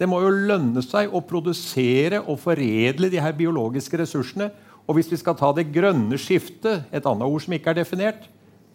Det 0.00 0.08
må 0.08 0.20
jo 0.22 0.32
lønne 0.32 0.82
seg 0.84 1.12
å 1.12 1.22
produsere 1.24 2.22
og 2.22 2.40
foredle 2.42 3.10
de 3.12 3.20
her 3.22 3.34
biologiske 3.36 4.00
ressursene. 4.00 4.50
Og 4.88 4.98
hvis 4.98 5.12
vi 5.12 5.20
skal 5.20 5.36
ta 5.38 5.52
det 5.54 5.68
grønne 5.74 6.18
skiftet, 6.18 6.88
et 6.90 7.06
annet 7.06 7.28
ord 7.28 7.44
som 7.44 7.54
ikke 7.54 7.70
er 7.70 7.82
definert, 7.82 8.26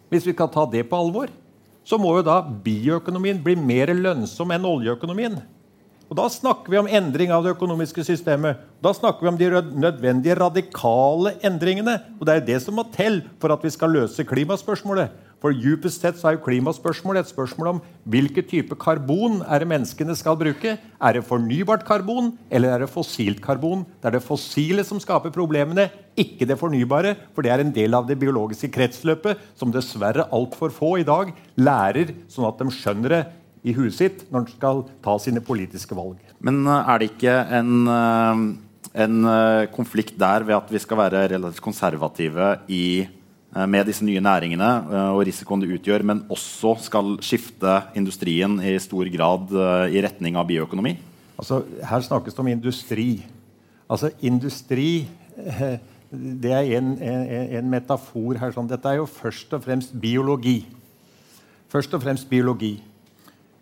hvis 0.08 0.24
vi 0.24 0.32
skal 0.32 0.48
ta 0.52 0.64
det 0.70 0.86
på 0.88 0.96
alvor, 0.96 1.28
så 1.84 1.98
må 2.00 2.14
jo 2.16 2.24
da 2.24 2.40
bioøkonomien 2.42 3.40
bli 3.44 3.56
mer 3.56 3.92
lønnsom 3.96 4.52
enn 4.52 4.66
oljeøkonomien. 4.68 5.38
Og 6.08 6.16
Da 6.16 6.24
snakker 6.32 6.72
vi 6.72 6.80
om 6.80 6.88
endring 6.88 7.32
av 7.32 7.44
det 7.44 7.52
økonomiske 7.52 8.00
systemet. 8.06 8.56
Da 8.80 8.94
snakker 8.96 9.24
vi 9.24 9.28
om 9.28 9.36
de 9.36 9.48
nødvendige 9.76 10.38
radikale 10.38 11.34
endringene. 11.44 11.98
Og 12.16 12.24
Det 12.24 12.34
er 12.34 12.46
det 12.46 12.62
som 12.64 12.74
må 12.80 12.86
til 12.92 13.20
for 13.40 13.52
at 13.52 13.62
vi 13.62 13.70
skal 13.70 13.92
løse 13.92 14.24
klimaspørsmålet. 14.24 15.12
For 15.38 15.54
Djupest 15.54 16.02
sett 16.02 16.18
så 16.18 16.30
er 16.30 16.36
jo 16.36 16.42
klimaspørsmålet 16.48 17.22
et 17.22 17.30
spørsmål 17.30 17.70
om 17.70 17.80
hvilken 18.10 18.46
type 18.50 18.74
karbon 18.80 19.38
er 19.46 19.62
det 19.62 19.68
menneskene 19.70 20.16
skal 20.18 20.38
bruke. 20.38 20.74
Er 20.78 21.14
det 21.14 21.26
fornybart 21.28 21.84
karbon, 21.86 22.32
eller 22.50 22.74
er 22.74 22.82
det 22.82 22.90
fossilt 22.90 23.38
karbon? 23.44 23.84
Det 24.02 24.10
er 24.10 24.16
det 24.18 24.24
fossile 24.26 24.82
som 24.86 24.98
skaper 25.02 25.30
problemene, 25.34 25.88
ikke 26.18 26.48
det 26.48 26.58
fornybare. 26.58 27.14
For 27.36 27.46
det 27.46 27.52
er 27.54 27.62
en 27.62 27.74
del 27.74 27.94
av 27.94 28.08
det 28.08 28.18
biologiske 28.18 28.72
kretsløpet 28.74 29.44
som 29.58 29.70
dessverre 29.74 30.26
altfor 30.34 30.74
få 30.74 30.96
i 30.98 31.06
dag 31.06 31.30
lærer, 31.60 32.16
sånn 32.26 32.48
at 32.50 32.58
de 32.58 32.74
skjønner 32.74 33.14
det 33.14 33.22
i 33.66 33.74
huet 33.76 33.94
sitt 33.94 34.24
når 34.32 34.46
de 34.46 34.56
skal 34.56 34.82
ta 35.04 35.14
sine 35.22 35.42
politiske 35.44 35.94
valg. 35.98 36.18
Men 36.42 36.64
eh, 36.66 36.90
er 36.90 36.98
det 36.98 37.12
ikke 37.12 37.36
en, 37.60 37.72
eh, 37.94 38.42
en 39.04 39.30
eh, 39.34 39.68
konflikt 39.74 40.18
der 40.18 40.46
ved 40.46 40.58
at 40.58 40.74
vi 40.74 40.82
skal 40.82 41.02
være 41.04 41.28
relativt 41.34 41.64
konservative 41.64 42.56
i 42.66 43.06
med 43.66 43.88
disse 43.88 44.04
nye 44.06 44.20
næringene 44.22 44.68
eh, 44.86 45.10
og 45.16 45.24
risikoen 45.26 45.62
det 45.62 45.72
utgjør, 45.78 46.04
men 46.06 46.24
også 46.30 46.76
skal 46.84 47.16
skifte 47.24 47.80
industrien 47.98 48.58
i 48.62 48.76
stor 48.82 49.08
grad 49.10 49.54
eh, 49.54 49.96
i 49.96 50.02
retning 50.04 50.38
av 50.38 50.46
bioøkonomi? 50.50 50.94
Altså, 51.38 51.62
her 51.86 52.04
snakkes 52.04 52.36
det 52.36 52.42
om 52.44 52.50
industri. 52.52 53.08
Altså, 53.88 54.12
industri 54.20 55.08
det 56.42 56.52
er 56.52 56.74
en, 56.78 56.92
en, 57.02 57.24
en 57.58 57.72
metafor 57.72 58.38
her. 58.38 58.52
Sånn. 58.54 58.68
Dette 58.70 58.92
er 58.92 59.00
jo 59.00 59.08
først 59.10 59.56
og 59.56 59.64
fremst 59.64 59.96
biologi. 59.98 60.60
Først 61.72 61.96
og 61.96 62.04
fremst 62.04 62.28
biologi. 62.30 62.76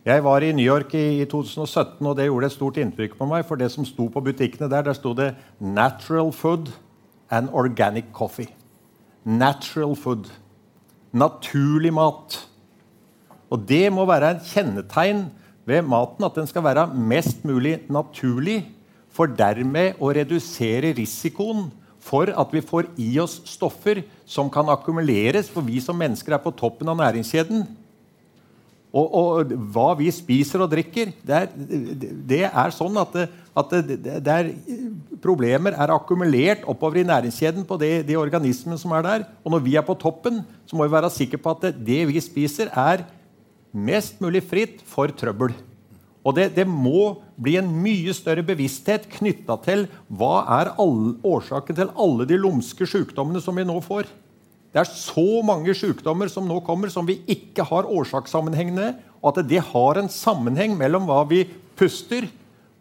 Jeg 0.07 0.22
var 0.22 0.44
i 0.47 0.53
New 0.55 0.62
York 0.62 0.92
i 0.94 1.24
2017, 1.26 2.05
og 2.07 2.14
det 2.14 2.28
gjorde 2.28 2.47
et 2.47 2.55
stort 2.55 2.76
inntrykk 2.78 3.16
på 3.18 3.26
meg. 3.26 3.42
For 3.49 3.59
det 3.59 3.72
som 3.74 3.86
sto 3.88 4.07
på 4.12 4.22
butikkene 4.22 4.70
der, 4.70 4.86
der 4.86 4.94
sto 4.94 5.14
det 5.14 5.34
'Natural 5.59 6.30
food 6.32 6.70
and 7.30 7.49
organic 7.53 8.05
coffee' 8.14 8.66
natural 9.27 9.97
food. 9.99 10.31
Naturlig 11.12 11.93
mat. 11.95 12.39
Og 13.51 13.66
det 13.66 13.91
må 13.93 14.07
være 14.07 14.37
et 14.37 14.47
kjennetegn 14.53 15.27
ved 15.66 15.83
maten 15.87 16.27
at 16.27 16.39
den 16.39 16.47
skal 16.47 16.64
være 16.66 16.87
mest 16.95 17.45
mulig 17.47 17.81
naturlig, 17.91 18.62
for 19.11 19.27
dermed 19.33 19.97
å 20.03 20.12
redusere 20.12 20.93
risikoen 20.95 21.70
for 22.07 22.31
at 22.31 22.53
vi 22.53 22.62
får 22.62 22.91
i 23.01 23.09
oss 23.18 23.41
stoffer 23.49 24.03
som 24.29 24.51
kan 24.53 24.68
akkumuleres, 24.70 25.49
for 25.51 25.64
vi 25.64 25.81
som 25.83 25.97
mennesker 25.99 26.37
er 26.37 26.43
på 26.43 26.53
toppen 26.55 26.91
av 26.93 27.01
næringskjeden. 27.01 27.64
Og, 28.97 29.16
og, 29.20 29.51
hva 29.74 29.90
vi 29.99 30.09
spiser 30.14 30.62
og 30.64 30.70
drikker, 30.72 31.11
det 31.26 31.36
er, 31.36 31.51
det 32.30 32.44
er 32.47 32.72
sånn 32.72 32.97
at, 33.01 33.12
det, 33.12 33.26
at 33.61 33.74
det, 33.84 34.32
er, 34.32 34.49
problemer 35.20 35.76
er 35.76 35.92
akkumulert 35.92 36.64
oppover 36.70 37.03
i 37.03 37.07
næringskjeden 37.09 37.66
på 37.68 37.76
de 37.82 38.16
organismene 38.16 38.80
som 38.80 38.94
er 38.97 39.05
der. 39.05 39.28
Og 39.44 39.53
når 39.53 39.64
vi 39.66 39.76
er 39.76 39.84
på 39.84 39.99
toppen, 40.01 40.40
så 40.64 40.78
må 40.78 40.86
vi 40.86 40.97
være 40.97 41.12
sikre 41.12 41.42
på 41.42 41.53
at 41.59 41.68
det, 41.76 42.01
vi 42.09 42.24
spiser, 42.24 42.72
er 42.72 43.05
mest 43.76 44.22
mulig 44.24 44.40
fritt 44.49 44.80
for 44.88 45.12
trøbbel. 45.12 45.53
Og 46.26 46.34
det, 46.34 46.64
må 46.66 47.20
bli 47.38 47.55
en 47.61 47.68
mye 47.84 48.14
større 48.16 48.42
bevissthet 48.47 49.05
knytta 49.12 49.59
til 49.62 49.84
hva 50.09 50.40
er 50.57 50.72
all, 50.82 51.18
årsaken 51.22 51.76
til 51.78 51.92
alle 51.94 52.26
de 52.26 52.38
lumske 52.40 52.88
sykdommene 52.88 53.42
som 53.44 53.55
vi 53.55 53.66
nå 53.66 53.76
får. 53.84 54.09
Det 54.73 54.83
er 54.83 54.91
så 54.91 55.43
mange 55.47 55.75
sykdommer 55.77 56.31
som 56.33 56.49
nå 56.49 56.59
kommer, 56.67 56.91
som 56.93 57.07
vi 57.09 57.21
ikke 57.33 57.64
har 57.67 57.89
årsakssammenhengene. 57.89 58.93
Og 59.23 59.33
at 59.33 59.47
det 59.49 59.62
har 59.73 60.01
en 60.01 60.11
sammenheng 60.12 60.77
mellom 60.79 61.09
hva 61.09 61.23
vi 61.29 61.45
puster, 61.79 62.29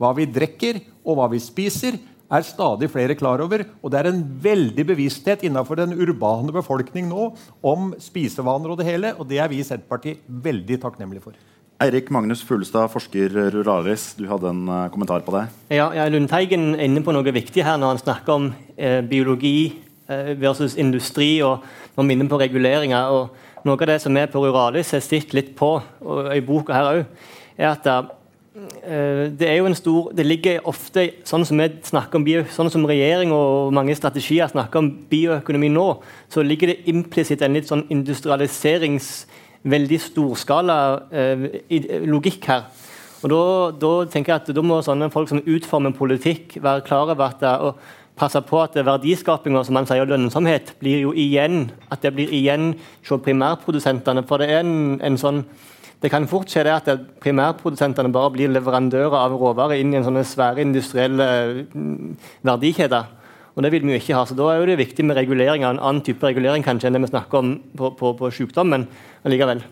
hva 0.01 0.11
vi 0.17 0.27
drikker 0.27 0.81
og 1.05 1.19
hva 1.19 1.29
vi 1.31 1.39
spiser, 1.43 1.97
er 2.25 2.45
stadig 2.45 2.89
flere 2.91 3.15
klar 3.17 3.41
over. 3.43 3.63
Og 3.81 3.91
det 3.93 4.01
er 4.01 4.11
en 4.11 4.21
veldig 4.43 4.87
bevissthet 4.91 5.45
innenfor 5.45 5.79
den 5.79 5.95
urbane 5.95 6.53
befolkning 6.55 7.09
nå 7.09 7.31
om 7.65 7.91
spisevaner 8.01 8.73
og 8.73 8.81
det 8.81 8.89
hele. 8.89 9.13
Og 9.19 9.29
det 9.29 9.41
er 9.41 9.51
vi 9.51 9.61
i 9.61 9.67
Senterpartiet 9.67 10.25
veldig 10.25 10.81
takknemlige 10.83 11.27
for. 11.27 11.37
Eirik 11.83 12.07
Magnus 12.13 12.39
Fuglestad, 12.39 12.87
forsker 12.87 13.33
Ruralis, 13.51 14.13
du 14.15 14.23
hadde 14.29 14.47
en 14.47 14.61
uh, 14.71 14.85
kommentar 14.93 15.25
på 15.25 15.33
det? 15.35 15.41
Ja, 15.75 15.89
ja 15.91 16.05
Lundteigen 16.07 16.69
er 16.77 16.85
inne 16.87 17.03
på 17.03 17.11
noe 17.11 17.33
viktig 17.35 17.65
her 17.67 17.75
når 17.81 17.91
han 17.91 17.99
snakker 17.99 18.35
om 18.37 18.45
eh, 18.77 19.01
biologi 19.03 19.57
eh, 19.67 19.84
versus 20.07 20.75
industri. 20.77 21.41
og 21.41 21.63
man 21.95 22.07
vi 22.07 22.19
er 22.19 22.27
på 22.29 22.39
reguleringer. 22.39 23.09
og 23.09 23.29
Noe 23.65 23.81
av 23.81 23.87
det 23.89 24.01
som 24.03 24.13
vi 24.13 24.25
på 24.29 24.43
Ruralis 24.43 24.91
har 24.93 25.01
sett 25.01 25.33
litt 25.33 25.55
på, 25.57 25.79
og 25.81 26.27
i 26.35 26.43
boka 26.45 26.75
her 26.75 26.89
òg, 26.91 26.99
er 27.57 27.71
at 27.71 27.87
uh, 27.89 29.25
det 29.33 29.47
er 29.49 29.55
jo 29.57 29.65
en 29.65 29.75
stor 29.75 30.11
Det 30.13 30.25
ligger 30.25 30.67
ofte, 30.69 31.07
sånn 31.25 31.45
som 31.47 31.57
vi 31.57 31.69
snakker 31.87 32.19
om 32.19 32.27
bio, 32.27 32.43
sånn 32.51 32.69
som 32.69 32.85
regjering 32.85 33.33
og 33.33 33.73
mange 33.73 33.95
strategier 33.97 34.51
snakker 34.51 34.83
om 34.83 34.91
bioøkonomi 35.09 35.71
nå, 35.73 35.87
så 36.29 36.45
ligger 36.45 36.73
det 36.73 36.85
implisitt 36.91 37.41
en 37.41 37.57
litt 37.57 37.71
sånn 37.71 37.87
industrialiserings 37.89 39.25
veldig 39.65 40.01
storskala 40.11 40.79
uh, 41.09 41.49
logikk 42.05 42.45
her. 42.51 42.67
Og 43.23 43.31
da, 43.31 43.43
da, 43.81 43.91
tenker 44.13 44.35
jeg 44.35 44.43
at 44.43 44.53
da 44.53 44.61
må 44.61 44.83
sånne 44.85 45.09
folk 45.09 45.31
som 45.31 45.41
utformer 45.41 45.95
politikk, 45.97 46.59
være 46.61 46.85
klar 46.85 47.09
over 47.09 47.31
at 47.31 47.41
og 47.65 47.79
passe 48.15 48.39
på 48.47 48.61
at 48.63 48.77
verdiskapinga 48.79 49.63
som 49.67 49.75
man 49.77 49.87
sier, 49.89 50.07
lønnsomhet 50.07 50.75
blir 50.79 51.03
jo 51.03 51.13
igjen 51.15 51.69
at 51.91 52.03
det 52.05 52.13
blir 52.15 52.31
igjen 52.33 52.73
hos 53.07 53.23
primærprodusentene. 53.25 54.23
For 54.27 54.41
det 54.41 54.51
er 54.53 54.63
en, 54.63 55.01
en, 55.03 55.19
sånn 55.19 55.43
det 56.03 56.11
kan 56.13 56.27
fort 56.29 56.51
skje 56.51 56.65
det 56.67 56.75
at 56.75 57.05
primærprodusentene 57.23 58.13
bare 58.15 58.31
blir 58.35 58.51
leverandører 58.53 59.19
av 59.19 59.35
råvarer 59.35 59.81
inn 59.81 59.93
i 59.93 59.99
en 59.99 60.07
sånne 60.07 60.25
svære 60.27 60.63
industrielle 60.63 61.29
mm, 61.67 62.17
verdikjeder. 62.47 63.13
Og 63.55 63.63
Det 63.63 63.71
vil 63.71 63.85
vi 63.87 63.95
jo 63.95 64.01
ikke 64.01 64.17
ha. 64.17 64.25
så 64.27 64.35
Da 64.35 64.51
er 64.51 64.65
det 64.67 64.81
viktig 64.83 65.05
med 65.07 65.15
regulering 65.15 65.63
av 65.63 65.75
en 65.75 65.79
annen 65.79 66.03
type 66.03 66.23
regulering 66.23 66.63
kanskje 66.63 66.91
enn 66.91 66.99
det 66.99 67.05
vi 67.07 67.13
snakker 67.13 67.39
om 67.39 67.55
på, 67.77 67.95
på, 67.95 68.11
på 68.19 68.31
sykdom, 68.31 68.71
men 68.71 68.87
allikevel. 69.23 69.63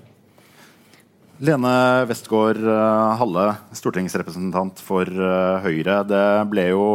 Lene 1.43 2.05
Westgård 2.07 2.61
eh, 2.61 3.17
Halle, 3.19 3.49
stortingsrepresentant 3.75 4.79
for 4.79 5.03
eh, 5.03 5.65
Høyre. 5.65 6.03
Det 6.07 6.23
ble 6.51 6.69
jo 6.69 6.85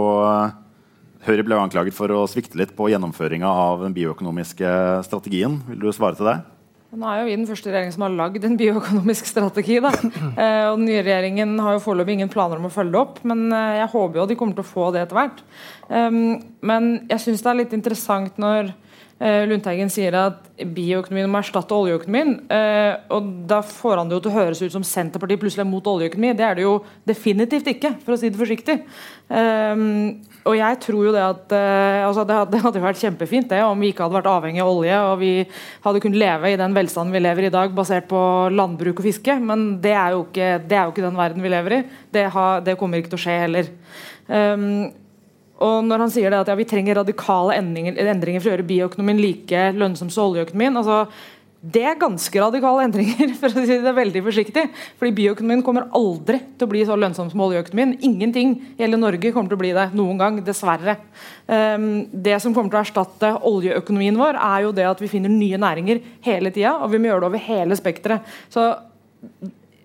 Høyre 1.28 1.44
ble 1.44 1.58
anklaget 1.60 1.92
for 1.92 2.08
å 2.08 2.22
svikte 2.30 2.56
litt 2.56 2.70
på 2.72 2.86
gjennomføringa 2.88 3.48
av 3.52 3.82
den 3.84 3.92
bioøkonomiske 3.92 4.68
strategien. 5.04 5.58
Vil 5.68 5.82
du 5.82 5.90
svare 5.92 6.16
til 6.16 6.30
det? 6.30 6.38
Nå 6.96 7.04
er 7.04 7.18
jo 7.18 7.26
vi 7.26 7.34
den 7.36 7.44
første 7.44 7.68
regjeringen 7.68 7.92
som 7.92 8.06
har 8.06 8.14
lagd 8.16 8.46
en 8.48 8.56
bioøkonomisk 8.56 9.28
strategi. 9.28 9.76
Da. 9.84 9.90
Eh, 10.38 10.70
og 10.70 10.78
Den 10.78 10.86
nye 10.88 11.02
regjeringen 11.04 11.52
har 11.60 11.76
jo 11.76 11.82
foreløpig 11.84 12.16
ingen 12.16 12.32
planer 12.32 12.56
om 12.56 12.70
å 12.70 12.72
følge 12.72 12.94
det 12.94 13.00
opp, 13.02 13.20
men 13.28 13.44
eh, 13.52 13.82
jeg 13.82 13.90
håper 13.92 14.22
jo 14.22 14.26
de 14.30 14.38
kommer 14.40 14.56
til 14.56 14.64
å 14.64 14.70
få 14.70 14.88
det 14.94 15.02
etter 15.04 15.18
hvert. 15.18 15.42
Um, 15.92 16.38
men 16.64 16.88
jeg 17.10 17.24
syns 17.26 17.44
det 17.44 17.50
er 17.52 17.58
litt 17.60 17.76
interessant 17.76 18.40
når 18.40 18.72
Lundteigen 19.18 19.90
sier 19.90 20.14
at 20.14 20.48
bioøkonomien 20.58 21.30
må 21.30 21.40
erstatte 21.40 21.74
oljeøkonomien. 21.74 22.34
Eh, 22.54 22.94
og 23.14 23.30
Da 23.50 23.60
får 23.66 23.98
han 23.98 24.10
det 24.10 24.18
jo 24.18 24.22
til 24.24 24.32
å 24.32 24.38
høres 24.38 24.62
ut 24.62 24.74
som 24.74 24.84
Senterpartiet 24.86 25.40
plutselig 25.42 25.64
er 25.64 25.70
mot 25.70 25.86
oljeøkonomi. 25.86 26.34
Det 26.38 26.44
er 26.46 26.58
det 26.58 26.66
jo 26.66 26.74
definitivt 27.06 27.70
ikke, 27.74 27.94
for 28.04 28.14
å 28.14 28.18
si 28.20 28.30
det 28.30 28.38
forsiktig. 28.38 28.76
Um, 29.28 30.20
og 30.48 30.54
jeg 30.56 30.78
tror 30.80 31.02
jo 31.04 31.10
Det 31.12 31.20
at 31.20 31.52
uh, 31.52 32.06
altså 32.06 32.22
det, 32.24 32.36
hadde, 32.38 32.78
jo 32.78 32.84
vært 32.86 33.00
kjempefint 33.02 33.50
det 33.50 33.58
om 33.60 33.76
vi 33.76 33.90
ikke 33.92 34.06
hadde 34.06 34.16
vært 34.16 34.30
avhengig 34.30 34.62
av 34.64 34.70
olje 34.72 35.00
og 35.04 35.18
vi 35.20 35.32
hadde 35.84 36.00
kunnet 36.00 36.22
leve 36.22 36.52
i 36.52 36.56
den 36.56 36.76
velstanden 36.76 37.12
vi 37.12 37.20
lever 37.20 37.48
i 37.48 37.52
dag, 37.52 37.74
basert 37.76 38.08
på 38.08 38.22
landbruk 38.54 39.02
og 39.02 39.08
fiske. 39.08 39.36
Men 39.42 39.66
det 39.82 39.96
er 39.96 40.14
jo 40.14 40.24
ikke, 40.26 40.54
det 40.64 40.78
er 40.78 40.86
jo 40.86 40.94
ikke 40.94 41.06
den 41.08 41.20
verden 41.20 41.44
vi 41.44 41.52
lever 41.52 41.76
i. 41.78 41.82
Det, 42.14 42.24
har, 42.34 42.64
det 42.64 42.78
kommer 42.80 43.02
ikke 43.02 43.12
til 43.14 43.20
å 43.20 43.26
skje 43.26 43.36
heller. 43.44 43.70
Um, 44.28 44.88
og 45.58 45.80
når 45.86 46.04
han 46.04 46.12
sier 46.14 46.36
at 46.38 46.50
ja, 46.50 46.54
vi 46.58 46.66
trenger 46.68 47.00
radikale 47.00 47.56
endringer, 47.58 47.98
endringer, 47.98 48.42
for 48.42 48.50
å 48.50 48.54
gjøre 48.54 48.68
bioøkonomien 48.68 49.18
like 49.22 49.64
lønnsom 49.74 50.12
som 50.12 50.30
oljeøkonomien 50.30 50.78
altså, 50.78 51.00
Det 51.58 51.82
er 51.82 51.98
ganske 51.98 52.38
radikale 52.38 52.84
endringer, 52.86 53.32
for 53.40 53.50
å 53.50 53.64
si 53.66 53.78
det 53.82 53.94
veldig 53.96 54.22
forsiktig. 54.28 54.64
Fordi 55.00 55.16
bioøkonomien 55.16 55.64
kommer 55.66 55.88
aldri 55.98 56.38
til 56.54 56.68
å 56.68 56.70
bli 56.70 56.84
så 56.86 56.94
lønnsom 56.94 57.32
som 57.32 57.42
oljeøkonomien. 57.48 57.96
Ingenting 58.06 58.54
i 58.76 58.84
hele 58.84 59.00
Norge 59.00 59.32
kommer 59.34 59.50
til 59.50 59.58
å 59.58 59.64
bli 59.64 59.74
det 59.74 59.88
noen 59.98 60.22
gang, 60.22 60.38
dessverre. 60.46 60.94
Um, 61.50 62.06
det 62.12 62.38
som 62.44 62.54
kommer 62.54 62.70
til 62.70 62.78
å 62.78 62.84
erstatte 62.84 63.34
oljeøkonomien 63.50 64.20
vår, 64.20 64.38
er 64.38 64.68
jo 64.68 64.74
det 64.76 64.86
at 64.86 65.02
vi 65.02 65.10
finner 65.10 65.34
nye 65.34 65.58
næringer 65.58 66.04
hele 66.28 66.54
tida, 66.54 66.76
og 66.78 66.94
vi 66.94 67.02
må 67.02 67.10
gjøre 67.10 67.26
det 67.26 67.32
over 67.32 67.46
hele 67.50 67.80
spekteret. 67.82 68.38
Så 68.54 68.70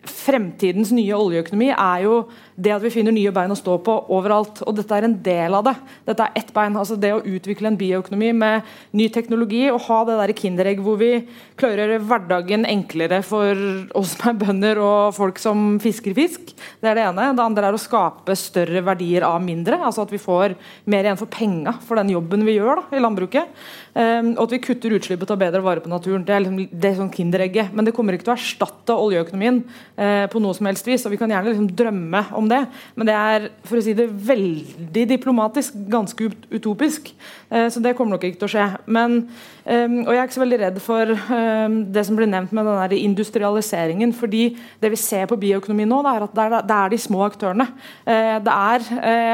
fremtidens 0.04 0.92
nye 0.96 1.16
oljeøkonomi 1.16 1.70
er 1.72 2.04
jo 2.04 2.16
det 2.56 2.74
at 2.76 2.84
vi 2.84 2.92
finner 2.94 3.14
nye 3.16 3.32
bein 3.34 3.52
å 3.54 3.58
stå 3.58 3.78
på 3.86 3.96
overalt. 4.14 4.62
Og 4.68 4.76
dette 4.78 4.98
er 4.98 5.08
en 5.08 5.16
del 5.26 5.56
av 5.58 5.66
det. 5.66 5.74
Dette 6.10 6.26
er 6.26 6.40
ett 6.40 6.52
bein. 6.54 6.76
altså 6.78 6.98
Det 7.00 7.14
å 7.16 7.22
utvikle 7.24 7.72
en 7.72 7.80
bioøkonomi 7.80 8.32
med 8.38 8.68
ny 8.94 9.08
teknologi 9.14 9.64
og 9.72 9.82
ha 9.88 10.00
det 10.08 10.18
der 10.20 10.36
kinderegg 10.38 10.84
hvor 10.84 11.00
vi 11.02 11.12
klarer 11.60 11.86
å 11.86 11.88
gjøre 11.96 12.08
hverdagen 12.10 12.68
enklere 12.70 13.22
for 13.26 13.64
oss 13.98 14.14
som 14.14 14.30
er 14.30 14.40
bønder 14.44 14.82
og 14.84 15.16
folk 15.18 15.42
som 15.42 15.80
fisker 15.84 16.16
fisk. 16.18 16.54
Det 16.54 16.92
er 16.92 17.00
det 17.00 17.08
ene. 17.08 17.32
Det 17.34 17.46
andre 17.46 17.72
er 17.72 17.78
å 17.78 17.82
skape 17.82 18.38
større 18.38 18.84
verdier 18.86 19.26
av 19.28 19.40
mindre. 19.44 19.80
altså 19.80 20.06
At 20.06 20.14
vi 20.14 20.22
får 20.22 20.58
mer 20.86 21.08
igjen 21.08 21.20
for 21.20 21.32
penga 21.32 21.78
for 21.88 22.00
den 22.00 22.14
jobben 22.14 22.46
vi 22.46 22.58
gjør 22.60 22.84
da, 22.84 22.86
i 22.94 23.02
landbruket. 23.02 23.64
Um, 23.94 24.32
og 24.40 24.48
at 24.48 24.54
vi 24.56 24.62
kutter 24.64 24.96
utslippet 24.98 25.28
og 25.28 25.30
tar 25.30 25.42
bedre 25.44 25.62
vare 25.62 25.82
på 25.84 25.92
naturen. 25.92 26.24
Det 26.26 26.34
er, 26.34 26.42
liksom, 26.42 26.80
det 26.82 26.90
er 26.90 26.96
sånn 26.98 27.12
kinderegget. 27.14 27.74
Men 27.78 27.86
det 27.86 27.94
kommer 27.94 28.18
ikke 28.18 28.26
til 28.26 28.34
å 28.34 28.38
erstatte 28.40 28.96
oljeøkonomien 28.98 29.60
uh, 29.62 30.26
på 30.34 30.42
noe 30.42 30.58
som 30.58 30.70
helst 30.70 30.90
vis. 30.90 31.06
og 31.06 31.14
Vi 31.14 31.20
kan 31.22 31.34
gjerne 31.34 31.52
liksom 31.52 31.70
drømme 31.78 32.24
om 32.40 32.50
det, 32.50 32.64
men 32.98 33.10
det 33.10 33.18
er 33.18 33.48
for 33.70 33.78
å 33.78 33.86
si 33.86 33.94
det 33.98 34.10
veldig 34.10 35.06
diplomatisk 35.14 35.78
ganske 35.94 36.32
utopisk. 36.50 37.14
Uh, 37.54 37.68
så 37.70 37.84
det 37.84 37.94
kommer 37.98 38.18
nok 38.18 38.26
ikke 38.30 38.42
til 38.42 38.50
å 38.50 38.54
skje. 38.56 38.70
Men, 38.98 39.20
um, 39.66 39.98
og 40.04 40.12
jeg 40.14 40.20
er 40.20 40.28
ikke 40.28 40.36
så 40.36 40.44
veldig 40.44 40.60
redd 40.62 40.80
for 40.84 41.12
um, 41.14 41.78
det 41.94 42.04
som 42.08 42.18
ble 42.18 42.28
nevnt 42.30 42.54
med 42.56 42.68
den 42.68 42.80
der 42.82 42.96
industrialiseringen. 42.98 44.14
fordi 44.14 44.58
det 44.82 44.92
vi 44.92 45.00
ser 45.00 45.26
på 45.30 45.38
bioøkonomi 45.40 45.86
nå, 45.86 46.02
det 46.04 46.14
er 46.14 46.26
at 46.26 46.36
det 46.36 46.44
er, 46.44 46.66
det 46.68 46.78
er 46.78 46.94
de 46.94 47.00
små 47.02 47.24
aktørene. 47.26 47.68
Uh, 48.08 48.38
det 48.44 48.54
er 48.54 48.88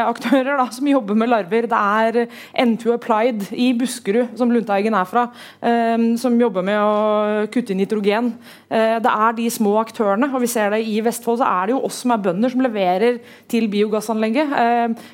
aktører 0.09 0.57
da, 0.57 0.67
som 0.71 0.87
jobber 0.87 1.17
med 1.17 1.29
larver. 1.29 1.67
Det 1.69 1.79
er 1.79 2.25
N2 2.65 2.93
Applied 2.93 3.47
i 3.53 3.71
Buskerud 3.77 4.37
som 4.37 4.51
Lundteigen 4.51 4.97
er 4.97 5.09
fra, 5.09 5.27
um, 5.61 6.11
som 6.17 6.37
jobber 6.39 6.65
med 6.65 6.79
å 6.79 7.47
kutte 7.53 7.77
nitrogen. 7.77 8.33
Uh, 8.69 8.97
det 9.01 9.15
er 9.15 9.37
de 9.39 9.49
små 9.53 9.77
aktørene. 9.81 10.31
og 10.33 10.41
vi 10.41 10.51
ser 10.51 10.73
det 10.75 10.83
I 10.85 10.99
Vestfold 11.05 11.41
så 11.41 11.49
er 11.49 11.67
det 11.67 11.77
jo 11.77 11.83
oss 11.87 12.01
som 12.03 12.13
er 12.15 12.23
bønder, 12.27 12.53
som 12.53 12.63
leverer 12.63 13.19
til 13.49 13.69
biogassanlegget. 13.71 14.55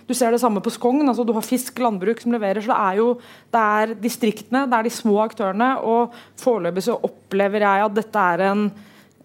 Du 0.07 0.13
ser 0.13 0.32
det 0.32 0.41
samme 0.41 0.61
på 0.61 0.74
Skogn. 0.74 1.07
altså 1.07 1.24
Du 1.24 1.34
har 1.34 1.45
Fisk 1.45 1.80
landbruk 1.80 2.22
som 2.22 2.32
leverer. 2.32 2.61
så 2.61 2.74
Det 2.74 2.82
er 2.82 2.97
jo 2.99 3.09
det 3.55 3.61
er 3.63 3.93
distriktene, 4.03 4.66
det 4.68 4.78
er 4.78 4.88
de 4.88 4.91
små 4.91 5.05
aktørene. 5.22 5.76
og 5.86 6.14
Foreløpig 6.41 6.84
så 6.88 6.97
opplever 6.97 7.66
jeg 7.68 7.86
at 7.86 7.97
dette 8.01 8.28
er 8.34 8.45
en 8.49 8.68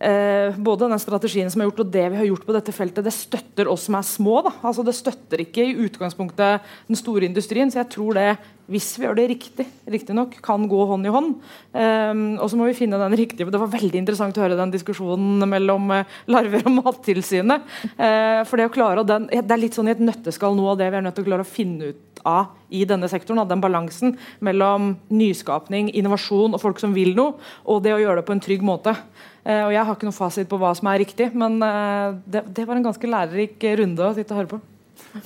Eh, 0.00 0.56
både 0.56 0.86
den 0.88 1.00
strategien 1.00 1.50
som 1.52 1.60
er 1.60 1.66
gjort 1.68 1.82
og 1.82 1.90
det 1.92 2.06
vi 2.08 2.16
har 2.16 2.28
gjort 2.30 2.46
på 2.48 2.54
dette 2.56 2.72
feltet, 2.72 3.04
det 3.04 3.12
støtter 3.12 3.68
oss 3.68 3.82
som 3.84 3.98
er 3.98 4.06
små. 4.08 4.38
Da. 4.46 4.54
Altså, 4.64 4.84
det 4.86 4.94
støtter 4.96 5.42
ikke 5.44 5.66
i 5.66 5.74
utgangspunktet 5.84 6.70
den 6.88 6.96
store 6.96 7.28
industrien. 7.28 7.68
Så 7.68 7.82
jeg 7.82 7.90
tror 7.92 8.16
det, 8.16 8.30
hvis 8.70 8.92
vi 8.98 9.06
gjør 9.06 9.16
det 9.18 9.26
riktig, 9.32 9.66
nok, 10.14 10.36
kan 10.44 10.66
gå 10.70 10.84
hånd 10.92 11.08
i 11.08 11.12
hånd. 11.12 11.32
Um, 11.74 12.20
og 12.38 12.46
så 12.50 12.58
må 12.58 12.68
vi 12.68 12.76
finne 12.78 13.00
den 13.00 13.16
riktige. 13.18 13.48
Det 13.50 13.60
var 13.60 13.72
veldig 13.72 13.98
interessant 13.98 14.38
å 14.38 14.44
høre 14.44 14.58
den 14.58 14.74
diskusjonen 14.74 15.42
mellom 15.50 15.90
eh, 15.96 16.20
larver 16.30 16.62
og 16.68 16.76
Mattilsynet. 16.78 17.66
Uh, 17.98 18.46
for 18.46 18.60
det 18.60 18.68
å 18.68 18.74
klare 18.74 19.04
den, 19.06 19.26
det 19.32 19.42
er 19.42 19.62
litt 19.62 19.78
sånn 19.78 19.90
i 19.90 19.94
et 19.96 20.04
nøtteskall 20.04 20.54
noe 20.58 20.74
av 20.74 20.80
det 20.80 20.90
vi 20.92 21.00
er 21.00 21.06
nødt 21.06 21.18
til 21.18 21.26
å 21.26 21.30
klare 21.32 21.46
å 21.46 21.50
finne 21.50 21.90
ut 21.90 22.22
av 22.30 22.54
i 22.70 22.84
denne 22.86 23.10
sektoren. 23.10 23.42
Den 23.50 23.64
balansen 23.64 24.14
mellom 24.44 24.94
nyskapning, 25.10 25.90
innovasjon 25.98 26.54
og 26.54 26.62
folk 26.62 26.82
som 26.82 26.94
vil 26.94 27.16
noe, 27.18 27.40
og 27.66 27.82
det 27.82 27.96
å 27.96 28.02
gjøre 28.02 28.20
det 28.20 28.28
på 28.28 28.38
en 28.38 28.44
trygg 28.46 28.66
måte. 28.66 28.94
Uh, 29.42 29.66
og 29.66 29.74
Jeg 29.74 29.82
har 29.82 29.98
ikke 29.98 30.12
noe 30.12 30.20
fasit 30.22 30.50
på 30.50 30.62
hva 30.62 30.76
som 30.78 30.92
er 30.92 31.02
riktig, 31.02 31.32
men 31.34 31.58
uh, 31.58 32.14
det, 32.22 32.46
det 32.54 32.70
var 32.70 32.78
en 32.78 32.86
ganske 32.86 33.16
lærerik 33.18 33.72
runde 33.82 34.06
å 34.06 34.14
sitte 34.14 34.36
og 34.36 34.44
høre 34.44 34.54
på. 34.54 34.66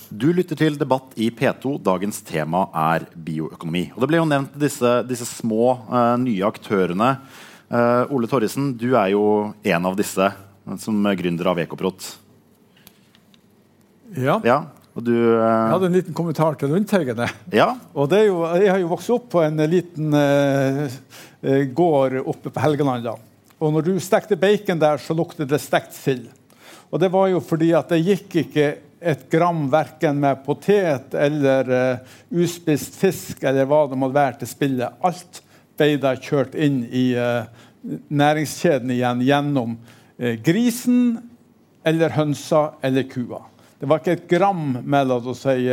Du 0.08 0.30
lytter 0.32 0.58
til 0.58 0.78
debatt 0.80 1.12
i 1.20 1.30
P2. 1.34 1.76
Dagens 1.84 2.20
tema 2.26 2.66
er 2.94 3.06
bioøkonomi. 3.14 3.88
Og 3.94 4.02
Det 4.02 4.08
ble 4.10 4.20
jo 4.20 4.28
nevnt 4.28 4.54
disse, 4.60 4.92
disse 5.08 5.26
små, 5.28 5.74
uh, 5.90 6.14
nye 6.20 6.44
aktørene. 6.48 7.10
Uh, 7.68 8.12
Ole 8.14 8.30
Torrisen, 8.30 8.72
du 8.78 8.94
er 8.94 9.12
jo 9.14 9.24
en 9.64 9.90
av 9.90 9.98
disse 9.98 10.30
som 10.80 11.10
gründer 11.18 11.50
av 11.50 11.60
Ekoprot. 11.60 12.06
Ja. 14.16 14.38
ja. 14.46 14.58
Du, 14.94 15.12
uh... 15.12 15.42
Jeg 15.42 15.74
hadde 15.74 15.90
en 15.90 15.98
liten 15.98 16.16
kommentar 16.16 16.56
til 16.60 16.72
Lundteigen. 16.72 17.24
Ja. 17.52 17.74
Og 17.92 18.14
jo, 18.14 18.40
jeg 18.60 18.70
har 18.72 18.80
jo 18.80 18.92
vokst 18.94 19.12
opp 19.12 19.28
på 19.34 19.44
en 19.44 19.60
liten 19.68 20.14
gård 21.76 22.20
oppe 22.22 22.54
på 22.54 22.64
Helgeland. 22.64 23.04
da. 23.10 23.18
Og 23.60 23.72
når 23.74 23.86
du 23.86 23.92
stekte 24.02 24.38
bacon 24.38 24.80
der, 24.80 24.98
så 25.00 25.16
luktet 25.16 25.50
det 25.50 25.60
stekt 25.62 25.94
sild. 25.96 26.30
Og 26.92 27.00
det 27.02 27.10
var 27.10 27.30
jo 27.32 27.40
fordi 27.42 27.72
at 27.74 27.90
det 27.90 28.02
gikk 28.04 28.36
ikke 28.44 28.66
et 29.04 29.26
gram 29.32 29.66
verken 29.72 30.20
med 30.22 30.42
potet 30.46 31.14
eller 31.18 31.70
uh, 31.70 32.14
uspist 32.34 32.96
fisk 32.98 33.44
eller 33.44 33.68
hva 33.68 33.84
det 33.90 33.98
måtte 34.00 34.16
være 34.16 34.40
til 34.42 34.50
spillet. 34.50 35.00
Alt 35.04 35.42
ble 35.78 35.96
da 36.02 36.14
kjørt 36.16 36.56
inn 36.56 36.82
i 36.88 37.10
uh, 37.18 37.44
næringskjeden 38.08 38.94
igjen 38.94 39.22
gjennom 39.26 39.76
uh, 39.76 40.34
grisen 40.44 41.18
eller 41.84 42.16
hønsa 42.16 42.70
eller 42.84 43.06
kua. 43.10 43.42
Det 43.78 43.90
var 43.90 44.00
ikke 44.00 44.16
et 44.16 44.28
gram 44.30 44.78
med 44.80 45.10
si, 45.36 45.68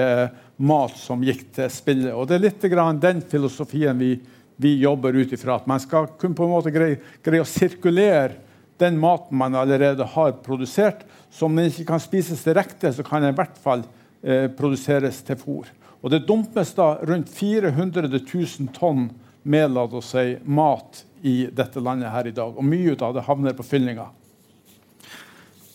mat 0.57 0.95
som 0.99 1.21
gikk 1.23 1.45
til 1.55 1.69
spillet. 1.71 2.11
Og 2.11 2.27
det 2.27 2.35
er 2.35 2.45
litt 2.49 2.65
den 2.99 3.21
filosofien 3.31 3.97
vi 4.01 4.15
vi 4.61 4.77
jobber 4.79 5.13
ut 5.13 5.33
ifra. 5.33 5.55
At 5.55 5.65
man 5.65 5.79
skal 5.79 6.07
kunne 6.19 6.37
på 6.37 6.45
en 6.45 6.53
måte 6.53 6.73
greie, 6.73 6.99
greie, 7.25 7.41
å 7.41 7.49
sirkulere 7.49 8.37
den 8.81 8.97
maten 8.99 9.37
man 9.37 9.55
allerede 9.55 10.05
har 10.15 10.33
produsert. 10.43 11.05
Så 11.31 11.47
om 11.47 11.55
den 11.55 11.69
ikke 11.69 11.87
kan 11.93 12.01
spises 12.01 12.43
direkte, 12.43 12.91
så 12.93 13.05
kan 13.05 13.23
den 13.23 13.35
i 13.35 13.37
hvert 13.37 13.59
fall 13.61 13.85
eh, 14.23 14.49
produseres 14.51 15.21
til 15.27 15.39
fôr. 15.39 15.69
Og 16.01 16.09
det 16.09 16.25
dumpes 16.25 16.73
da 16.73 16.95
rundt 17.05 17.29
400 17.29 18.09
000 18.09 18.71
tonn 18.73 19.11
med 19.43 19.73
la 19.73 19.85
oss 19.85 20.11
si, 20.15 20.35
mat 20.43 21.03
i 21.21 21.45
dette 21.53 21.81
landet 21.81 22.11
her 22.13 22.29
i 22.29 22.33
dag. 22.35 22.57
Og 22.57 22.65
mye 22.65 22.97
av 22.97 23.13
det 23.15 23.25
havner 23.27 23.55
på 23.57 23.65
fyllinga. 23.65 24.07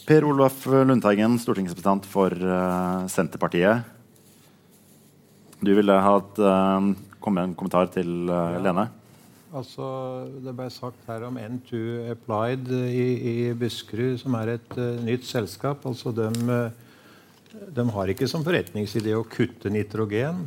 Per 0.06 0.26
Olaf 0.26 0.66
Lundteigen, 0.66 1.38
stortingsrepresentant 1.42 2.06
for 2.06 2.30
uh, 2.30 3.06
Senterpartiet. 3.10 3.86
Du 5.58 5.72
ville 5.74 5.94
ha 5.94 6.12
et 6.20 6.38
uh, 6.42 6.92
komme 7.18 7.40
med 7.40 7.50
en 7.50 7.56
kommentar 7.58 7.90
til 7.94 8.12
uh, 8.30 8.54
ja. 8.54 8.62
Lene? 8.68 8.86
Altså, 9.56 9.86
det 10.44 10.52
ble 10.52 10.66
sagt 10.68 11.06
her 11.08 11.22
om 11.24 11.38
N2 11.40 11.78
Applied 12.12 12.68
i, 12.76 13.04
i 13.16 13.34
Buskerud, 13.56 14.18
som 14.20 14.34
er 14.36 14.56
et 14.58 14.74
uh, 14.76 14.98
nytt 15.00 15.24
selskap. 15.24 15.86
Altså, 15.88 16.12
de, 16.12 16.28
uh, 16.44 17.62
de, 17.72 17.84
har 17.94 18.12
ikke 18.12 18.28
som 18.28 18.44
forretningsidé 18.44 19.14
å 19.16 19.24
kutte 19.24 19.72
nitrogen. 19.72 20.42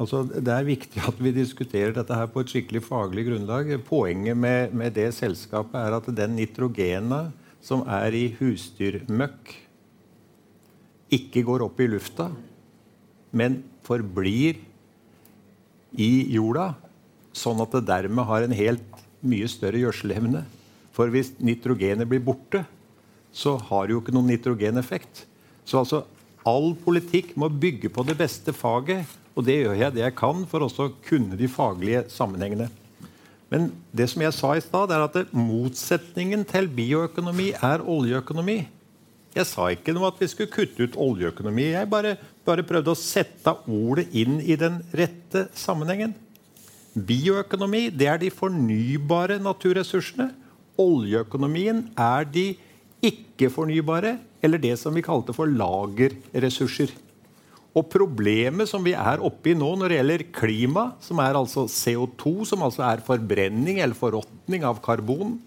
Altså, 0.00 0.22
det 0.24 0.54
er 0.54 0.64
viktig 0.64 1.02
at 1.04 1.20
vi 1.20 1.34
diskuterer 1.36 1.92
dette 1.98 2.16
her 2.16 2.30
på 2.32 2.40
et 2.40 2.54
skikkelig 2.54 2.80
faglig 2.86 3.26
grunnlag. 3.28 3.74
Poenget 3.84 4.38
med, 4.38 4.72
med 4.72 4.96
det 4.96 5.10
selskapet 5.18 5.76
er 5.82 5.98
at 5.98 6.08
den 6.16 6.38
nitrogena 6.38 7.26
som 7.62 7.84
er 7.92 8.16
i 8.16 8.30
husdyrmøkk, 8.38 9.52
ikke 11.12 11.42
går 11.44 11.66
opp 11.66 11.82
i 11.84 11.90
lufta, 11.92 12.30
men 13.36 13.60
forblir 13.84 14.56
i 16.00 16.08
jorda, 16.32 16.70
sånn 17.36 17.60
at 17.64 17.74
det 17.76 17.86
dermed 17.88 18.28
har 18.28 18.44
en 18.44 18.54
helt 18.56 19.02
mye 19.24 19.48
større 19.50 19.80
gjødselevne. 19.80 20.44
For 20.92 21.12
hvis 21.12 21.32
nitrogenet 21.40 22.08
blir 22.08 22.22
borte, 22.24 22.64
så 23.32 23.56
har 23.70 23.86
det 23.86 23.96
jo 23.96 24.02
ikke 24.02 24.14
noen 24.14 24.28
nitrogeneffekt. 24.28 25.24
Så 25.64 25.80
altså, 25.80 26.02
all 26.44 26.74
politikk 26.76 27.32
må 27.40 27.48
bygge 27.48 27.88
på 27.92 28.04
det 28.04 28.18
beste 28.20 28.52
faget. 28.56 29.08
Og 29.32 29.46
det 29.46 29.62
gjør 29.62 29.78
jeg 29.78 29.94
det 29.94 30.04
jeg 30.04 30.16
kan 30.18 30.44
for 30.48 30.66
også 30.66 30.90
å 30.90 30.94
kunne 31.06 31.38
de 31.40 31.48
faglige 31.48 32.04
sammenhengene. 32.12 32.68
Men 33.52 33.70
det 33.92 34.08
som 34.08 34.24
jeg 34.24 34.36
sa 34.36 34.54
i 34.56 34.64
stad, 34.64 34.92
er 34.92 35.04
at 35.04 35.32
motsetningen 35.36 36.44
til 36.48 36.68
bioøkonomi 36.72 37.50
er 37.56 37.84
oljeøkonomi. 37.84 38.62
Jeg 39.32 39.48
sa 39.48 39.70
ikke 39.72 39.94
noe 39.96 40.10
at 40.12 40.20
vi 40.20 40.28
skulle 40.28 40.52
kutte 40.52 40.84
ut 40.84 40.96
oljeøkonomi. 41.00 41.70
Jeg 41.72 41.88
bare, 41.88 42.14
bare 42.44 42.64
prøvde 42.68 42.92
å 42.92 42.98
sette 42.98 43.54
ordet 43.64 44.10
inn 44.16 44.38
i 44.40 44.56
den 44.60 44.80
rette 44.96 45.46
sammenhengen. 45.56 46.12
Bioøkonomi 46.92 47.86
det 47.94 48.08
er 48.10 48.20
de 48.20 48.30
fornybare 48.32 49.38
naturressursene. 49.42 50.30
Oljeøkonomien 50.80 51.86
er 52.00 52.26
de 52.28 52.52
ikke-fornybare, 53.02 54.16
eller 54.42 54.60
det 54.60 54.76
som 54.80 54.94
vi 54.94 55.04
kalte 55.04 55.34
for 55.36 55.50
lagerressurser. 55.50 56.92
Og 57.72 57.88
Problemet 57.92 58.68
som 58.68 58.84
vi 58.84 58.92
er 58.92 59.22
oppe 59.24 59.52
i 59.52 59.56
nå 59.56 59.70
når 59.80 59.88
det 59.88 59.98
gjelder 59.98 60.26
klima, 60.36 60.86
som 61.00 61.20
er 61.24 61.38
altså 61.38 61.64
CO2, 61.64 62.44
som 62.48 62.64
altså 62.64 62.84
er 62.90 63.04
forbrenning 63.04 63.80
eller 63.80 63.96
forråtning 63.96 64.66
av 64.68 64.82
karbon, 64.84 65.38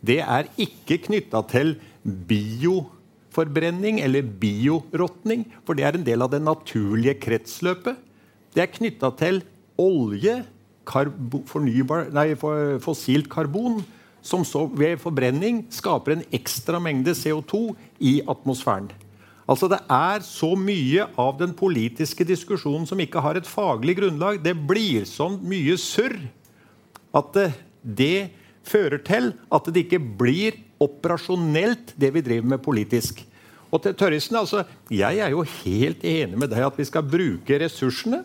det 0.00 0.22
er 0.24 0.48
ikke 0.56 1.02
knytta 1.08 1.42
til 1.50 1.76
bioforbrenning 2.04 2.96
forbrenning 3.38 4.00
eller 4.02 4.26
bioråtning, 4.40 5.46
for 5.66 5.78
det 5.78 5.86
er 5.86 5.98
en 5.98 6.06
del 6.06 6.24
av 6.24 6.32
det 6.32 6.42
naturlige 6.42 7.18
kretsløpet. 7.22 7.98
Det 8.54 8.64
er 8.64 8.72
knytta 8.72 9.12
til 9.20 9.42
olje, 9.78 10.40
karbo, 10.88 11.42
nei, 12.14 12.30
fossilt 12.82 13.28
karbon, 13.32 13.82
som 14.24 14.44
så 14.44 14.64
ved 14.66 14.98
forbrenning 15.02 15.66
skaper 15.72 16.16
en 16.16 16.24
ekstra 16.34 16.80
mengde 16.82 17.14
CO2 17.16 17.76
i 18.00 18.18
atmosfæren. 18.28 18.90
Altså 19.48 19.68
Det 19.68 19.78
er 19.88 20.24
så 20.26 20.50
mye 20.58 21.06
av 21.16 21.38
den 21.38 21.54
politiske 21.56 22.24
diskusjonen 22.28 22.84
som 22.88 23.00
ikke 23.00 23.22
har 23.24 23.38
et 23.38 23.48
faglig 23.48 23.96
grunnlag. 23.96 24.42
Det 24.44 24.52
blir 24.68 25.06
så 25.08 25.30
mye 25.40 25.78
surr 25.80 26.18
at 27.16 27.30
det, 27.32 27.46
det 27.80 28.28
fører 28.68 29.00
til 29.00 29.32
at 29.48 29.70
det 29.72 29.86
ikke 29.86 30.02
blir 30.20 30.58
operasjonelt, 30.82 31.94
det 31.96 32.12
vi 32.14 32.22
driver 32.22 32.52
med 32.52 32.62
politisk. 32.62 33.24
Og 33.72 33.82
til 33.82 33.96
Tørrisen, 33.96 34.36
altså, 34.36 34.64
Jeg 34.90 35.18
er 35.18 35.30
jo 35.30 35.42
helt 35.42 36.04
enig 36.04 36.38
med 36.38 36.48
deg 36.48 36.64
at 36.66 36.76
vi 36.78 36.84
skal 36.84 37.02
bruke 37.02 37.58
ressursene. 37.60 38.24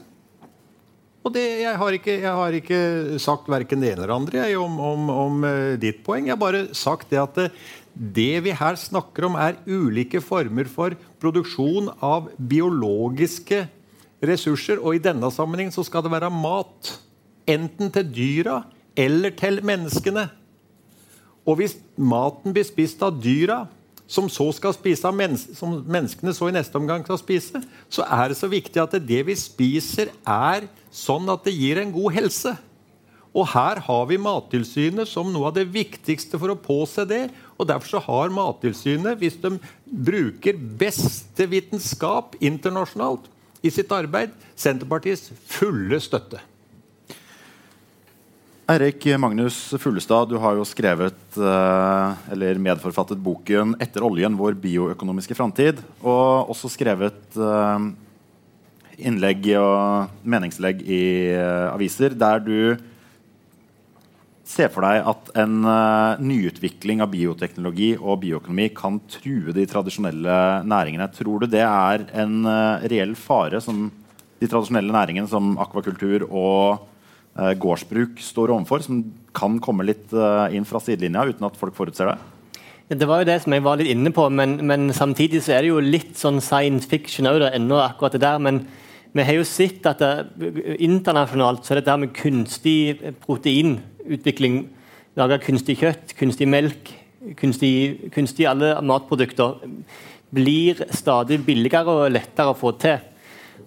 Og 1.24 1.32
det, 1.32 1.43
jeg, 1.63 1.76
har 1.80 1.95
ikke, 1.95 2.15
jeg, 2.19 2.36
har 2.36 2.55
ikke, 2.57 2.80
sagt 3.24 3.47
verken 3.51 3.80
det 3.80 3.93
ene 3.93 4.03
eller 4.03 4.15
andre 4.17 4.41
jeg, 4.41 4.57
om, 4.59 4.76
om, 4.84 5.07
om 5.13 5.45
uh, 5.47 5.76
ditt 5.80 6.01
poeng. 6.03 6.28
Jeg 6.28 6.36
har 6.36 6.41
bare 6.41 6.65
sagt 6.76 7.13
det 7.13 7.21
at 7.21 7.38
det, 7.39 7.47
det 7.93 8.41
vi 8.43 8.55
her 8.59 8.76
snakker 8.80 9.30
om, 9.30 9.38
er 9.39 9.59
ulike 9.63 10.19
former 10.24 10.67
for 10.67 10.97
produksjon 11.24 11.93
av 12.03 12.28
biologiske 12.36 13.63
ressurser. 14.26 14.84
Og 14.84 14.97
i 14.97 15.03
denne 15.03 15.32
sammenheng 15.32 15.71
så 15.71 15.86
skal 15.88 16.03
det 16.03 16.11
være 16.11 16.32
mat. 16.34 16.91
Enten 17.47 17.91
til 17.95 18.07
dyra 18.11 18.59
eller 18.99 19.32
til 19.39 19.61
menneskene. 19.63 20.28
Og 21.47 21.59
hvis 21.59 21.78
maten 21.95 22.55
blir 22.55 22.67
spist 22.67 23.01
av 23.03 23.15
dyra, 23.24 23.63
som 24.08 24.28
så 24.30 24.49
skal 24.56 24.76
spise 24.76 25.10
som 25.56 25.80
menneskene 25.88 26.34
så 26.36 26.49
i 26.49 26.56
neste 26.56 26.78
omgang 26.78 27.06
skal 27.06 27.20
spise, 27.22 27.64
så 27.89 28.06
er 28.06 28.30
det 28.32 28.38
så 28.39 28.49
viktig 28.51 28.82
at 28.82 28.97
det 28.99 29.22
vi 29.28 29.36
spiser, 29.39 30.12
er 30.26 30.68
sånn 30.93 31.30
at 31.34 31.47
det 31.47 31.56
gir 31.56 31.82
en 31.82 31.93
god 31.93 32.18
helse. 32.20 32.54
Og 33.34 33.47
her 33.49 33.80
har 33.82 34.04
vi 34.12 34.20
Mattilsynet 34.22 35.10
som 35.10 35.32
noe 35.34 35.49
av 35.49 35.56
det 35.58 35.66
viktigste 35.74 36.38
for 36.38 36.54
å 36.54 36.60
påse 36.60 37.06
det. 37.10 37.26
og 37.58 37.66
Derfor 37.70 37.95
så 37.95 38.01
har 38.06 38.34
Mattilsynet, 38.34 39.18
hvis 39.18 39.39
de 39.41 39.56
bruker 39.89 40.60
beste 40.78 41.47
vitenskap 41.49 42.38
internasjonalt 42.38 43.26
i 43.66 43.72
sitt 43.74 43.89
arbeid, 43.95 44.36
Senterpartiets 44.60 45.32
fulle 45.49 45.97
støtte. 46.04 46.43
Eirik 48.64 49.03
Magnus 49.20 49.74
Fullestad, 49.76 50.30
du 50.32 50.38
har 50.39 50.55
jo 50.55 50.64
skrevet 50.64 51.36
eh, 51.36 52.11
eller 52.32 52.59
medforfattet 52.64 53.20
boken 53.20 53.74
'Etter 53.76 54.05
oljen 54.07 54.38
vår 54.39 54.55
bioøkonomiske 54.55 55.36
framtid', 55.36 55.82
og 55.99 56.47
også 56.53 56.72
skrevet 56.72 57.36
eh, 57.36 57.88
innlegg 59.03 59.49
og 59.59 60.14
meningslegg 60.24 60.80
i 60.80 61.03
eh, 61.34 61.74
aviser 61.74 62.16
der 62.16 62.39
du 62.39 62.55
ser 64.47 64.72
for 64.72 64.88
deg 64.88 65.11
at 65.11 65.34
en 65.43 65.59
nyutvikling 66.24 67.03
av 67.03 67.11
bioteknologi 67.11 67.93
og 67.97 68.22
bioøkonomi 68.24 68.70
kan 68.76 69.01
true 69.11 69.51
de 69.55 69.68
tradisjonelle 69.68 70.64
næringene. 70.68 71.09
Tror 71.11 71.43
du 71.43 71.47
det 71.51 71.64
er 71.64 72.07
en 72.24 72.43
reell 72.91 73.16
fare 73.18 73.59
som 73.64 73.88
de 74.39 74.47
tradisjonelle 74.51 74.93
næringene 74.93 75.32
som 75.32 75.55
akvakultur 75.64 76.28
og 76.30 76.92
gårdsbruk 77.34 78.19
står 78.21 78.53
overfor, 78.53 78.84
som 78.86 79.01
kan 79.34 79.57
komme 79.63 79.86
litt 79.88 80.13
eh, 80.13 80.53
inn 80.57 80.67
fra 80.69 80.81
sidelinja 80.84 81.25
uten 81.31 81.47
at 81.47 81.57
folk 81.57 81.75
forutser 81.77 82.11
det? 82.11 82.17
Det 82.93 83.07
var 83.09 83.23
jo 83.23 83.29
det 83.31 83.39
som 83.41 83.55
jeg 83.55 83.63
var 83.65 83.79
litt 83.79 83.89
inne 83.89 84.11
på, 84.13 84.27
men, 84.29 84.59
men 84.67 84.91
samtidig 84.93 85.41
så 85.41 85.55
er 85.55 85.63
det 85.63 85.71
jo 85.71 85.81
litt 85.81 86.17
sånn 86.19 86.41
science 86.43 86.89
fiction 86.89 87.29
òg, 87.29 87.47
ennå 87.49 87.79
akkurat 87.81 88.17
det 88.17 88.21
der. 88.25 88.41
Men 88.43 88.59
vi 89.15 89.25
har 89.25 89.39
jo 89.39 89.45
sett 89.47 89.88
at 89.89 90.01
det, 90.03 90.11
internasjonalt 90.84 91.65
så 91.65 91.73
er 91.73 91.81
det 91.81 91.88
der 91.88 92.01
med 92.03 92.13
kunstig 92.17 92.99
proteinutvikling, 93.23 94.65
lage 95.17 95.39
kunstig 95.45 95.79
kjøtt, 95.81 96.13
kunstig 96.19 96.49
melk, 96.51 96.91
kunstig, 97.39 98.11
kunstig 98.13 98.49
alle 98.49 98.75
matprodukter, 98.86 99.57
blir 100.34 100.84
stadig 100.93 101.39
billigere 101.47 101.93
og 101.93 102.13
lettere 102.13 102.53
å 102.53 102.57
få 102.57 102.75
til. 102.81 103.01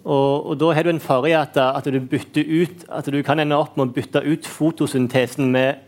Og, 0.07 0.47
og, 0.47 0.61
Da 0.61 0.71
har 0.71 0.83
du 0.87 0.93
en 0.93 1.03
fare 1.03 1.29
i 1.29 1.35
at, 1.35 1.57
at, 1.57 1.85
du 1.85 1.99
bytter 2.01 2.45
ut, 2.47 2.85
at 2.89 3.07
du 3.11 3.23
kan 3.27 3.41
ende 3.43 3.59
opp 3.59 3.77
med 3.77 3.89
å 3.89 3.95
bytte 3.97 4.23
ut 4.23 4.47
fotosyntesen 4.47 5.51
med, 5.51 5.83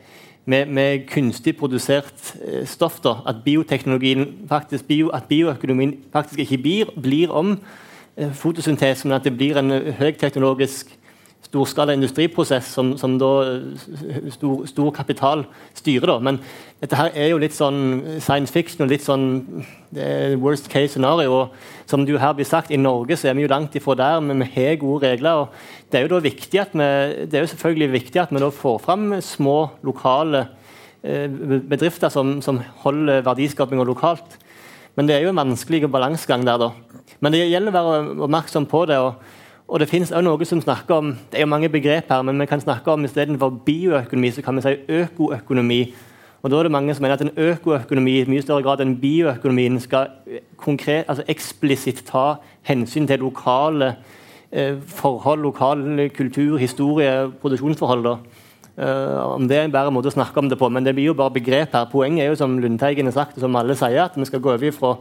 med, 0.44 0.66
med 0.66 1.04
kunstig 1.06 1.54
produsert 1.56 2.32
eh, 2.42 2.64
stoff. 2.66 2.98
Da. 3.04 3.20
At 3.30 3.44
bioteknologien 3.44 4.26
faktisk, 4.50 4.88
bio, 4.90 5.12
at 5.14 5.30
bioøkonomien 5.30 5.94
faktisk 6.12 6.42
ikke 6.42 6.62
blir, 6.62 6.90
blir 6.98 7.30
om 7.30 7.54
eh, 8.16 8.32
fotosyntesen, 8.34 9.08
men 9.08 9.20
at 9.20 9.28
det 9.28 9.36
blir 9.38 9.60
en 9.62 9.70
høyteknologisk 10.00 10.90
storskala 11.46 11.94
industriprosess 11.96 12.66
som, 12.74 12.92
som 13.00 13.14
da 13.20 13.30
eh, 13.46 14.28
stor, 14.34 14.66
stor, 14.68 14.90
kapital 14.94 15.44
styrer. 15.76 16.10
Da. 16.10 16.18
Men 16.24 16.40
dette 16.82 16.98
her 16.98 17.14
er 17.14 17.30
jo 17.32 17.40
litt 17.40 17.56
sånn 17.56 18.18
science 18.20 18.52
fiction 18.52 18.84
og 18.84 18.92
litt 18.92 19.06
sånn 19.06 19.28
worst 20.42 20.68
case 20.72 20.92
scenario. 20.94 21.32
Og 21.32 21.88
som 21.88 22.04
du 22.04 22.16
her 22.20 22.34
blir 22.36 22.48
sagt, 22.48 22.72
I 22.74 22.80
Norge 22.80 23.16
så 23.16 23.30
er 23.30 23.38
vi 23.38 23.46
jo 23.46 23.52
langt 23.52 23.76
ifra 23.78 23.96
der, 23.98 24.20
men 24.24 24.44
vi 24.44 24.50
har 24.58 24.80
gode 24.82 25.08
regler. 25.08 25.46
og 25.46 25.88
Det 25.88 26.00
er 26.00 26.06
jo 26.06 26.12
da 26.16 26.20
viktig 26.26 26.60
at 26.60 26.76
vi, 26.76 26.90
det 27.30 27.38
er 27.38 27.46
jo 27.46 27.52
selvfølgelig 27.54 27.92
viktig 27.96 28.22
at 28.22 28.34
vi 28.34 28.44
da 28.44 28.52
får 28.52 28.82
fram 28.84 29.08
små, 29.24 29.58
lokale 29.86 30.44
eh, 31.02 31.26
bedrifter 31.30 32.12
som, 32.12 32.38
som 32.44 32.60
holder 32.84 33.24
verdiskapinga 33.26 33.88
lokalt. 33.88 34.36
Men 34.98 35.08
det 35.08 35.16
er 35.16 35.24
jo 35.24 35.32
en 35.32 35.40
vanskelig 35.40 35.88
balansegang 35.88 36.44
der. 36.44 36.58
da. 36.60 36.72
Men 37.22 37.32
det 37.32 37.46
gjelder 37.46 37.72
å 37.72 37.78
være 37.78 38.16
oppmerksom 38.26 38.66
på 38.68 38.84
det. 38.90 38.98
og 38.98 39.37
og 39.68 39.80
det 39.80 39.88
finnes 39.90 40.10
også 40.10 40.24
noe 40.24 40.46
som 40.48 40.60
snakker 40.64 40.94
om 40.96 41.10
det 41.28 41.38
er 41.38 41.44
jo 41.44 41.52
mange 41.52 41.68
begrep 41.68 42.08
her, 42.08 42.22
men 42.24 42.40
vi 42.40 42.46
kan 42.48 42.60
snakke 42.60 42.88
om 42.92 43.04
istedenfor 43.04 43.50
bioøkonomi, 43.66 44.30
så 44.32 44.42
kan 44.42 44.56
vi 44.56 44.64
si 44.64 44.76
økoøkonomi. 44.88 45.80
Og 46.42 46.50
da 46.50 46.56
er 46.58 46.62
det 46.68 46.72
mange 46.72 46.94
som 46.94 47.02
mener 47.04 47.18
at 47.18 47.24
en 47.26 47.34
økoøkonomi 47.36 48.14
i 48.20 48.24
mye 48.30 48.42
større 48.42 48.64
grad 48.64 48.80
enn 48.80 48.96
bioøkonomien 49.00 49.76
skal 49.82 50.14
konkret, 50.56 51.04
altså 51.08 51.26
eksplisitt 51.28 52.04
ta 52.08 52.38
hensyn 52.64 53.06
til 53.10 53.20
lokale 53.20 53.96
eh, 54.52 54.78
forhold, 54.80 55.42
lokal 55.42 56.08
kultur, 56.16 56.56
historie, 56.56 57.28
produksjonsforhold. 57.42 58.06
Uh, 58.78 59.34
om 59.34 59.48
Det 59.48 59.56
er 59.56 59.64
en 59.66 59.72
bedre 59.74 59.90
måte 59.90 60.06
å 60.06 60.14
snakke 60.14 60.38
om 60.38 60.48
det 60.48 60.56
på, 60.58 60.68
men 60.70 60.84
det 60.86 60.94
blir 60.94 61.10
jo 61.10 61.14
bare 61.18 61.34
begrep 61.34 61.72
her. 61.74 61.88
Poenget 61.90 62.24
er 62.24 62.28
jo 62.28 62.36
som 62.38 62.60
Lundteigen 62.62 63.10
har 63.10 63.12
sagt, 63.12 63.34
og 63.34 63.42
som 63.42 63.56
alle 63.58 63.74
sier, 63.74 64.04
at 64.04 64.14
vi 64.14 64.24
skal 64.24 64.40
gå 64.40 64.52
over 64.54 64.70
fra 64.72 64.92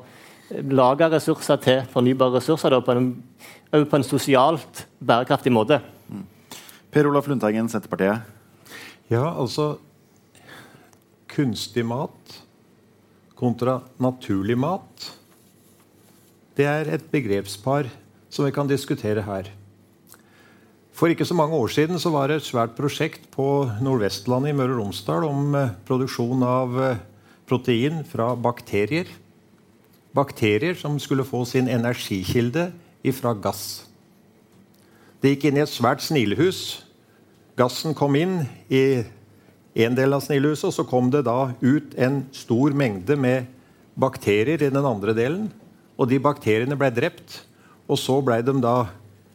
lagerressurser 0.50 1.60
til 1.62 1.84
fornybare 1.92 2.40
ressurser 2.40 2.74
da, 2.74 2.80
på 2.82 2.96
en 2.96 3.12
på 3.72 4.00
en 4.00 4.08
sosialt 4.08 4.86
bærekraftig 5.00 5.52
måte. 5.54 5.82
Mm. 6.08 6.26
Per 6.92 7.10
Olaf 7.10 7.28
Lundteigen, 7.28 7.70
Senterpartiet. 7.70 8.24
Ja, 9.12 9.30
altså 9.34 9.78
Kunstig 11.28 11.84
mat 11.86 12.38
kontra 13.38 13.82
naturlig 14.02 14.58
mat. 14.58 15.12
Det 16.58 16.66
er 16.66 16.90
et 16.96 17.06
begrepspar 17.12 17.90
som 18.34 18.48
vi 18.48 18.54
kan 18.56 18.70
diskutere 18.70 19.22
her. 19.28 19.52
For 20.98 21.14
ikke 21.14 21.28
så 21.30 21.38
mange 21.38 21.54
år 21.54 21.70
siden 21.70 22.02
så 22.02 22.10
var 22.10 22.32
det 22.32 22.40
et 22.40 22.48
svært 22.48 22.74
prosjekt 22.78 23.28
på 23.36 23.68
Nordvestlandet 23.86 24.50
i 24.50 24.58
Møre 24.58 24.74
og 24.74 24.82
Romsdal 24.82 25.28
om 25.28 25.54
eh, 25.54 25.76
produksjon 25.86 26.42
av 26.42 26.80
eh, 26.82 27.04
protein 27.46 28.02
fra 28.10 28.32
bakterier. 28.34 29.12
Bakterier 30.18 30.74
som 30.80 30.98
skulle 30.98 31.28
få 31.28 31.44
sin 31.46 31.70
energikilde 31.70 32.72
ifra 33.10 33.34
gass. 33.38 33.88
Det 35.22 35.34
gikk 35.34 35.48
inn 35.50 35.60
i 35.60 35.64
et 35.66 35.72
svært 35.72 36.04
snilehus. 36.06 36.84
Gassen 37.58 37.96
kom 37.98 38.16
inn 38.20 38.44
i 38.70 39.02
en 39.82 39.96
del 39.98 40.14
av 40.14 40.24
snilehuset, 40.26 40.70
og 40.70 40.76
så 40.76 40.86
kom 40.90 41.10
det 41.14 41.24
da 41.26 41.54
ut 41.62 41.96
en 41.98 42.22
stor 42.36 42.76
mengde 42.78 43.18
med 43.18 43.48
bakterier 43.98 44.62
i 44.62 44.70
den 44.74 44.86
andre 44.86 45.16
delen. 45.18 45.48
Og 45.98 46.10
de 46.12 46.22
bakteriene 46.22 46.78
ble 46.78 46.92
drept, 46.94 47.42
og 47.90 47.98
så 47.98 48.20
ble 48.22 48.44
de 48.46 48.54
da 48.62 48.78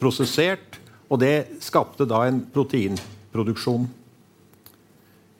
prosessert. 0.02 0.78
Og 1.10 1.20
det 1.22 1.58
skapte 1.62 2.06
da 2.08 2.22
en 2.28 2.40
proteinproduksjon. 2.54 3.88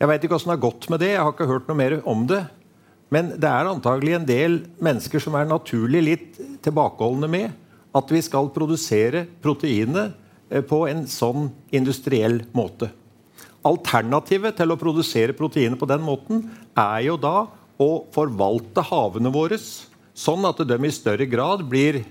Jeg 0.03 0.11
veit 0.11 0.24
ikke 0.26 0.35
åssen 0.35 0.51
det 0.51 0.59
har 0.59 0.66
gått 0.66 0.89
med 0.91 1.01
det, 1.01 1.12
jeg 1.14 1.22
har 1.22 1.30
ikke 1.30 1.47
hørt 1.47 1.68
noe 1.70 1.78
mer 1.78 2.01
om 2.11 2.26
det. 2.26 2.43
Men 3.14 3.35
det 3.39 3.47
er 3.47 3.68
antagelig 3.70 4.16
en 4.16 4.26
del 4.26 4.57
mennesker 4.83 5.22
som 5.22 5.37
er 5.39 5.47
naturlig 5.47 6.03
litt 6.03 6.41
tilbakeholdne 6.64 7.30
med 7.30 7.61
at 7.93 8.12
vi 8.12 8.22
skal 8.24 8.51
produsere 8.55 9.26
proteinet 9.45 10.16
eh, 10.51 10.64
på 10.64 10.84
en 10.88 11.05
sånn 11.11 11.51
industriell 11.74 12.43
måte. 12.57 12.90
Alternativet 13.68 14.57
til 14.59 14.74
å 14.74 14.78
produsere 14.80 15.36
proteinet 15.38 15.78
på 15.78 15.88
den 15.90 16.03
måten 16.03 16.47
er 16.78 17.01
jo 17.07 17.18
da 17.20 17.47
å 17.82 17.90
forvalte 18.14 18.84
havene 18.88 19.30
våre 19.34 19.59
sånn 19.59 20.45
at 20.49 20.61
de 20.66 20.78
i 20.84 20.93
større 20.93 21.26
grad 21.30 21.64
blir 21.68 22.03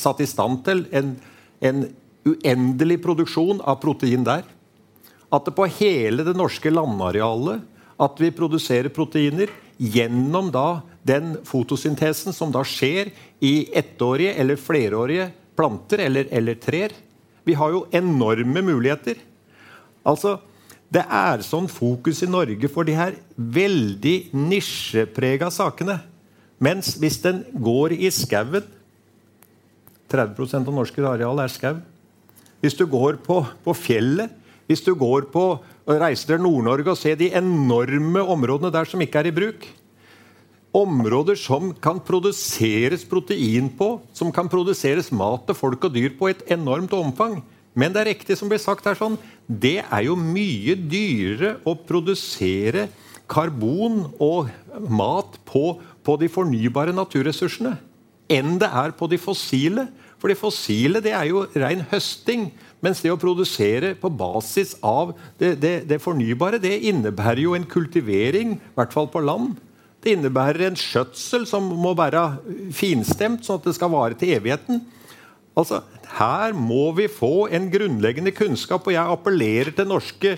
satt 0.00 0.22
i 0.24 0.28
stand 0.28 0.64
til 0.66 0.84
en, 0.94 1.14
en 1.60 1.84
uendelig 2.24 2.98
produksjon 3.04 3.60
av 3.62 3.78
protein 3.82 4.24
der. 4.26 4.42
At 5.34 5.46
det 5.46 5.54
på 5.56 5.68
hele 5.78 6.24
det 6.26 6.36
norske 6.38 6.72
landarealet 6.72 7.62
at 8.00 8.18
vi 8.18 8.32
produserer 8.34 8.90
proteiner 8.94 9.52
gjennom 9.78 10.50
da 10.54 10.82
den 11.04 11.34
fotosyntesen 11.44 12.32
som 12.32 12.52
da 12.52 12.64
skjer 12.66 13.12
i 13.44 13.68
ettårige 13.76 14.34
eller 14.40 14.60
flerårige 14.60 15.28
planter 15.56 16.02
eller, 16.06 16.28
eller 16.32 16.58
trær. 16.60 16.94
Vi 17.44 17.56
har 17.58 17.74
jo 17.74 17.86
enorme 17.92 18.64
muligheter. 18.64 19.20
Altså, 20.04 20.38
Det 20.94 21.02
er 21.10 21.40
sånn 21.42 21.66
fokus 21.66 22.20
i 22.22 22.28
Norge 22.30 22.68
for 22.70 22.86
de 22.86 22.94
her 22.94 23.16
veldig 23.34 24.30
nisjeprega 24.36 25.48
sakene. 25.50 25.96
Mens 26.62 26.92
hvis 27.00 27.16
den 27.24 27.40
går 27.50 27.96
i 27.96 28.12
skauen 28.14 28.62
30% 30.12 30.68
av 30.68 30.76
norske 30.76 31.02
areal 31.02 31.40
er 31.42 31.50
skau. 31.50 31.80
Hvis 32.62 32.76
du 32.78 32.86
går 32.86 33.18
på, 33.24 33.40
på 33.64 33.74
fjellet, 33.74 34.30
hvis 34.68 34.84
du 34.84 34.94
går 34.96 35.26
på 35.32 35.44
reiser 35.84 36.34
til 36.34 36.44
Nord-Norge 36.44 36.94
og 36.94 37.00
ser 37.00 37.18
de 37.20 37.32
enorme 37.34 38.22
områdene 38.22 38.72
der 38.72 38.88
som 38.88 39.02
ikke 39.04 39.20
er 39.20 39.28
i 39.28 39.34
bruk, 39.34 39.66
områder 40.74 41.38
som 41.38 41.70
kan 41.78 42.00
produseres 42.02 43.04
protein 43.06 43.70
på, 43.78 44.00
som 44.12 44.32
kan 44.34 44.50
produseres 44.50 45.12
mat 45.14 45.46
til 45.46 45.58
folk 45.58 45.86
og 45.86 45.94
dyr 45.94 46.16
på 46.18 46.32
et 46.32 46.42
enormt 46.54 46.92
omfang. 46.96 47.38
Men 47.74 47.94
det 47.94 48.02
er 48.02 48.10
riktig 48.12 48.36
som 48.38 48.50
blir 48.50 48.62
sagt 48.62 48.86
her 48.86 48.98
sånn, 48.98 49.16
det 49.46 49.80
er 49.82 50.04
jo 50.06 50.18
mye 50.18 50.76
dyrere 50.78 51.56
å 51.66 51.74
produsere 51.78 52.88
karbon 53.30 54.04
og 54.22 54.50
mat 54.90 55.38
på, 55.48 55.78
på 56.04 56.16
de 56.20 56.30
fornybare 56.30 56.94
naturressursene 56.94 57.76
enn 58.32 58.56
det 58.60 58.70
er 58.70 58.94
på 58.96 59.08
de 59.10 59.18
fossile. 59.20 59.88
For 60.20 60.32
de 60.32 60.38
fossile 60.38 61.02
det 61.04 61.12
er 61.12 61.28
jo 61.28 61.44
ren 61.60 61.84
høsting. 61.90 62.48
Mens 62.84 63.00
det 63.04 63.12
å 63.12 63.20
produsere 63.20 63.94
på 63.96 64.10
basis 64.12 64.74
av 64.84 65.14
det, 65.40 65.54
det, 65.60 65.74
det 65.88 66.00
fornybare, 66.04 66.60
det 66.60 66.82
innebærer 66.88 67.44
jo 67.44 67.54
en 67.56 67.66
kultivering, 67.68 68.56
i 68.56 68.76
hvert 68.76 68.92
fall 68.92 69.08
på 69.12 69.22
land. 69.24 69.54
Det 70.04 70.12
innebærer 70.12 70.66
en 70.66 70.76
skjøtsel 70.76 71.46
som 71.48 71.64
må 71.80 71.94
være 71.96 72.26
finstemt, 72.76 73.46
sånn 73.46 73.62
at 73.62 73.70
det 73.70 73.72
skal 73.78 73.92
vare 73.94 74.18
til 74.20 74.34
evigheten. 74.36 74.82
Altså, 75.56 75.80
Her 76.18 76.52
må 76.52 76.90
vi 76.94 77.06
få 77.08 77.48
en 77.48 77.70
grunnleggende 77.72 78.34
kunnskap, 78.36 78.84
og 78.84 78.92
jeg 78.92 79.14
appellerer 79.16 79.72
til 79.74 79.88
norske 79.88 80.34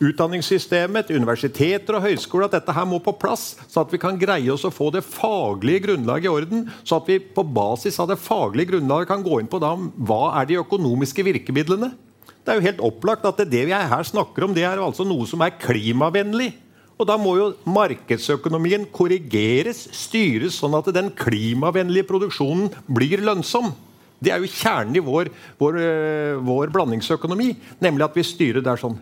utdanningssystemet, 0.00 1.12
universiteter 1.12 1.98
og 1.98 2.06
høyskoler 2.06 2.48
at 2.48 2.54
dette 2.56 2.72
her 2.72 2.86
må 2.88 3.02
på 3.04 3.12
plass, 3.20 3.58
så 3.68 3.82
at 3.84 3.92
vi 3.92 4.00
kan 4.00 4.16
greie 4.18 4.48
oss 4.48 4.64
å 4.64 4.72
få 4.72 4.88
det 4.94 5.04
faglige 5.04 5.84
grunnlaget 5.84 6.30
i 6.30 6.32
orden. 6.32 6.64
Så 6.88 6.96
at 6.96 7.10
vi 7.10 7.18
på 7.20 7.44
basis 7.44 8.00
av 8.00 8.08
det 8.08 8.16
faglige 8.22 8.72
grunnlaget 8.72 9.10
kan 9.12 9.26
gå 9.26 9.42
inn 9.42 9.50
på 9.50 9.60
da, 9.60 9.74
hva 9.76 10.22
er 10.40 10.48
de 10.48 10.62
økonomiske 10.62 11.26
virkemidlene. 11.28 11.92
Det 12.40 12.54
er 12.54 12.56
jo 12.56 12.68
helt 12.70 12.82
opplagt 12.88 13.28
at 13.28 13.42
det, 13.42 13.50
det 13.52 13.66
vi 13.68 13.76
her 13.76 14.08
snakker 14.08 14.48
om, 14.48 14.56
det 14.56 14.64
er 14.64 14.80
altså 14.80 15.04
noe 15.04 15.28
som 15.28 15.44
er 15.44 15.58
klimavennlig. 15.60 16.54
Og 17.00 17.06
Da 17.08 17.16
må 17.16 17.32
jo 17.38 17.52
markedsøkonomien 17.64 18.84
korrigeres, 18.92 19.86
styres, 19.96 20.58
sånn 20.60 20.76
at 20.76 20.90
den 20.92 21.08
klimavennlige 21.16 22.04
produksjonen 22.10 22.68
blir 22.92 23.24
lønnsom. 23.24 23.72
Det 24.20 24.34
er 24.34 24.42
jo 24.42 24.50
kjernen 24.52 24.98
i 24.98 25.00
vår, 25.00 25.30
vår, 25.56 25.78
eh, 25.80 26.40
vår, 26.44 26.68
blandingsøkonomi. 26.74 27.54
Nemlig 27.80 28.04
at 28.04 28.18
vi 28.18 28.24
styrer 28.28 28.60
der 28.60 28.76
sånn. 28.76 28.98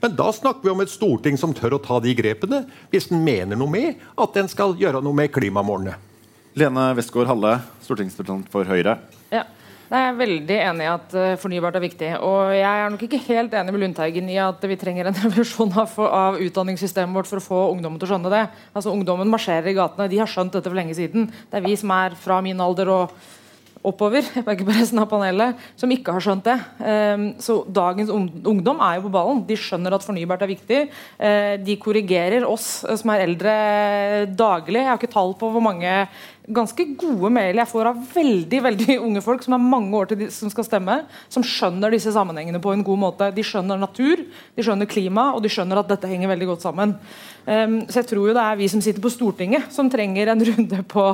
Men 0.00 0.14
da 0.14 0.30
snakker 0.30 0.62
vi 0.62 0.70
om 0.70 0.80
et 0.84 0.92
storting 0.92 1.36
som 1.36 1.52
tør 1.52 1.74
å 1.74 1.82
ta 1.82 1.98
de 1.98 2.14
grepene, 2.14 2.62
hvis 2.92 3.10
den 3.10 3.24
mener 3.24 3.58
noe 3.58 3.70
med 3.70 3.98
at 4.16 4.32
den 4.32 4.46
skal 4.46 4.76
gjøre 4.78 5.02
noe 5.02 5.12
med 5.12 5.32
klimamålene. 5.34 5.96
Lene 6.54 6.94
Westgård 6.94 7.26
Halle, 7.26 7.56
stortingsrepresentant 7.82 8.46
for 8.50 8.64
Høyre. 8.64 9.00
Ja. 9.34 9.42
Jeg 9.90 10.06
er 10.06 10.18
veldig 10.20 10.56
enig 10.68 10.84
i 10.84 10.90
at 10.92 11.14
uh, 11.18 11.32
fornybart 11.42 11.74
er 11.74 11.82
viktig. 11.82 12.10
Og 12.22 12.52
jeg 12.54 12.62
er 12.62 12.92
nok 12.94 13.00
ikke 13.02 13.18
helt 13.24 13.56
enig 13.58 13.72
med 13.74 13.82
Lundteigen 13.82 14.28
i 14.30 14.36
at 14.38 14.62
vi 14.70 14.78
trenger 14.78 15.10
en 15.10 15.18
revolusjon 15.24 15.74
av, 15.82 15.96
av, 16.06 16.38
utdanningssystemet 16.46 17.18
vårt 17.18 17.30
for 17.30 17.40
å 17.40 17.46
få 17.48 17.64
ungdommen 17.72 17.98
til 17.98 18.06
å 18.06 18.12
skjønne 18.12 18.30
det. 18.30 18.44
Altså 18.70 18.94
Ungdommen 18.94 19.32
marsjerer 19.32 19.72
i 19.72 19.74
gatene. 19.74 20.06
De 20.12 20.22
har 20.22 20.30
skjønt 20.30 20.54
dette 20.54 20.70
for 20.70 20.78
lenge 20.78 20.94
siden. 20.94 21.26
Det 21.50 21.58
er 21.58 21.66
vi 21.66 21.74
som 21.80 21.90
er 21.96 22.14
fra 22.22 22.38
min 22.46 22.62
alder 22.62 22.94
og 22.94 23.18
oppover 23.86 24.26
ikke 24.40 24.66
på 24.66 24.74
resten 24.76 25.00
av 25.00 25.08
panelet, 25.08 25.60
som 25.80 25.90
ikke 25.92 26.12
har 26.12 26.24
skjønt 26.24 26.46
det. 26.46 26.56
Um, 26.78 27.26
så 27.40 27.60
Dagens 27.64 28.12
ungdom 28.12 28.82
er 28.84 28.98
jo 28.98 29.06
på 29.06 29.14
ballen. 29.14 29.40
De 29.48 29.56
skjønner 29.58 29.96
at 29.96 30.04
fornybart 30.04 30.44
er 30.44 30.52
viktig. 30.52 30.80
Uh, 31.16 31.54
de 31.64 31.78
korrigerer 31.80 32.44
oss 32.48 32.82
eh, 32.84 32.98
som 33.00 33.12
er 33.14 33.24
eldre, 33.24 33.54
daglig. 34.36 34.82
Jeg 34.82 34.92
har 34.92 35.00
ikke 35.00 35.14
tall 35.14 35.34
på 35.40 35.50
hvor 35.54 35.64
mange 35.64 35.94
ganske 36.54 36.84
gode 36.98 37.30
mail 37.32 37.60
jeg 37.60 37.70
får 37.70 37.90
av 37.90 37.98
veldig 38.14 38.60
veldig 38.66 38.96
unge 39.06 39.22
folk 39.24 39.44
som 39.44 39.56
er 39.56 39.64
mange 39.64 39.96
år 39.96 40.10
til 40.10 40.22
de 40.22 40.30
som 40.34 40.50
skal 40.52 40.66
stemme, 40.66 40.96
som 41.32 41.44
skjønner 41.46 41.94
disse 41.94 42.12
sammenhengene 42.14 42.60
på 42.62 42.74
en 42.74 42.84
god 42.86 43.00
måte. 43.04 43.30
De 43.34 43.44
skjønner 43.46 43.80
natur, 43.80 44.22
de 44.56 44.64
skjønner 44.66 44.90
klima, 44.90 45.30
og 45.34 45.44
de 45.44 45.52
skjønner 45.52 45.80
at 45.80 45.90
dette 45.90 46.10
henger 46.10 46.32
veldig 46.32 46.50
godt 46.52 46.66
sammen. 46.66 46.96
Um, 47.46 47.80
så 47.88 48.02
jeg 48.02 48.10
tror 48.10 48.28
jo 48.28 48.34
det 48.36 48.42
er 48.44 48.58
vi 48.60 48.68
som 48.70 48.82
sitter 48.84 49.02
på 49.02 49.12
Stortinget 49.12 49.70
som 49.72 49.88
trenger 49.90 50.32
en 50.32 50.44
runde 50.50 50.82
på 50.90 51.06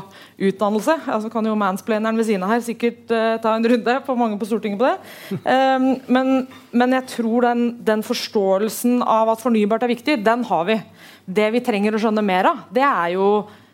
utdannelse. 0.48 0.98
Altså 1.06 1.30
kan 1.32 1.46
jo 1.46 1.58
mansplaneren 1.58 2.18
ved 2.18 2.28
siden 2.28 2.46
av 2.46 2.54
her 2.56 2.64
sikkert 2.66 3.12
uh, 3.14 3.36
ta 3.42 3.54
en 3.56 3.68
runde 3.72 3.98
på 4.06 4.18
mange 4.18 4.40
på 4.40 4.48
Stortinget 4.48 4.80
på 4.80 4.88
det. 4.90 4.96
Um, 5.44 5.92
men, 6.10 6.32
men, 6.72 6.96
jeg 6.98 7.08
tror 7.16 7.50
den, 7.50 7.68
den 7.86 8.02
forståelsen 8.06 9.00
av 9.02 9.34
at 9.34 9.44
fornybart 9.44 9.86
er 9.86 9.94
viktig, 9.94 10.18
den 10.26 10.44
har 10.48 10.66
vi. 10.68 10.80
Det 11.26 11.46
vi 11.54 11.62
trenger 11.64 11.96
å 11.96 12.00
skjønne 12.02 12.24
mer 12.24 12.50
av, 12.52 12.66
det 12.74 12.84
er 12.86 13.14
jo 13.16 13.28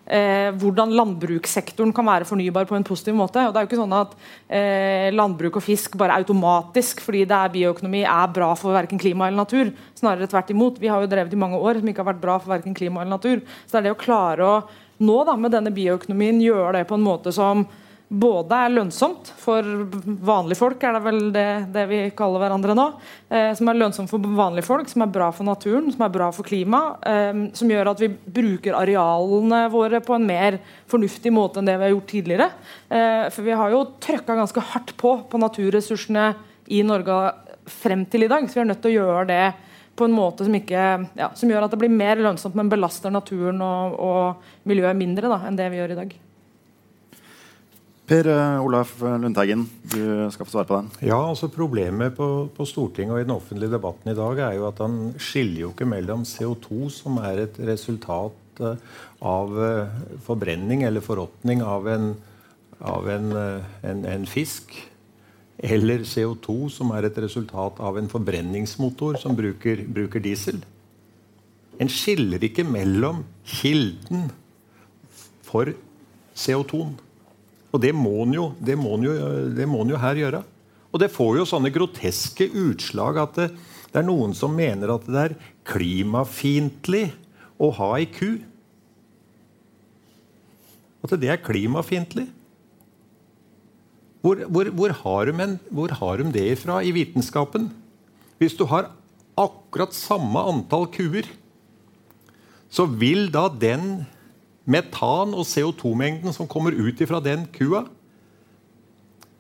eh, 0.07 0.51
hvordan 0.59 0.93
landbrukssektoren 0.97 1.93
kan 1.95 2.07
være 2.09 2.29
fornybar 2.29 2.67
på 2.69 2.77
en 2.77 2.87
positiv 2.87 3.17
måte. 3.19 3.43
Og 3.47 3.53
det 3.53 3.61
er 3.61 3.67
jo 3.67 3.71
ikke 3.71 3.81
sånn 3.81 3.97
at 3.97 4.15
eh, 4.49 5.09
Landbruk 5.15 5.59
og 5.61 5.67
fisk 5.67 5.97
bare 6.01 6.17
automatisk 6.21 7.03
fordi 7.05 7.25
det 7.29 7.39
er 7.39 7.53
bioøkonomi 7.57 8.05
er 8.05 8.33
bra 8.35 8.53
for 8.59 8.77
verken 8.77 9.01
klima 9.03 9.29
eller 9.29 9.45
natur. 9.45 9.73
Snarere 9.99 10.31
tvert 10.31 10.55
imot. 10.55 10.81
Vi 10.83 10.91
har 10.91 11.03
jo 11.03 11.11
drevet 11.13 11.35
i 11.35 11.43
mange 11.43 11.61
år 11.61 11.81
som 11.81 11.93
ikke 11.93 12.05
har 12.05 12.13
vært 12.13 12.25
bra 12.25 12.39
for 12.43 12.55
verken 12.55 12.77
klima 12.79 13.03
eller 13.03 13.17
natur. 13.17 13.45
Så 13.67 13.77
det 13.77 13.83
er 13.83 13.89
det 13.91 13.97
å 13.97 14.03
klare 14.03 14.49
å 14.49 14.57
nå 15.03 15.23
da, 15.27 15.37
med 15.39 15.55
denne 15.55 15.73
bioøkonomien 15.75 16.43
gjøre 16.43 16.77
det 16.79 16.87
på 16.91 16.99
en 16.99 17.07
måte 17.07 17.33
som 17.35 17.65
både 18.13 18.57
er 18.67 18.73
lønnsomt 18.75 19.31
for 19.41 19.65
vanlige 20.27 20.61
folk, 20.61 20.83
er 20.85 20.97
det 20.97 21.03
vel 21.05 21.21
det, 21.33 21.47
det 21.73 21.85
vi 21.89 22.01
kaller 22.17 22.43
hverandre 22.43 22.77
nå. 22.77 22.87
Eh, 23.33 23.53
som 23.57 23.71
er 23.71 23.79
lønnsomt 23.81 24.11
for 24.11 24.33
vanlige 24.37 24.67
folk, 24.67 24.91
som 24.91 25.05
er 25.05 25.13
bra 25.15 25.31
for 25.33 25.49
naturen, 25.49 25.89
som 25.95 26.05
er 26.05 26.13
bra 26.13 26.29
for 26.35 26.47
klimaet. 26.47 27.07
Eh, 27.09 27.43
som 27.57 27.73
gjør 27.73 27.93
at 27.95 28.03
vi 28.05 28.11
bruker 28.13 28.77
arealene 28.77 29.65
våre 29.73 30.03
på 30.05 30.17
en 30.19 30.27
mer 30.29 30.59
fornuftig 30.93 31.33
måte 31.33 31.63
enn 31.63 31.71
det 31.71 31.79
vi 31.79 31.89
har 31.89 31.95
gjort 31.95 32.11
tidligere. 32.13 32.49
Eh, 32.93 33.27
for 33.33 33.49
vi 33.49 33.59
har 33.63 33.73
jo 33.73 33.85
trøkka 34.03 34.37
ganske 34.39 34.67
hardt 34.73 34.97
på 35.01 35.15
på 35.33 35.41
naturressursene 35.41 36.33
i 36.73 36.83
Norge 36.87 37.21
frem 37.69 38.05
til 38.11 38.27
i 38.27 38.31
dag, 38.31 38.45
så 38.49 38.59
vi 38.59 38.65
er 38.65 38.69
nødt 38.73 38.83
til 38.85 38.93
å 38.93 38.99
gjøre 39.01 39.29
det 39.31 39.45
på 39.97 40.07
en 40.09 40.15
måte 40.17 40.45
som, 40.47 40.55
ikke, 40.57 40.85
ja, 41.19 41.31
som 41.37 41.51
gjør 41.53 41.67
at 41.67 41.73
det 41.75 41.81
blir 41.81 41.93
mer 41.93 42.21
lønnsomt, 42.21 42.57
men 42.59 42.71
belaster 42.73 43.13
naturen 43.13 43.61
og, 43.65 43.97
og 44.01 44.69
miljøet 44.69 44.99
mindre 44.99 45.31
da, 45.33 45.43
enn 45.47 45.59
det 45.59 45.69
vi 45.73 45.81
gjør 45.81 45.97
i 45.97 45.99
dag. 46.01 46.15
Per 48.03 48.27
uh, 48.27 48.59
Olaf 48.59 48.97
Lundteigen, 48.99 49.63
du 49.87 50.01
skal 50.35 50.47
få 50.47 50.51
svare 50.57 50.67
på 50.67 50.79
den. 50.81 50.89
Ja, 51.07 51.21
altså 51.23 51.47
Problemet 51.53 52.17
på, 52.17 52.49
på, 52.51 52.65
Stortinget 52.67 53.15
og 53.15 53.21
i 53.21 53.27
den 53.29 53.35
offentlige 53.37 53.71
debatten 53.77 54.11
i 54.11 54.17
dag 54.19 54.41
er 54.43 54.57
jo 54.57 54.65
at 54.67 54.81
han 54.83 54.97
skiller 55.23 55.61
jo 55.61 55.69
ikke 55.71 55.87
mellom 55.87 56.25
CO2, 56.27 56.89
som 56.91 57.21
er 57.23 57.45
et 57.45 57.61
resultat 57.63 58.63
uh, 58.65 58.75
av 59.23 59.55
uh, 59.55 59.93
forbrenning 60.27 60.83
eller 60.89 61.05
forråtning 61.05 61.63
av, 61.63 61.87
en, 61.93 62.09
av 62.81 63.07
en, 63.13 63.31
en, 63.87 64.03
en, 64.17 64.27
fisk, 64.27 64.75
eller 65.63 66.03
CO2, 66.03 66.57
som 66.75 66.91
er 66.99 67.07
et 67.07 67.23
resultat 67.23 67.79
av 67.79 68.03
en 68.03 68.11
forbrenningsmotor 68.11 69.21
som 69.23 69.39
bruker, 69.39 69.87
bruker 69.87 70.27
diesel. 70.27 70.59
En 71.79 71.91
skiller 71.91 72.43
ikke 72.51 72.67
mellom 72.67 73.23
kilden 73.47 74.27
for 75.47 75.71
CO2-en 76.35 76.99
og 77.73 77.81
det 77.81 77.93
må 77.97 78.13
en 78.27 78.37
jo, 78.37 78.47
jo, 78.61 79.15
jo, 79.89 80.01
her 80.01 80.21
gjøre. 80.21 80.43
Og 80.93 81.01
det 81.01 81.09
får 81.15 81.39
jo 81.39 81.49
sånne 81.49 81.73
groteske 81.73 82.51
utslag 82.53 83.21
at 83.23 83.39
det, 83.39 83.49
det 83.93 84.01
er 84.03 84.09
noen 84.09 84.37
som 84.37 84.53
mener 84.57 84.93
at 84.93 85.09
det 85.09 85.23
er 85.23 85.37
klimafiendtlig 85.69 87.07
å 87.57 87.71
ha 87.79 87.89
ei 87.97 88.07
ku. 88.13 88.43
At 91.03 91.17
det 91.21 91.33
er 91.33 91.41
klimafiendtlig. 91.41 92.29
Hvor, 94.23 94.45
hvor, 94.47 94.69
hvor, 94.71 94.93
har 95.03 95.33
de 95.33 95.47
hvor 95.73 95.93
har 95.99 96.21
de 96.21 96.33
det 96.35 96.45
ifra 96.53 96.79
i 96.85 96.93
vitenskapen? 96.95 97.73
Hvis 98.39 98.55
du 98.55 98.67
har 98.71 98.93
akkurat 99.39 99.97
samme 99.97 100.45
antall 100.53 100.87
kuer, 100.93 101.27
så 102.73 102.87
vil 102.87 103.27
da 103.33 103.49
den 103.51 104.05
metan 104.65 105.35
og 105.35 105.47
CO2-mengden 105.49 106.35
som 106.35 106.49
kommer 106.51 106.77
ut 106.77 107.03
fra 107.09 107.21
den 107.23 107.47
kua, 107.55 107.87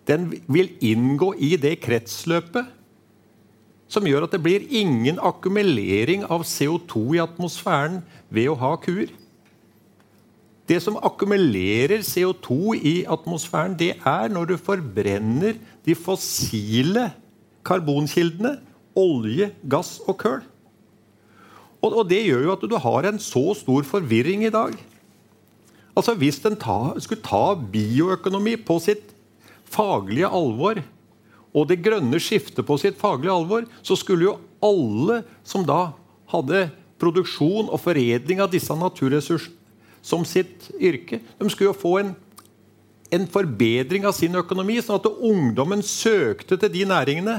den 0.09 0.33
vil 0.51 0.73
inngå 0.83 1.33
i 1.39 1.55
det 1.61 1.77
kretsløpet 1.85 2.79
som 3.93 4.07
gjør 4.09 4.27
at 4.27 4.35
det 4.35 4.41
blir 4.43 4.64
ingen 4.73 5.18
akkumulering 5.20 6.25
av 6.33 6.47
CO2 6.49 7.18
i 7.18 7.20
atmosfæren 7.23 8.01
ved 8.33 8.49
å 8.49 8.57
ha 8.59 8.73
kuer. 8.81 9.11
Det 10.68 10.79
som 10.81 10.97
akkumulerer 10.97 12.01
CO2 12.07 12.77
i 12.79 12.95
atmosfæren, 13.11 13.75
det 13.77 13.97
er 13.99 14.33
når 14.33 14.53
du 14.53 14.57
forbrenner 14.57 15.59
de 15.85 15.97
fossile 15.99 17.11
karbonkildene 17.66 18.57
olje, 18.99 19.51
gass 19.68 19.99
og 20.07 20.16
kull. 20.23 20.41
Og, 21.83 22.05
det 22.07 22.23
gjør 22.23 22.47
jo 22.47 22.55
at 22.55 22.64
du 22.70 22.77
har 22.79 23.09
en 23.09 23.18
så 23.20 23.43
stor 23.59 23.85
forvirring 23.85 24.47
i 24.47 24.55
dag 24.55 24.77
Altså 25.93 26.14
Hvis 26.16 26.40
en 26.49 26.57
skulle 26.57 27.22
ta 27.24 27.55
bioøkonomi 27.55 28.57
på 28.64 28.78
sitt 28.80 29.12
faglige 29.68 30.28
alvor, 30.28 30.80
og 31.53 31.68
det 31.68 31.82
grønne 31.84 32.20
skiftet 32.20 32.64
på 32.64 32.78
sitt 32.80 32.97
faglige 33.01 33.32
alvor, 33.32 33.66
så 33.84 33.97
skulle 33.97 34.30
jo 34.30 34.38
alle 34.64 35.22
som 35.45 35.66
da 35.68 35.93
hadde 36.32 36.70
produksjon 37.03 37.68
og 37.68 37.80
foredling 37.82 38.40
av 38.40 38.51
disse 38.53 38.72
naturressursene 38.72 39.59
som 40.03 40.24
sitt 40.26 40.66
yrke, 40.82 41.20
de 41.38 41.51
skulle 41.53 41.70
jo 41.70 41.78
få 41.78 41.95
en, 42.01 42.09
en 43.14 43.26
forbedring 43.30 44.03
av 44.09 44.16
sin 44.16 44.34
økonomi, 44.34 44.80
sånn 44.82 44.99
at 44.99 45.07
ungdommen 45.12 45.84
søkte 45.86 46.59
til 46.59 46.72
de 46.74 46.82
næringene. 46.90 47.36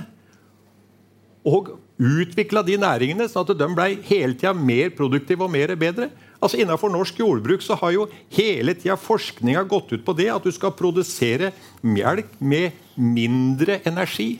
Og 1.43 1.73
utvikla 1.99 2.63
de 2.63 2.77
næringene 2.79 3.27
sånn 3.27 3.43
at 3.43 3.59
de 3.59 3.67
ble 3.75 3.89
hele 4.07 4.37
tida 4.37 4.53
mer 4.55 4.93
produktive 4.95 5.43
og 5.43 5.51
mer 5.51 5.75
bedre. 5.75 6.07
Altså 6.43 6.59
Innenfor 6.59 6.91
norsk 6.91 7.21
jordbruk 7.21 7.63
så 7.63 7.77
har 7.79 7.93
jo 7.95 8.07
hele 8.35 8.75
tida 8.75 8.97
forskninga 8.99 9.63
gått 9.71 9.93
ut 9.95 10.03
på 10.03 10.15
det 10.17 10.27
at 10.33 10.43
du 10.43 10.51
skal 10.51 10.75
produsere 10.75 11.53
melk 11.81 12.33
med 12.43 12.75
mindre 12.99 13.79
energi. 13.87 14.35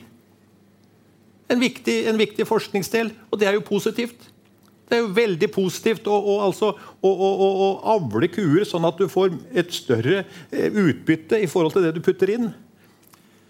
En 1.48 1.60
viktig, 1.60 1.96
en 2.10 2.20
viktig 2.20 2.46
forskningsdel, 2.48 3.12
og 3.30 3.40
det 3.40 3.48
er 3.48 3.56
jo 3.56 3.64
positivt. 3.64 4.30
Det 4.84 4.98
er 4.98 5.00
jo 5.00 5.14
veldig 5.16 5.48
positivt 5.52 6.08
å, 6.12 6.16
å, 6.16 6.34
altså, 6.44 6.74
å, 6.76 7.10
å 7.10 7.68
avle 7.94 8.28
kuer 8.32 8.66
sånn 8.68 8.84
at 8.84 9.00
du 9.00 9.08
får 9.08 9.32
et 9.56 9.72
større 9.72 10.26
eh, 10.52 10.68
utbytte 10.68 11.40
i 11.40 11.48
forhold 11.48 11.76
til 11.76 11.86
det 11.86 11.94
du 11.96 12.04
putter 12.04 12.34
inn 12.36 12.50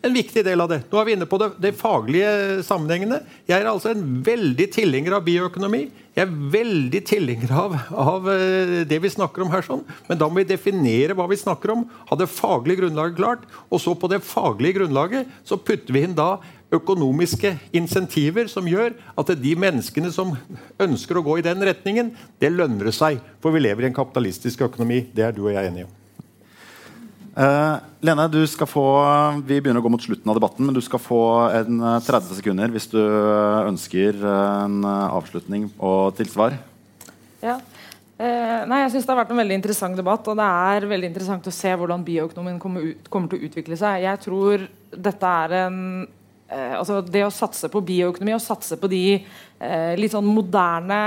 en 0.05 0.15
viktig 0.15 0.45
del 0.45 0.61
av 0.61 0.71
det. 0.71 0.83
Nå 0.91 1.01
er 1.01 1.07
vi 1.09 1.15
inne 1.17 1.29
på 1.29 1.39
det, 1.41 1.51
de 1.63 1.71
faglige 1.77 2.63
sammenhengene. 2.67 3.23
Jeg 3.49 3.57
er 3.57 3.71
altså 3.71 3.95
en 3.95 4.03
veldig 4.25 4.67
tilhenger 4.75 5.17
av 5.17 5.25
bioøkonomi. 5.27 5.87
Jeg 6.15 6.27
er 6.27 6.35
veldig 6.55 7.01
tilhenger 7.09 7.55
av, 7.59 7.77
av, 7.91 8.29
eh, 8.31 8.83
det 8.89 9.01
vi 9.03 9.13
snakker 9.13 9.45
om 9.45 9.51
her. 9.55 9.65
sånn. 9.65 9.85
Men 10.09 10.21
da 10.21 10.29
må 10.29 10.43
vi 10.43 10.51
definere 10.53 11.17
hva 11.17 11.27
vi 11.31 11.41
snakker 11.41 11.73
om, 11.73 11.87
ha 12.11 12.17
det 12.21 12.29
faglige 12.31 12.85
grunnlaget 12.85 13.17
klart. 13.17 13.49
Og 13.71 13.81
så 13.81 13.97
på 13.97 14.11
det 14.13 14.23
faglige 14.23 14.81
grunnlaget 14.81 15.33
så 15.45 15.57
putter 15.57 15.93
vi 15.93 16.05
inn 16.05 16.15
da 16.15 16.39
økonomiske 16.75 17.55
insentiver 17.73 18.49
som 18.51 18.67
gjør 18.69 18.95
at 19.17 19.35
de 19.41 19.57
menneskene 19.57 20.13
som 20.13 20.37
ønsker 20.81 21.19
å 21.19 21.25
gå 21.25 21.39
i 21.39 21.47
den 21.47 21.63
retningen, 21.65 22.15
det 22.41 22.53
lønner 22.53 22.93
seg. 22.93 23.23
For 23.41 23.55
vi 23.55 23.65
lever 23.65 23.87
i 23.87 23.93
en 23.93 24.01
kapitalistisk 24.01 24.67
økonomi. 24.69 25.07
Det 25.15 25.25
er 25.25 25.37
du 25.37 25.47
og 25.47 25.55
jeg 25.55 25.71
enige 25.71 25.89
om. 25.89 26.01
Uh, 27.35 27.83
Lene, 28.05 28.29
du 28.31 28.45
skal 28.47 28.69
få, 28.71 28.85
vi 29.43 29.57
begynner 29.59 29.83
å 29.83 29.85
gå 29.85 29.91
mot 29.91 30.03
slutten 30.03 30.31
av 30.31 30.37
debatten, 30.39 30.69
men 30.69 30.77
du 30.77 30.79
skal 30.85 31.01
få 31.03 31.23
en 31.51 31.81
30 31.99 32.15
eh, 32.15 32.37
sekunder 32.39 32.71
hvis 32.71 32.87
du 32.93 33.01
ønsker 33.01 34.21
en 34.31 34.77
eh, 34.87 35.17
avslutning 35.17 35.65
og 35.83 36.15
tilsvar. 36.19 36.55
Ja. 37.43 37.57
Uh, 38.15 38.63
nei, 38.71 38.85
jeg 38.85 38.93
synes 38.93 39.09
Det 39.09 39.11
har 39.11 39.19
vært 39.25 39.33
en 39.35 39.41
veldig 39.41 39.57
interessant 39.59 39.99
debatt, 39.99 40.29
og 40.31 40.39
det 40.39 40.47
er 40.47 40.87
veldig 40.93 41.11
interessant 41.11 41.49
å 41.51 41.57
se 41.57 41.73
hvordan 41.75 42.05
bioøkonomien 42.07 42.61
kommer, 42.63 42.87
ut, 42.93 43.11
kommer 43.11 43.33
til 43.33 43.43
å 43.43 43.49
utvikle 43.49 43.81
seg. 43.81 44.05
Jeg 44.05 44.23
tror 44.23 44.69
dette 44.95 45.35
er 45.43 45.59
en 45.65 45.81
uh, 46.07 46.75
altså 46.79 47.01
Det 47.03 47.25
å 47.27 47.35
satse 47.35 47.73
på 47.73 47.83
bioøkonomi 47.83 48.37
og 48.37 48.45
satse 48.45 48.79
på 48.79 48.93
de 48.93 49.05
litt 49.99 50.13
sånn 50.13 50.27
moderne 50.29 51.01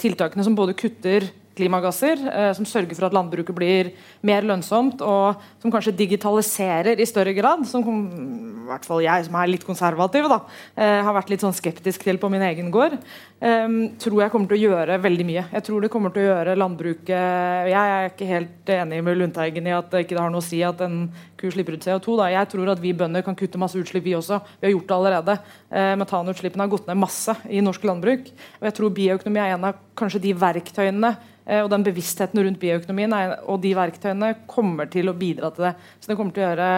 tiltakene 0.00 0.42
som 0.42 0.56
både 0.58 0.74
kutter 0.74 1.28
klimagasser, 1.60 2.24
eh, 2.26 2.50
som 2.56 2.66
sørger 2.66 2.96
for 2.96 3.10
at 3.10 3.14
landbruket 3.16 3.56
blir 3.56 3.92
mer 4.26 4.46
lønnsomt, 4.48 5.04
og 5.04 5.40
som 5.60 5.72
kanskje 5.72 5.94
digitaliserer 5.98 6.98
i 7.00 7.08
større 7.08 7.34
grad. 7.36 7.66
Som 7.68 7.84
i 7.84 8.68
hvert 8.70 8.86
fall 8.86 9.02
jeg, 9.04 9.26
som 9.26 9.36
er 9.36 9.50
litt 9.50 9.66
konservativ, 9.66 10.28
da, 10.30 10.40
eh, 10.76 11.02
har 11.04 11.14
vært 11.16 11.30
litt 11.30 11.44
sånn 11.44 11.56
skeptisk 11.56 12.06
til 12.06 12.18
på 12.18 12.30
min 12.30 12.42
egen 12.42 12.70
gård. 12.72 12.96
Eh, 13.40 13.68
tror 13.98 14.22
jeg 14.22 14.32
kommer 14.32 14.48
til 14.48 14.58
å 14.58 14.64
gjøre 14.70 15.00
veldig 15.02 15.26
mye. 15.26 15.44
Jeg 15.52 15.66
tror 15.66 15.80
det 15.82 15.90
kommer 15.90 16.12
til 16.14 16.22
å 16.22 16.30
gjøre 16.30 16.58
landbruket 16.58 17.08
Jeg 17.10 17.72
er 17.72 18.10
ikke 18.10 18.26
helt 18.26 18.66
enig 18.66 19.02
med 19.04 19.18
Lundteigen 19.18 19.66
i 19.66 19.76
at 19.76 19.90
det 19.90 20.06
ikke 20.06 20.18
har 20.18 20.30
noe 20.30 20.40
å 20.40 20.44
si 20.44 20.62
at 20.62 20.80
en 20.80 21.10
ku 21.40 21.50
slipper 21.50 21.78
ut 21.78 21.88
CO2. 21.88 22.18
Da. 22.20 22.28
Jeg 22.36 22.52
tror 22.52 22.70
at 22.74 22.84
vi 22.84 22.94
bønder 22.96 23.24
kan 23.26 23.38
kutte 23.38 23.60
masse 23.60 23.80
utslipp, 23.80 24.04
vi 24.04 24.14
også. 24.18 24.42
Vi 24.60 24.68
har 24.68 24.76
gjort 24.76 24.88
det 24.92 24.98
allerede. 24.98 25.38
Eh, 25.72 25.96
metanutslippene 26.00 26.66
har 26.66 26.72
gått 26.76 26.86
ned 26.90 27.00
masse 27.00 27.34
i 27.48 27.64
norsk 27.64 27.88
landbruk. 27.88 28.30
Og 28.60 28.70
jeg 28.70 28.78
tror 28.78 28.96
bioøkonomi 29.00 29.42
er 29.42 29.56
en 29.56 29.68
av 29.72 29.84
kanskje 29.98 30.22
de 30.28 30.36
verktøyene 30.36 31.16
Eh, 31.50 31.62
og 31.64 31.70
den 31.72 31.84
bevisstheten 31.86 32.42
rundt 32.44 32.60
bioøkonomien 32.62 33.14
er, 33.16 33.38
og 33.50 33.60
de 33.64 33.72
verktøyene 33.76 34.34
kommer 34.50 34.90
til 34.92 35.10
å 35.10 35.16
bidra 35.16 35.50
til 35.54 35.70
det. 35.70 35.74
Så 35.98 36.12
det 36.12 36.18
kommer 36.18 36.36
til 36.36 36.44
å 36.44 36.50
gjøre 36.50 36.68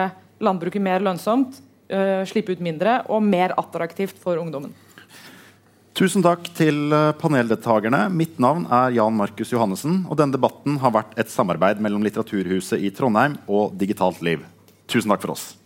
landbruket 0.43 0.83
mer 0.83 1.03
lønnsomt, 1.05 1.59
eh, 1.89 2.23
slippe 2.25 2.55
ut 2.55 2.63
mindre 2.63 3.03
og 3.09 3.21
mer 3.23 3.53
attraktivt 3.57 4.17
for 4.17 4.37
ungdommen. 4.37 4.73
Tusen 5.93 6.23
takk 6.23 6.47
til 6.57 6.91
eh, 6.91 7.11
paneldeltakerne. 7.13 8.09
Mitt 8.09 8.39
navn 8.39 8.65
er 8.65 8.95
Jan 8.97 9.13
Markus 9.13 9.51
Johannessen. 9.53 10.07
og 10.09 10.17
Denne 10.17 10.33
debatten 10.33 10.79
har 10.79 10.91
vært 10.91 11.13
et 11.17 11.29
samarbeid 11.29 11.79
mellom 11.79 12.01
Litteraturhuset 12.01 12.81
i 12.81 12.89
Trondheim 12.89 13.37
og 13.47 13.77
Digitalt 13.77 14.23
Liv. 14.25 14.41
Tusen 14.87 15.09
takk 15.09 15.21
for 15.21 15.31
oss. 15.31 15.62